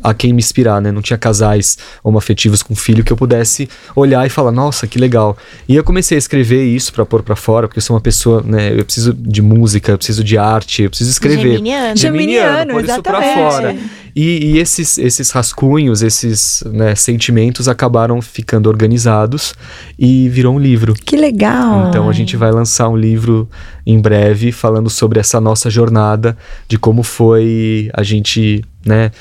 a 0.03 0.13
quem 0.13 0.33
me 0.33 0.39
inspirar, 0.39 0.81
né? 0.81 0.91
Não 0.91 1.01
tinha 1.01 1.17
casais 1.17 1.77
homoafetivos 2.03 2.63
com 2.63 2.75
filho 2.75 3.03
que 3.03 3.11
eu 3.11 3.17
pudesse 3.17 3.69
olhar 3.95 4.25
e 4.25 4.29
falar, 4.29 4.51
nossa, 4.51 4.87
que 4.87 4.97
legal. 4.99 5.37
E 5.67 5.75
eu 5.75 5.83
comecei 5.83 6.17
a 6.17 6.19
escrever 6.19 6.63
isso 6.63 6.93
para 6.93 7.05
pôr 7.05 7.23
para 7.23 7.35
fora, 7.35 7.67
porque 7.67 7.79
eu 7.79 7.83
sou 7.83 7.95
uma 7.95 8.01
pessoa, 8.01 8.41
né? 8.45 8.71
Eu 8.71 8.85
preciso 8.85 9.13
de 9.13 9.41
música, 9.41 9.91
eu 9.91 9.97
preciso 9.97 10.23
de 10.23 10.37
arte, 10.37 10.83
eu 10.83 10.89
preciso 10.89 11.11
escrever. 11.11 11.57
Geminiano. 11.57 11.97
Geminiano, 11.97 12.73
pôr 12.73 12.83
isso 12.85 13.03
pra 13.03 13.21
fora. 13.21 13.75
E, 14.15 14.53
e 14.53 14.59
esses, 14.59 14.97
esses 14.97 15.31
rascunhos, 15.31 16.01
esses 16.01 16.63
né, 16.67 16.95
sentimentos 16.95 17.67
acabaram 17.67 18.21
ficando 18.21 18.67
organizados 18.67 19.53
e 19.97 20.27
virou 20.29 20.55
um 20.55 20.59
livro. 20.59 20.93
Que 20.93 21.15
legal. 21.15 21.87
Então 21.87 22.09
a 22.09 22.13
gente 22.13 22.35
vai 22.35 22.51
lançar 22.51 22.89
um 22.89 22.97
livro 22.97 23.49
em 23.85 23.99
breve 23.99 24.51
falando 24.51 24.89
sobre 24.89 25.19
essa 25.19 25.39
nossa 25.39 25.69
jornada, 25.69 26.37
de 26.67 26.77
como 26.77 27.03
foi 27.03 27.89
a 27.93 28.03
gente, 28.03 28.63
né, 28.85 29.11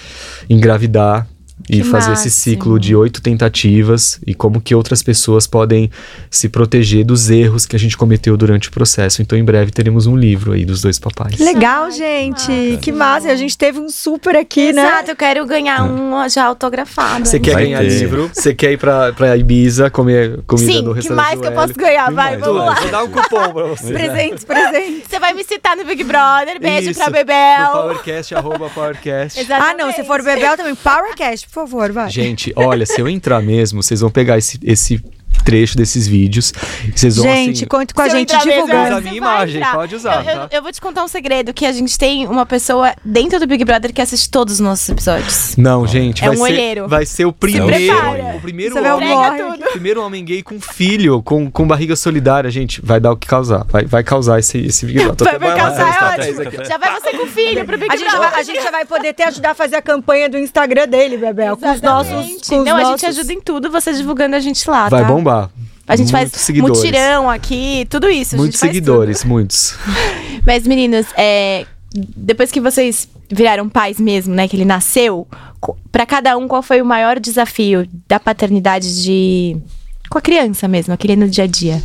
engravidar 0.49 1.27
e 1.69 1.79
Que 1.79 1.85
fazer 1.85 2.13
esse 2.13 2.25
máximo. 2.27 2.31
ciclo 2.31 2.79
de 2.81 2.95
oito 2.97 3.21
tentativas 3.23 4.19
e 4.27 4.35
como 4.35 4.61
que 4.61 4.75
outras 4.75 5.03
pessoas 5.03 5.47
podem 5.47 5.91
se 6.31 6.49
proteger 6.49 7.05
dos 7.05 7.31
erros 7.31 7.67
que 7.67 7.77
a 7.77 7.79
gente 7.79 7.97
cometeu 7.97 8.37
durante 8.37 8.69
o 8.69 8.73
processo. 8.73 9.23
Então 9.23 9.39
em 9.39 9.45
breve 9.45 9.71
teremos 9.71 10.07
um 10.07 10.17
livro 10.17 10.53
aí 10.53 10.65
dos 10.65 10.81
dois 10.81 10.99
papais. 10.99 11.35
Que 11.37 11.45
legal, 11.45 11.85
Ai, 11.85 11.91
que 11.91 11.97
gente. 11.99 12.51
massa. 12.51 12.77
Que 12.81 12.93
massa. 12.93 13.29
A 13.33 13.37
gente 13.37 13.57
teve 13.59 13.79
um 13.79 13.89
super 13.89 14.37
aqui, 14.37 14.73
né? 14.73 14.83
Exato, 14.83 15.11
eu 15.11 15.17
quero 15.17 15.47
ganhar 15.47 15.85
um 15.85 16.29
já 16.29 16.45
autografado. 16.45 17.27
Você 17.27 17.39
quer 17.41 17.55
Vai 17.55 17.65
ganhar 17.65 17.81
ter. 17.81 17.89
livro? 17.89 18.31
Você 18.33 18.55
quer 18.55 18.73
ir 18.73 18.77
pra, 18.79 19.13
pra 19.13 19.37
Ibiza 19.37 19.91
comer 19.91 20.41
comida 20.47 20.73
Sim, 20.73 20.83
no 20.83 20.91
que 20.91 20.97
restaurante 21.01 21.27
mais 21.27 21.41
que 21.41 21.47
eu 21.47 21.53
posso 21.53 21.75
ganhar? 21.75 22.09
Que 22.09 22.15
Vai, 22.15 22.31
mais? 22.37 22.41
vamos 22.41 22.65
lá. 22.65 22.75
Vou 22.75 22.91
dar 22.91 23.05
um 23.05 23.09
cupom 23.11 23.53
pra 23.53 23.63
você. 23.65 23.93
Presentes, 23.93 24.45
presentes. 24.45 25.03
Você 25.09 25.19
vai 25.19 25.35
me 25.35 25.45
citar 25.45 25.77
no 25.77 25.85
Big 25.85 26.03
Brother. 26.05 26.61
Beijo 26.61 26.91
Isso, 26.91 26.99
pra 26.99 27.07
No 27.07 27.13
Bebel. 27.13 27.73
Powercast, 27.73 28.35
arroba 28.35 28.69
Powercast. 28.71 29.39
Ah, 29.39 29.43
Exatamente. 29.43 29.79
não. 29.79 29.93
Se 29.93 30.05
for 30.05 30.23
Bebel 30.23 30.57
também. 30.57 30.75
Powercast, 30.75 31.47
por 31.51 31.67
favor, 31.67 31.91
vai. 31.91 32.09
Gente, 32.09 32.53
olha, 32.55 32.87
se 32.87 33.01
eu 33.01 33.09
entrar 33.09 33.43
mesmo, 33.43 33.83
vocês 33.83 34.01
vão 34.01 34.11
pegar 34.11 34.39
esse, 34.39 34.59
esse 34.63 35.03
trecho 35.45 35.77
desses 35.77 36.07
vídeos. 36.07 36.53
Vocês 36.95 37.17
vão 37.17 37.25
Gente, 37.25 37.57
assim, 37.59 37.67
conte 37.67 37.95
com 37.95 38.03
a 38.03 38.09
gente 38.09 38.37
divulgando. 38.39 38.97
A 38.97 39.01
minha 39.01 39.15
imagem, 39.17 39.63
pode 39.73 39.95
usar, 39.95 40.25
Eu, 40.25 40.31
eu- 40.31 40.49
tá? 40.49 40.57
eu 40.57 40.63
vou 40.63 40.73
te 40.73 40.81
contar 40.81 41.03
um 41.05 41.09
segredo, 41.09 41.53
que 41.55 41.65
a 41.67 41.73
gente 41.73 41.99
tem 41.99 42.27
uma 42.27 42.45
pessoa 42.47 42.95
dentro 43.05 43.39
do 43.41 43.47
Big 43.47 43.65
Brother 43.65 43.93
que 43.93 44.01
assiste 44.03 44.29
todos 44.31 44.55
os 44.55 44.61
nossos 44.61 44.89
episódios. 44.89 45.57
Não, 45.57 45.87
gente, 45.87 46.23
É 46.25 46.29
vai 46.29 46.37
um 46.37 46.39
ser, 46.39 46.53
olheiro. 46.53 46.89
vai 46.89 47.07
ser 47.07 47.25
o 47.25 47.33
primeiro, 47.33 47.67
o 48.37 48.41
primeiro 48.41 48.77
homem, 48.95 49.13
o 49.13 49.71
primeiro 49.73 50.03
homem 50.05 50.25
gay 50.25 50.43
com 50.43 50.61
filho, 50.61 51.23
com, 51.23 51.51
com 51.51 51.67
barriga 51.67 51.97
solidária, 51.97 52.51
gente, 52.51 52.81
vai 52.85 53.01
dar 53.01 53.13
o 53.13 53.17
que 53.17 53.27
causar, 53.27 53.65
vai, 53.69 53.85
vai 53.85 54.03
causar 54.05 54.39
esse 54.39 54.59
esse 54.59 54.85
Big 54.87 55.03
Brother. 55.03 55.27
Vai, 55.27 55.39
vai 55.39 55.57
causar, 55.59 55.89
essa 55.89 56.05
é 56.05 56.31
ótimo. 56.45 56.65
Já 56.65 56.79
vai 56.79 57.01
você 57.01 57.11
com 57.13 57.25
o 57.25 57.27
filho 57.27 57.65
pro 57.65 57.79
Big 57.79 57.93
A 57.93 57.97
gente, 57.97 58.11
Brother. 58.11 58.31
vai- 58.31 58.41
a 58.41 58.43
gente 58.43 58.63
já 58.63 58.71
vai 58.71 58.85
poder 58.85 59.13
te 59.15 59.23
ajudar 59.23 59.51
a 59.51 59.55
fazer 59.55 59.77
a 59.77 59.83
campanha 59.83 60.29
do 60.29 60.39
Instagram 60.39 60.87
dele, 60.87 61.17
Bebel. 61.17 61.57
Com 61.57 61.71
os 61.73 61.81
nossos. 61.81 62.13
Com 62.49 62.59
os 62.59 62.65
Não, 62.65 62.77
a 62.77 62.85
gente 62.85 63.03
nossos- 63.03 63.19
ajuda 63.19 63.33
em 63.33 63.41
tudo, 63.41 63.71
você 63.71 63.93
divulgando 63.93 64.37
a 64.37 64.41
gente 64.41 64.69
lá, 64.69 64.89
Vai 64.89 65.03
tá? 65.03 65.09
Bombar. 65.23 65.51
A 65.87 65.97
gente 65.97 66.13
Muitos 66.13 66.31
faz 66.33 66.43
seguidores. 66.43 66.79
mutirão 66.79 67.29
aqui, 67.29 67.87
tudo 67.91 68.09
isso. 68.09 68.35
a 68.35 68.39
gente 68.39 68.45
Muitos 68.45 68.61
faz 68.61 68.73
seguidores, 68.73 69.25
muitos. 69.25 69.75
Mas, 70.47 70.67
meninos, 70.67 71.07
é, 71.17 71.67
depois 71.93 72.53
que 72.53 72.61
vocês 72.61 73.09
viraram 73.29 73.69
pais 73.69 73.99
mesmo, 73.99 74.35
né? 74.35 74.47
Que 74.47 74.57
ele 74.57 74.65
nasceu, 74.65 75.27
pra 75.91 76.07
cada 76.07 76.37
um, 76.37 76.47
qual 76.47 76.63
foi 76.63 76.81
o 76.81 76.87
maior 76.87 77.19
desafio 77.19 77.89
da 78.09 78.21
paternidade 78.21 79.03
de. 79.03 79.57
com 80.09 80.19
a 80.19 80.21
criança 80.23 80.69
mesmo, 80.69 80.95
aquele 80.95 81.17
no 81.17 81.29
dia 81.29 81.45
a 81.45 81.47
dia? 81.49 81.83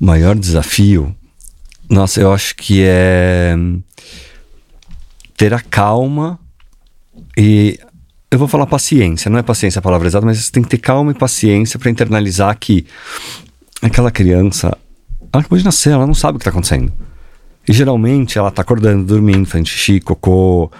O 0.00 0.04
maior 0.04 0.36
desafio, 0.36 1.14
nossa, 1.90 2.20
eu 2.20 2.32
acho 2.32 2.54
que 2.54 2.82
é 2.84 3.56
ter 5.36 5.52
a 5.52 5.60
calma 5.60 6.38
e 7.36 7.78
eu 8.30 8.38
vou 8.38 8.48
falar 8.48 8.66
paciência, 8.66 9.30
não 9.30 9.38
é 9.38 9.42
paciência 9.42 9.78
a 9.78 9.82
palavra 9.82 10.06
exata, 10.06 10.26
mas 10.26 10.38
você 10.38 10.52
tem 10.52 10.62
que 10.62 10.68
ter 10.68 10.78
calma 10.78 11.12
e 11.12 11.14
paciência 11.14 11.78
para 11.78 11.90
internalizar 11.90 12.56
que 12.58 12.86
aquela 13.80 14.10
criança, 14.10 14.76
ela 15.32 15.40
acabou 15.40 15.58
de 15.58 15.64
nascer, 15.64 15.92
ela 15.92 16.06
não 16.06 16.14
sabe 16.14 16.36
o 16.36 16.38
que 16.38 16.42
está 16.42 16.50
acontecendo. 16.50 16.92
E 17.66 17.72
geralmente 17.72 18.38
ela 18.38 18.50
tá 18.50 18.62
acordando, 18.62 19.04
dormindo, 19.04 19.46
fazendo 19.46 19.66
xixi, 19.66 20.00
cocô, 20.00 20.70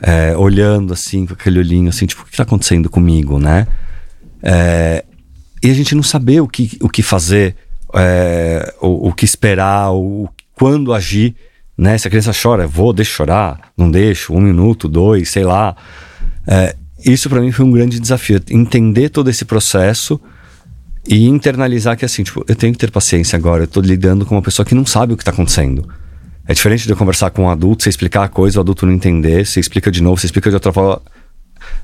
é, 0.00 0.36
olhando 0.36 0.92
assim, 0.92 1.26
com 1.26 1.32
aquele 1.32 1.58
olhinho 1.58 1.88
assim, 1.88 2.06
tipo, 2.06 2.22
o 2.22 2.24
que 2.26 2.36
tá 2.36 2.42
acontecendo 2.42 2.90
comigo, 2.90 3.38
né? 3.38 3.66
É, 4.42 5.04
e 5.62 5.70
a 5.70 5.74
gente 5.74 5.94
não 5.94 6.02
saber 6.02 6.40
o 6.40 6.48
que, 6.48 6.78
o 6.80 6.88
que 6.88 7.02
fazer, 7.02 7.56
é, 7.94 8.74
o, 8.80 9.08
o 9.08 9.12
que 9.12 9.24
esperar, 9.24 9.92
o, 9.92 10.28
quando 10.54 10.92
agir, 10.92 11.34
né? 11.76 11.96
Se 11.96 12.06
a 12.06 12.10
criança 12.10 12.32
chora, 12.32 12.66
vou, 12.66 12.92
deixa 12.92 13.12
chorar, 13.12 13.72
não 13.76 13.90
deixo, 13.90 14.34
um 14.34 14.40
minuto, 14.40 14.88
dois, 14.88 15.30
sei 15.30 15.44
lá. 15.44 15.74
É, 16.46 16.76
isso 17.04 17.28
para 17.28 17.40
mim 17.40 17.52
foi 17.52 17.64
um 17.64 17.70
grande 17.70 17.98
desafio, 18.00 18.40
entender 18.50 19.08
todo 19.08 19.30
esse 19.30 19.44
processo 19.44 20.20
e 21.06 21.26
internalizar 21.26 21.96
que 21.96 22.04
assim, 22.04 22.22
tipo, 22.22 22.44
eu 22.46 22.54
tenho 22.54 22.72
que 22.72 22.78
ter 22.78 22.90
paciência 22.90 23.36
agora, 23.36 23.64
eu 23.64 23.68
tô 23.68 23.80
lidando 23.80 24.26
com 24.26 24.34
uma 24.34 24.42
pessoa 24.42 24.66
que 24.66 24.74
não 24.74 24.84
sabe 24.84 25.14
o 25.14 25.16
que 25.16 25.24
tá 25.24 25.30
acontecendo. 25.30 25.88
É 26.46 26.54
diferente 26.54 26.84
de 26.84 26.90
eu 26.90 26.96
conversar 26.96 27.30
com 27.30 27.44
um 27.44 27.50
adulto, 27.50 27.82
você 27.82 27.90
explicar 27.90 28.24
a 28.24 28.28
coisa, 28.28 28.58
o 28.58 28.60
adulto 28.60 28.86
não 28.86 28.92
entender, 28.92 29.46
você 29.46 29.60
explica 29.60 29.90
de 29.90 30.02
novo, 30.02 30.18
você 30.20 30.26
explica 30.26 30.48
de 30.48 30.56
outra 30.56 30.72
forma. 30.72 31.00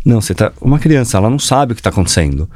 Não, 0.05 0.21
você 0.21 0.35
tá. 0.35 0.53
Uma 0.61 0.79
criança, 0.79 1.19
ela 1.19 1.29
não 1.29 1.39
sabe 1.39 1.73
o 1.73 1.77
que 1.77 1.83
tá 1.83 1.91
acontecendo. 1.91 2.49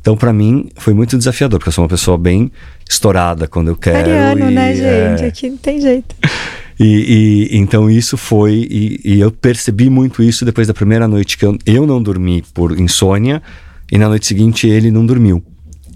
Então, 0.00 0.16
para 0.16 0.32
mim, 0.32 0.68
foi 0.76 0.94
muito 0.94 1.16
desafiador, 1.16 1.58
porque 1.58 1.68
eu 1.68 1.72
sou 1.72 1.82
uma 1.82 1.88
pessoa 1.88 2.16
bem 2.16 2.52
estourada 2.88 3.48
quando 3.48 3.68
eu 3.68 3.76
quero. 3.76 4.10
Ariano, 4.10 4.50
e, 4.50 4.54
né, 4.54 4.74
gente? 4.74 5.24
é, 5.24 5.26
Aqui 5.26 5.50
não 5.50 5.56
tem 5.56 5.80
jeito. 5.80 6.14
e, 6.78 7.48
e- 7.52 7.56
então 7.58 7.90
isso 7.90 8.16
foi 8.16 8.66
e, 8.70 9.00
e 9.04 9.20
eu 9.20 9.30
percebi 9.30 9.88
muito 9.88 10.22
isso 10.22 10.44
depois 10.44 10.66
da 10.68 10.74
primeira 10.74 11.08
noite 11.08 11.38
que 11.38 11.44
eu, 11.44 11.56
eu 11.64 11.86
não 11.86 12.02
dormi 12.02 12.42
por 12.54 12.78
insônia 12.78 13.42
e 13.90 13.96
na 13.98 14.08
noite 14.08 14.26
seguinte 14.26 14.66
ele 14.66 14.90
não 14.90 15.04
dormiu. 15.06 15.42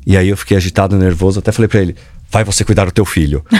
E 0.06 0.16
aí 0.16 0.28
eu 0.28 0.36
fiquei 0.36 0.56
agitado 0.56 0.96
nervoso 0.96 1.38
até 1.38 1.52
falei 1.52 1.68
pra 1.68 1.80
ele 1.80 1.94
vai 2.30 2.44
você 2.44 2.64
cuidar 2.64 2.84
do 2.86 2.92
teu 2.92 3.04
filho. 3.04 3.44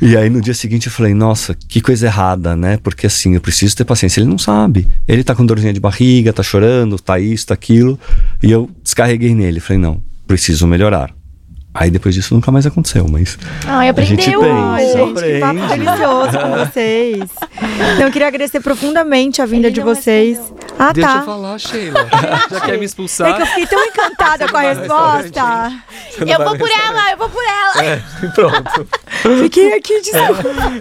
E 0.00 0.16
aí 0.16 0.28
no 0.28 0.40
dia 0.40 0.54
seguinte 0.54 0.86
eu 0.86 0.92
falei 0.92 1.14
nossa 1.14 1.54
que 1.54 1.80
coisa 1.80 2.06
errada 2.06 2.54
né? 2.54 2.76
Porque 2.76 3.06
assim 3.06 3.34
eu 3.34 3.40
preciso 3.40 3.74
ter 3.74 3.84
paciência. 3.84 4.20
Ele 4.20 4.28
não 4.28 4.38
sabe. 4.38 4.86
Ele 5.08 5.24
tá 5.24 5.34
com 5.34 5.44
dorzinha 5.44 5.72
de 5.72 5.80
barriga 5.80 6.32
tá 6.32 6.42
chorando 6.42 6.98
tá 6.98 7.18
isso 7.18 7.46
tá 7.46 7.54
aquilo. 7.54 7.98
E 8.42 8.50
eu 8.50 8.70
descarreguei 8.84 9.34
nele. 9.34 9.58
Falei 9.58 9.80
não 9.82 10.00
preciso 10.26 10.66
melhorar 10.66 11.15
Aí 11.78 11.90
depois 11.90 12.14
disso 12.14 12.34
nunca 12.34 12.50
mais 12.50 12.66
aconteceu, 12.66 13.06
mas. 13.08 13.38
Ai, 13.66 13.88
A 13.90 14.00
gente 14.00 14.30
aprendeu. 14.30 14.40
aprende. 14.40 14.60
Ai, 14.66 14.86
gente, 14.86 15.22
que 15.22 15.40
papo 15.40 15.58
Aprende. 15.62 15.84
delicioso 15.84 16.38
com 16.38 16.50
vocês. 16.66 17.30
Então, 17.94 18.06
eu 18.06 18.12
queria 18.12 18.28
agradecer 18.28 18.60
profundamente 18.60 19.42
a 19.42 19.46
vinda 19.46 19.66
Ele 19.68 19.74
de 19.74 19.80
não 19.80 19.94
vocês. 19.94 20.40
Ah, 20.78 20.92
Deixa 20.92 21.08
tá. 21.10 21.18
eu 21.20 21.24
falar, 21.24 21.58
Sheila. 21.58 22.06
Já 22.50 22.60
quer 22.60 22.66
me 22.72 22.74
É 22.74 22.78
que 22.78 22.84
expulsar? 22.84 23.40
eu 23.40 23.46
fiquei 23.46 23.66
tão 23.66 23.82
encantada 23.84 24.48
com 24.48 24.56
a 24.56 24.60
resposta. 24.60 25.72
Não 26.18 26.26
Eu 26.26 26.44
vou 26.44 26.58
por 26.58 26.68
ela, 26.70 27.10
eu 27.12 27.16
vou 27.16 27.28
por 27.30 27.42
ela. 27.42 27.84
É, 27.84 28.02
pronto. 28.34 28.88
Fiquei 29.42 29.72
aqui 29.74 30.00
de 30.02 30.10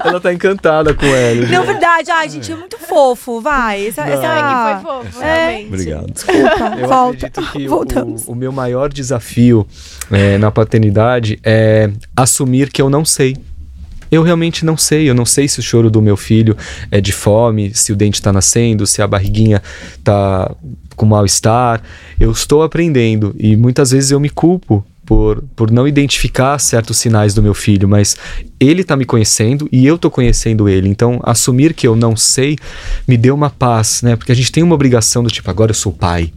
Ela 0.03 0.19
tá 0.19 0.33
encantada 0.33 0.93
com 0.93 1.05
ele. 1.05 1.47
Não, 1.47 1.63
verdade. 1.63 2.11
Ai, 2.11 2.29
gente, 2.29 2.51
é 2.51 2.55
muito 2.55 2.77
fofo. 2.77 3.39
Vai. 3.41 3.87
Essa, 3.87 4.01
essa... 4.01 4.27
Ai, 4.27 4.75
que 4.77 4.81
foi 4.83 4.93
fofo, 4.93 5.23
É. 5.23 5.65
Obrigado. 5.67 6.11
Desculpa, 6.11 6.75
Eu 6.79 6.87
volta. 6.87 7.27
acredito 7.27 7.51
que 7.51 7.67
Voltamos. 7.67 8.27
o, 8.27 8.31
o 8.31 8.35
meu 8.35 8.51
maior 8.51 8.89
desafio 8.91 9.65
é, 10.11 10.37
na 10.37 10.51
paternidade 10.51 10.84
é 11.43 11.89
assumir 12.15 12.71
que 12.71 12.81
eu 12.81 12.89
não 12.89 13.05
sei. 13.05 13.37
Eu 14.11 14.23
realmente 14.23 14.65
não 14.65 14.77
sei. 14.77 15.09
Eu 15.09 15.15
não 15.15 15.25
sei 15.25 15.47
se 15.47 15.59
o 15.59 15.63
choro 15.63 15.89
do 15.89 16.01
meu 16.01 16.15
filho 16.15 16.55
é 16.91 17.01
de 17.01 17.11
fome, 17.11 17.73
se 17.73 17.91
o 17.91 17.95
dente 17.95 18.21
tá 18.21 18.31
nascendo, 18.31 18.85
se 18.85 19.01
a 19.01 19.07
barriguinha 19.07 19.61
tá 20.03 20.53
com 20.95 21.05
mal-estar. 21.05 21.81
Eu 22.19 22.31
estou 22.31 22.63
aprendendo 22.63 23.35
e 23.37 23.55
muitas 23.55 23.91
vezes 23.91 24.11
eu 24.11 24.19
me 24.19 24.29
culpo 24.29 24.85
por, 25.05 25.43
por 25.55 25.71
não 25.71 25.87
identificar 25.87 26.57
certos 26.59 26.97
sinais 26.97 27.33
do 27.33 27.41
meu 27.41 27.53
filho, 27.53 27.87
mas 27.87 28.17
ele 28.59 28.83
tá 28.83 28.95
me 28.95 29.05
conhecendo 29.05 29.67
e 29.71 29.85
eu 29.85 29.97
tô 29.97 30.09
conhecendo 30.09 30.67
ele. 30.67 30.89
Então, 30.89 31.19
assumir 31.23 31.73
que 31.73 31.87
eu 31.87 31.95
não 31.95 32.15
sei 32.15 32.57
me 33.07 33.17
deu 33.17 33.35
uma 33.35 33.49
paz, 33.49 34.01
né? 34.01 34.15
Porque 34.15 34.31
a 34.31 34.35
gente 34.35 34.51
tem 34.51 34.63
uma 34.63 34.73
obrigação 34.73 35.23
do 35.23 35.29
tipo, 35.29 35.49
agora 35.49 35.71
eu 35.71 35.75
sou 35.75 35.91
pai, 35.91 36.31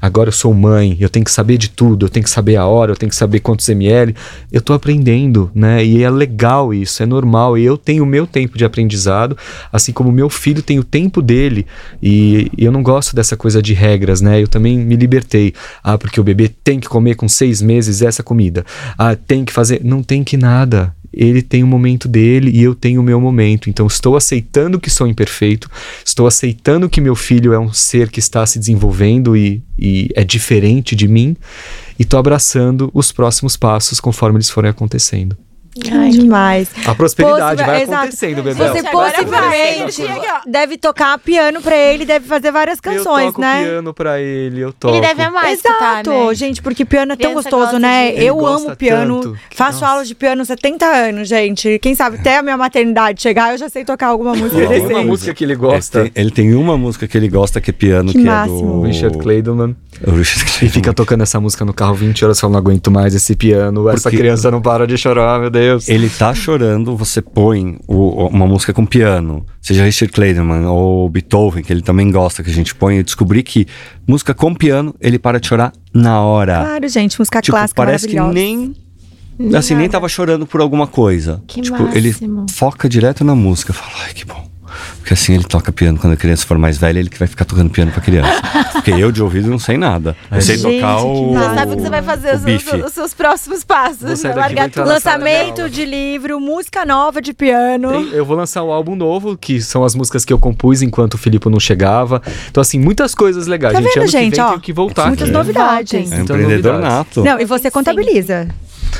agora 0.00 0.28
eu 0.28 0.32
sou 0.32 0.54
mãe, 0.54 0.96
eu 0.98 1.08
tenho 1.08 1.24
que 1.24 1.30
saber 1.30 1.58
de 1.58 1.68
tudo, 1.68 2.06
eu 2.06 2.10
tenho 2.10 2.24
que 2.24 2.30
saber 2.30 2.56
a 2.56 2.66
hora, 2.66 2.92
eu 2.92 2.96
tenho 2.96 3.10
que 3.10 3.16
saber 3.16 3.40
quantos 3.40 3.68
ml. 3.68 4.14
Eu 4.50 4.60
tô 4.60 4.72
aprendendo, 4.72 5.50
né? 5.54 5.84
E 5.84 6.02
é 6.02 6.10
legal 6.10 6.72
isso, 6.72 7.02
é 7.02 7.06
normal. 7.06 7.58
E 7.58 7.64
eu 7.64 7.76
tenho 7.76 8.02
o 8.02 8.06
meu 8.06 8.26
tempo 8.26 8.56
de 8.56 8.64
aprendizado, 8.64 9.36
assim 9.72 9.92
como 9.92 10.08
o 10.08 10.12
meu 10.12 10.30
filho 10.30 10.62
tem 10.62 10.78
o 10.78 10.84
tempo 10.84 11.20
dele. 11.20 11.66
E 12.02 12.50
eu 12.56 12.72
não 12.72 12.82
gosto 12.82 13.14
dessa 13.14 13.36
coisa 13.36 13.60
de 13.60 13.74
regras, 13.74 14.20
né? 14.20 14.42
Eu 14.42 14.48
também 14.48 14.78
me 14.78 14.96
libertei. 14.96 15.52
Ah, 15.82 15.98
porque 15.98 16.20
o 16.20 16.24
bebê 16.24 16.48
tem 16.48 16.80
que 16.80 16.88
comer 16.88 17.16
com 17.16 17.28
seis 17.28 17.60
meses 17.60 18.02
essa 18.06 18.22
comida. 18.22 18.64
Ah, 18.96 19.14
tem 19.14 19.44
que 19.44 19.52
fazer. 19.52 19.80
Não 19.84 20.02
tem 20.02 20.24
que 20.24 20.36
nada 20.36 20.94
ele 21.16 21.40
tem 21.40 21.64
o 21.64 21.66
momento 21.66 22.06
dele 22.06 22.50
e 22.50 22.62
eu 22.62 22.74
tenho 22.74 23.00
o 23.00 23.04
meu 23.04 23.18
momento. 23.18 23.70
Então, 23.70 23.86
estou 23.86 24.16
aceitando 24.16 24.78
que 24.78 24.90
sou 24.90 25.06
imperfeito, 25.06 25.70
estou 26.04 26.26
aceitando 26.26 26.90
que 26.90 27.00
meu 27.00 27.16
filho 27.16 27.54
é 27.54 27.58
um 27.58 27.72
ser 27.72 28.10
que 28.10 28.20
está 28.20 28.44
se 28.44 28.58
desenvolvendo 28.58 29.34
e, 29.34 29.62
e 29.78 30.10
é 30.14 30.22
diferente 30.22 30.94
de 30.94 31.08
mim, 31.08 31.34
e 31.98 32.02
estou 32.02 32.20
abraçando 32.20 32.90
os 32.92 33.10
próximos 33.10 33.56
passos 33.56 33.98
conforme 33.98 34.36
eles 34.36 34.50
forem 34.50 34.70
acontecendo. 34.70 35.36
Ai, 35.92 36.10
Demais. 36.10 36.68
A 36.86 36.94
prosperidade 36.94 37.56
Possi- 37.56 37.66
vai 37.70 37.82
exato. 37.82 37.98
acontecendo, 37.98 38.42
Bebel. 38.42 38.68
Você 38.72 38.82
possivelmente 38.84 40.02
deve 40.46 40.76
tocar 40.78 41.18
piano 41.18 41.60
pra 41.60 41.76
ele, 41.76 42.04
deve 42.04 42.26
fazer 42.26 42.50
várias 42.50 42.78
eu 42.78 42.82
canções, 42.82 43.26
toco 43.26 43.40
né? 43.40 43.64
piano 43.64 43.94
pra 43.94 44.20
ele, 44.20 44.60
eu 44.60 44.72
toco. 44.72 44.94
Ele 44.94 45.00
deve 45.06 45.22
amar 45.22 45.52
escutar, 45.52 46.00
Exato, 46.02 46.10
né? 46.10 46.34
gente, 46.34 46.62
porque 46.62 46.84
piano 46.84 47.12
é 47.12 47.16
tão 47.16 47.30
Criança 47.32 47.50
gostoso, 47.50 47.78
né? 47.78 48.12
de- 48.12 48.24
Eu 48.24 48.44
amo 48.46 48.74
piano, 48.76 49.20
tanto 49.20 49.36
faço 49.54 49.80
nossa. 49.80 49.92
aula 49.92 50.04
de 50.04 50.14
piano 50.14 50.42
há 50.42 50.44
70 50.44 50.86
anos, 50.86 51.28
gente. 51.28 51.78
Quem 51.80 51.94
sabe 51.94 52.16
até 52.18 52.38
a 52.38 52.42
minha 52.42 52.56
maternidade 52.56 53.20
chegar, 53.22 53.52
eu 53.52 53.58
já 53.58 53.68
sei 53.68 53.84
tocar 53.84 54.08
alguma 54.08 54.34
música 54.34 54.56
E 54.62 54.66
tem 54.66 54.68
decente. 54.68 54.94
uma 54.94 55.02
música 55.04 55.34
que 55.34 55.44
ele 55.44 55.54
gosta, 55.54 56.02
tem, 56.02 56.12
ele 56.14 56.30
tem 56.30 56.54
uma 56.54 56.76
música 56.76 57.06
que 57.06 57.16
ele 57.16 57.28
gosta 57.28 57.60
que 57.60 57.70
é 57.70 57.72
piano, 57.72 58.12
Que 58.12 58.22
que, 58.22 58.28
é 58.28 58.46
do. 58.46 58.82
Richard 58.82 59.18
Clayderman, 59.18 59.76
O 60.06 60.10
Richard 60.10 60.64
e 60.64 60.68
fica 60.68 60.92
tocando 60.92 61.22
essa 61.22 61.40
música 61.40 61.64
no 61.64 61.72
carro 61.72 61.94
20 61.94 62.24
horas, 62.24 62.38
falando, 62.38 62.54
não 62.54 62.60
aguento 62.60 62.90
mais 62.90 63.14
esse 63.14 63.34
piano, 63.34 63.88
essa 63.88 64.02
Porque- 64.04 64.16
criança 64.18 64.50
não 64.50 64.60
para 64.60 64.86
de 64.86 64.96
chorar, 64.96 65.40
meu 65.40 65.50
Deus. 65.50 65.65
Ele 65.88 66.08
tá 66.08 66.34
chorando, 66.34 66.96
você 66.96 67.20
põe 67.22 67.78
o- 67.86 68.26
uma 68.28 68.46
música 68.46 68.72
com 68.72 68.84
piano, 68.86 69.44
seja 69.60 69.84
Richard 69.84 70.12
Clayderman 70.12 70.66
ou 70.66 71.08
Beethoven, 71.08 71.62
que 71.62 71.72
ele 71.72 71.82
também 71.82 72.10
gosta 72.10 72.42
que 72.42 72.50
a 72.50 72.52
gente 72.52 72.74
põe. 72.74 72.96
Eu 72.98 73.04
descobri 73.04 73.42
que 73.42 73.66
música 74.06 74.32
com 74.34 74.54
piano, 74.54 74.94
ele 75.00 75.18
para 75.18 75.38
de 75.40 75.46
chorar 75.48 75.72
na 75.92 76.20
hora. 76.22 76.62
Claro, 76.64 76.88
gente, 76.88 77.18
música 77.18 77.40
tipo, 77.40 77.56
clássica 77.56 77.76
parece 77.76 78.06
que 78.08 78.18
nem. 78.20 78.74
Assim, 79.54 79.74
nem 79.74 79.86
tava 79.88 80.08
chorando 80.08 80.46
por 80.46 80.62
alguma 80.62 80.86
coisa. 80.86 81.42
Que 81.46 81.60
tipo, 81.60 81.76
ele 81.94 82.08
máximo. 82.08 82.46
foca 82.50 82.88
direto 82.88 83.22
na 83.22 83.34
música. 83.34 83.72
Fala, 83.72 83.92
ai, 84.06 84.14
que 84.14 84.24
bom. 84.24 84.46
Porque 84.98 85.14
assim 85.14 85.34
ele 85.34 85.44
toca 85.44 85.70
piano 85.72 85.98
quando 85.98 86.12
a 86.14 86.16
criança 86.16 86.46
for 86.46 86.58
mais 86.58 86.78
velha, 86.78 86.98
ele 86.98 87.08
que 87.08 87.18
vai 87.18 87.28
ficar 87.28 87.44
tocando 87.44 87.70
piano 87.70 87.90
pra 87.92 88.00
criança. 88.00 88.40
Porque 88.72 88.90
eu 88.90 89.10
de 89.12 89.22
ouvido 89.22 89.48
não 89.48 89.58
sei 89.58 89.76
nada. 89.76 90.16
Eu 90.30 90.40
sei 90.40 90.56
Gente, 90.58 90.80
tocar 90.80 90.98
o. 91.02 91.32
Você 91.34 91.54
sabe 91.54 91.72
o 91.72 91.76
que 91.76 91.82
você 91.82 91.90
vai 91.90 92.02
fazer, 92.02 92.34
os, 92.34 92.42
os- 92.42 92.84
os 92.86 92.92
seus 92.92 93.14
próximos 93.14 93.64
passos. 93.64 94.22
Vou 94.22 94.34
largar 94.36 94.70
tudo. 94.70 94.84
de 94.84 94.88
Lançamento 94.88 95.58
aula. 95.60 95.70
de 95.70 95.84
livro, 95.84 96.40
música 96.40 96.84
nova 96.84 97.20
de 97.22 97.32
piano. 97.32 97.90
Tem- 97.90 98.08
eu 98.12 98.24
vou 98.24 98.36
lançar 98.36 98.62
um 98.62 98.70
álbum 98.70 98.94
novo, 98.96 99.36
que 99.36 99.60
são 99.60 99.84
as 99.84 99.94
músicas 99.94 100.24
que 100.24 100.32
eu 100.32 100.38
compus 100.38 100.82
enquanto 100.82 101.14
o 101.14 101.18
Filipe 101.18 101.48
não 101.48 101.60
chegava. 101.60 102.20
Então, 102.50 102.60
assim, 102.60 102.78
muitas 102.78 103.14
coisas 103.14 103.46
legais. 103.46 103.74
Tá 103.74 103.80
gente, 103.80 103.94
vendo, 103.94 104.02
ano 104.02 104.08
gente? 104.10 104.30
que 104.32 104.36
vem 104.36 104.44
Ó, 104.44 104.48
tenho 104.50 104.60
que 104.60 104.72
voltar 104.72 105.06
muitas 105.08 105.28
aqui. 105.28 105.36
novidades. 105.36 105.92
É 105.92 105.98
um 105.98 106.00
Muitas 106.18 106.36
empreendedor 106.36 106.72
novidades. 106.74 106.96
nato. 106.98 107.22
Não, 107.24 107.40
e 107.40 107.44
você 107.44 107.70
contabiliza. 107.70 108.48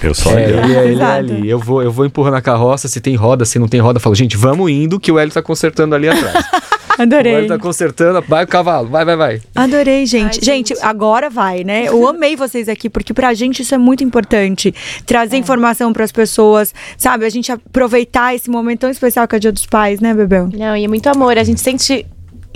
Eu 0.02 0.14
sou 0.14 0.32
É, 0.38 0.50
eu. 0.50 0.58
ele, 0.58 0.76
é, 0.76 0.86
ele 0.88 1.02
é 1.02 1.04
ali. 1.04 1.48
Eu 1.48 1.58
vou, 1.58 1.82
eu 1.82 1.90
vou 1.90 2.04
empurrando 2.04 2.34
a 2.34 2.42
carroça, 2.42 2.88
se 2.88 3.00
tem 3.00 3.14
roda, 3.16 3.44
se 3.44 3.58
não 3.58 3.68
tem 3.68 3.80
roda, 3.80 3.98
eu 3.98 4.00
falo, 4.00 4.14
gente, 4.14 4.36
vamos 4.36 4.70
indo, 4.70 4.98
que 5.00 5.10
o 5.10 5.18
Hélio 5.18 5.32
tá 5.32 5.42
consertando 5.42 5.94
ali 5.94 6.08
atrás. 6.08 6.44
o 6.98 7.02
Adorei. 7.02 7.34
Hélio 7.34 7.48
tá 7.48 7.58
consertando, 7.58 8.22
vai 8.22 8.44
o 8.44 8.46
cavalo, 8.46 8.88
vai, 8.88 9.04
vai, 9.04 9.16
vai. 9.16 9.42
Adorei, 9.54 10.06
gente. 10.06 10.38
Ai, 10.38 10.44
gente. 10.44 10.68
gente. 10.74 10.84
agora 10.84 11.28
vai, 11.28 11.64
né? 11.64 11.86
Eu 11.88 12.06
amei 12.08 12.36
vocês 12.36 12.68
aqui, 12.68 12.88
porque 12.88 13.12
pra 13.12 13.34
gente 13.34 13.62
isso 13.62 13.74
é 13.74 13.78
muito 13.78 14.02
importante. 14.02 14.74
Trazer 15.04 15.36
informação 15.36 15.92
pras 15.92 16.12
pessoas, 16.12 16.74
sabe? 16.96 17.24
A 17.24 17.30
gente 17.30 17.50
aproveitar 17.52 18.34
esse 18.34 18.50
momento 18.50 18.80
tão 18.80 18.90
especial 18.90 19.26
que 19.26 19.34
é 19.34 19.38
o 19.38 19.40
Dia 19.40 19.52
dos 19.52 19.66
Pais, 19.66 20.00
né, 20.00 20.14
Bebel? 20.14 20.48
Não, 20.52 20.76
e 20.76 20.84
é 20.84 20.88
muito 20.88 21.08
amor. 21.08 21.36
A 21.38 21.44
gente 21.44 21.60
sente 21.60 22.06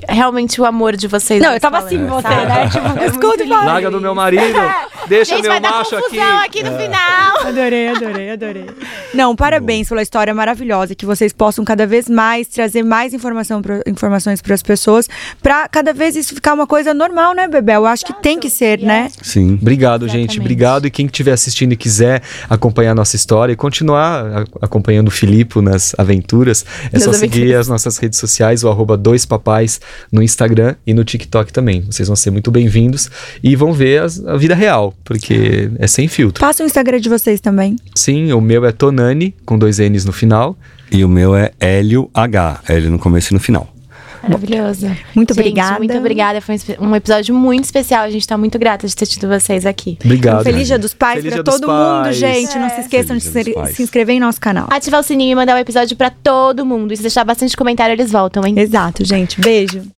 realmente 0.09 0.61
o 0.61 0.65
amor 0.65 0.97
de 0.97 1.07
vocês. 1.09 1.43
Não, 1.43 1.53
eu 1.53 1.61
tava 1.61 1.79
assim, 1.79 2.05
você, 2.07 2.23
sabe? 2.23 2.47
né? 2.47 2.69
Tipo, 2.69 2.99
É 3.01 3.07
escuta 3.07 3.43
e 3.43 3.49
Larga 3.49 3.91
do 3.91 4.01
meu 4.01 4.15
marido, 4.15 4.59
deixa 5.09 5.35
Gente, 5.35 5.43
meu 5.43 5.53
vai 5.53 5.61
dar 5.61 5.71
macho 5.71 5.97
aqui. 5.97 6.05
confusão 6.05 6.39
aqui, 6.39 6.63
no 6.63 6.77
final. 6.77 7.47
Adorei, 7.47 7.89
adorei, 7.89 8.31
adorei. 8.31 8.67
Não, 9.15 9.35
parabéns 9.35 9.89
pela 9.89 10.03
história 10.03 10.33
maravilhosa. 10.35 10.95
Que 10.95 11.05
vocês 11.07 11.33
possam 11.33 11.65
cada 11.65 11.87
vez 11.87 12.09
mais 12.09 12.47
trazer 12.49 12.83
mais 12.83 13.13
informação 13.15 13.61
pra, 13.63 13.81
informações 13.87 14.41
para 14.41 14.55
as 14.55 14.63
pessoas, 14.63 15.09
pra 15.43 15.69
cada 15.69 15.93
vez 15.93 16.17
isso 16.17 16.35
ficar 16.35 16.55
uma 16.55 16.67
coisa 16.67 16.93
normal, 16.95 17.35
né, 17.35 17.49
Bebel? 17.49 17.83
Eu 17.83 17.87
acho 17.87 18.05
que 18.05 18.13
tem 18.23 18.39
que 18.39 18.49
ser, 18.51 18.81
né? 18.81 19.11
Sim. 19.23 19.59
Obrigado, 19.61 20.03
gente. 20.07 20.15
Exatamente. 20.21 20.41
Obrigado. 20.41 20.87
E 20.87 20.91
quem 20.91 21.07
estiver 21.07 21.33
assistindo 21.33 21.73
e 21.73 21.77
quiser 21.77 22.23
acompanhar 22.49 22.93
a 22.93 22.95
nossa 22.95 23.17
história 23.17 23.53
e 23.53 23.57
continuar 23.57 24.45
acompanhando 24.61 25.09
o 25.09 25.11
Filipe 25.11 25.61
nas 25.61 25.95
aventuras, 25.99 26.65
é 26.93 26.99
só 26.99 27.13
seguir 27.13 27.55
as 27.55 27.69
nossas 27.69 27.99
redes 27.99 28.19
sociais, 28.19 28.63
o 28.65 28.69
arroba 28.69 28.97
dois 28.97 29.25
papais 29.27 29.81
no 30.13 30.23
Instagram 30.23 30.75
e 30.87 30.93
no 30.95 31.05
TikTok 31.05 31.53
também. 31.53 31.83
Vocês 31.83 32.09
vão 32.09 32.17
ser 32.17 32.31
muito 32.31 32.51
bem-vindos 32.51 33.11
e 33.43 33.55
vão 33.57 33.73
ver 33.73 34.03
as- 34.03 34.25
a 34.27 34.37
vida 34.37 34.55
real, 34.55 34.95
porque 35.05 35.71
é 35.79 35.87
sem 35.87 36.09
filtro. 36.09 36.41
Passa 36.41 36.63
o 36.63 36.67
Instagram 36.67 37.01
de 37.01 37.09
vocês 37.09 37.41
também. 37.41 37.77
Sim, 37.95 38.33
o 38.33 38.41
meu 38.41 38.65
é 38.65 38.73
Tonani, 38.73 39.35
com 39.45 39.59
dois 39.59 39.79
N's 39.79 40.05
no 40.05 40.13
final. 40.13 40.57
E 40.93 41.05
o 41.05 41.09
meu 41.09 41.37
é 41.37 41.53
Hélio 41.61 42.11
H. 42.13 42.61
Hélio 42.69 42.91
no 42.91 42.99
começo 42.99 43.33
e 43.33 43.35
no 43.35 43.41
final. 43.41 43.73
Maravilhoso. 44.23 44.87
Muito 45.15 45.35
Gente, 45.35 45.41
obrigada. 45.41 45.79
Muito 45.79 45.97
obrigada. 45.97 46.41
Foi 46.41 46.57
um 46.79 46.91
um 46.91 46.97
episódio 46.97 47.35
muito 47.35 47.65
especial. 47.65 48.05
A 48.05 48.11
gente 48.11 48.27
tá 48.27 48.37
muito 48.37 48.59
grata 48.59 48.87
de 48.87 48.95
ter 48.95 49.07
tido 49.07 49.29
vocês 49.29 49.65
aqui. 49.65 49.97
Obrigado. 50.05 50.41
Um 50.41 50.45
feliz 50.45 50.67
Dia 50.67 50.79
dos 50.79 50.93
Pais 50.93 51.23
dos 51.23 51.35
todo 51.35 51.67
mundo, 51.69 52.03
Pais. 52.05 52.17
gente. 52.17 52.59
Não 52.59 52.69
se 52.69 52.81
esqueçam 52.81 53.19
Feliz 53.21 53.33
de 53.45 53.69
se, 53.69 53.75
se 53.75 53.83
inscrever 53.83 54.17
em 54.17 54.21
nosso 54.21 54.41
canal. 54.41 54.67
Ativar 54.71 55.01
o 55.01 55.03
sininho 55.03 55.33
e 55.33 55.35
mandar 55.35 55.57
o 55.57 55.59
episódio 55.59 55.97
pra 55.97 56.11
todo 56.11 56.67
mundo. 56.67 56.93
E 56.93 56.97
se 56.97 57.03
deixar 57.03 57.25
bastante 57.25 57.57
comentário, 57.57 57.93
eles 57.93 58.11
voltam, 58.11 58.45
hein? 58.45 58.55
Exato, 58.59 59.05
gente. 59.05 59.41
Beijo. 59.41 59.83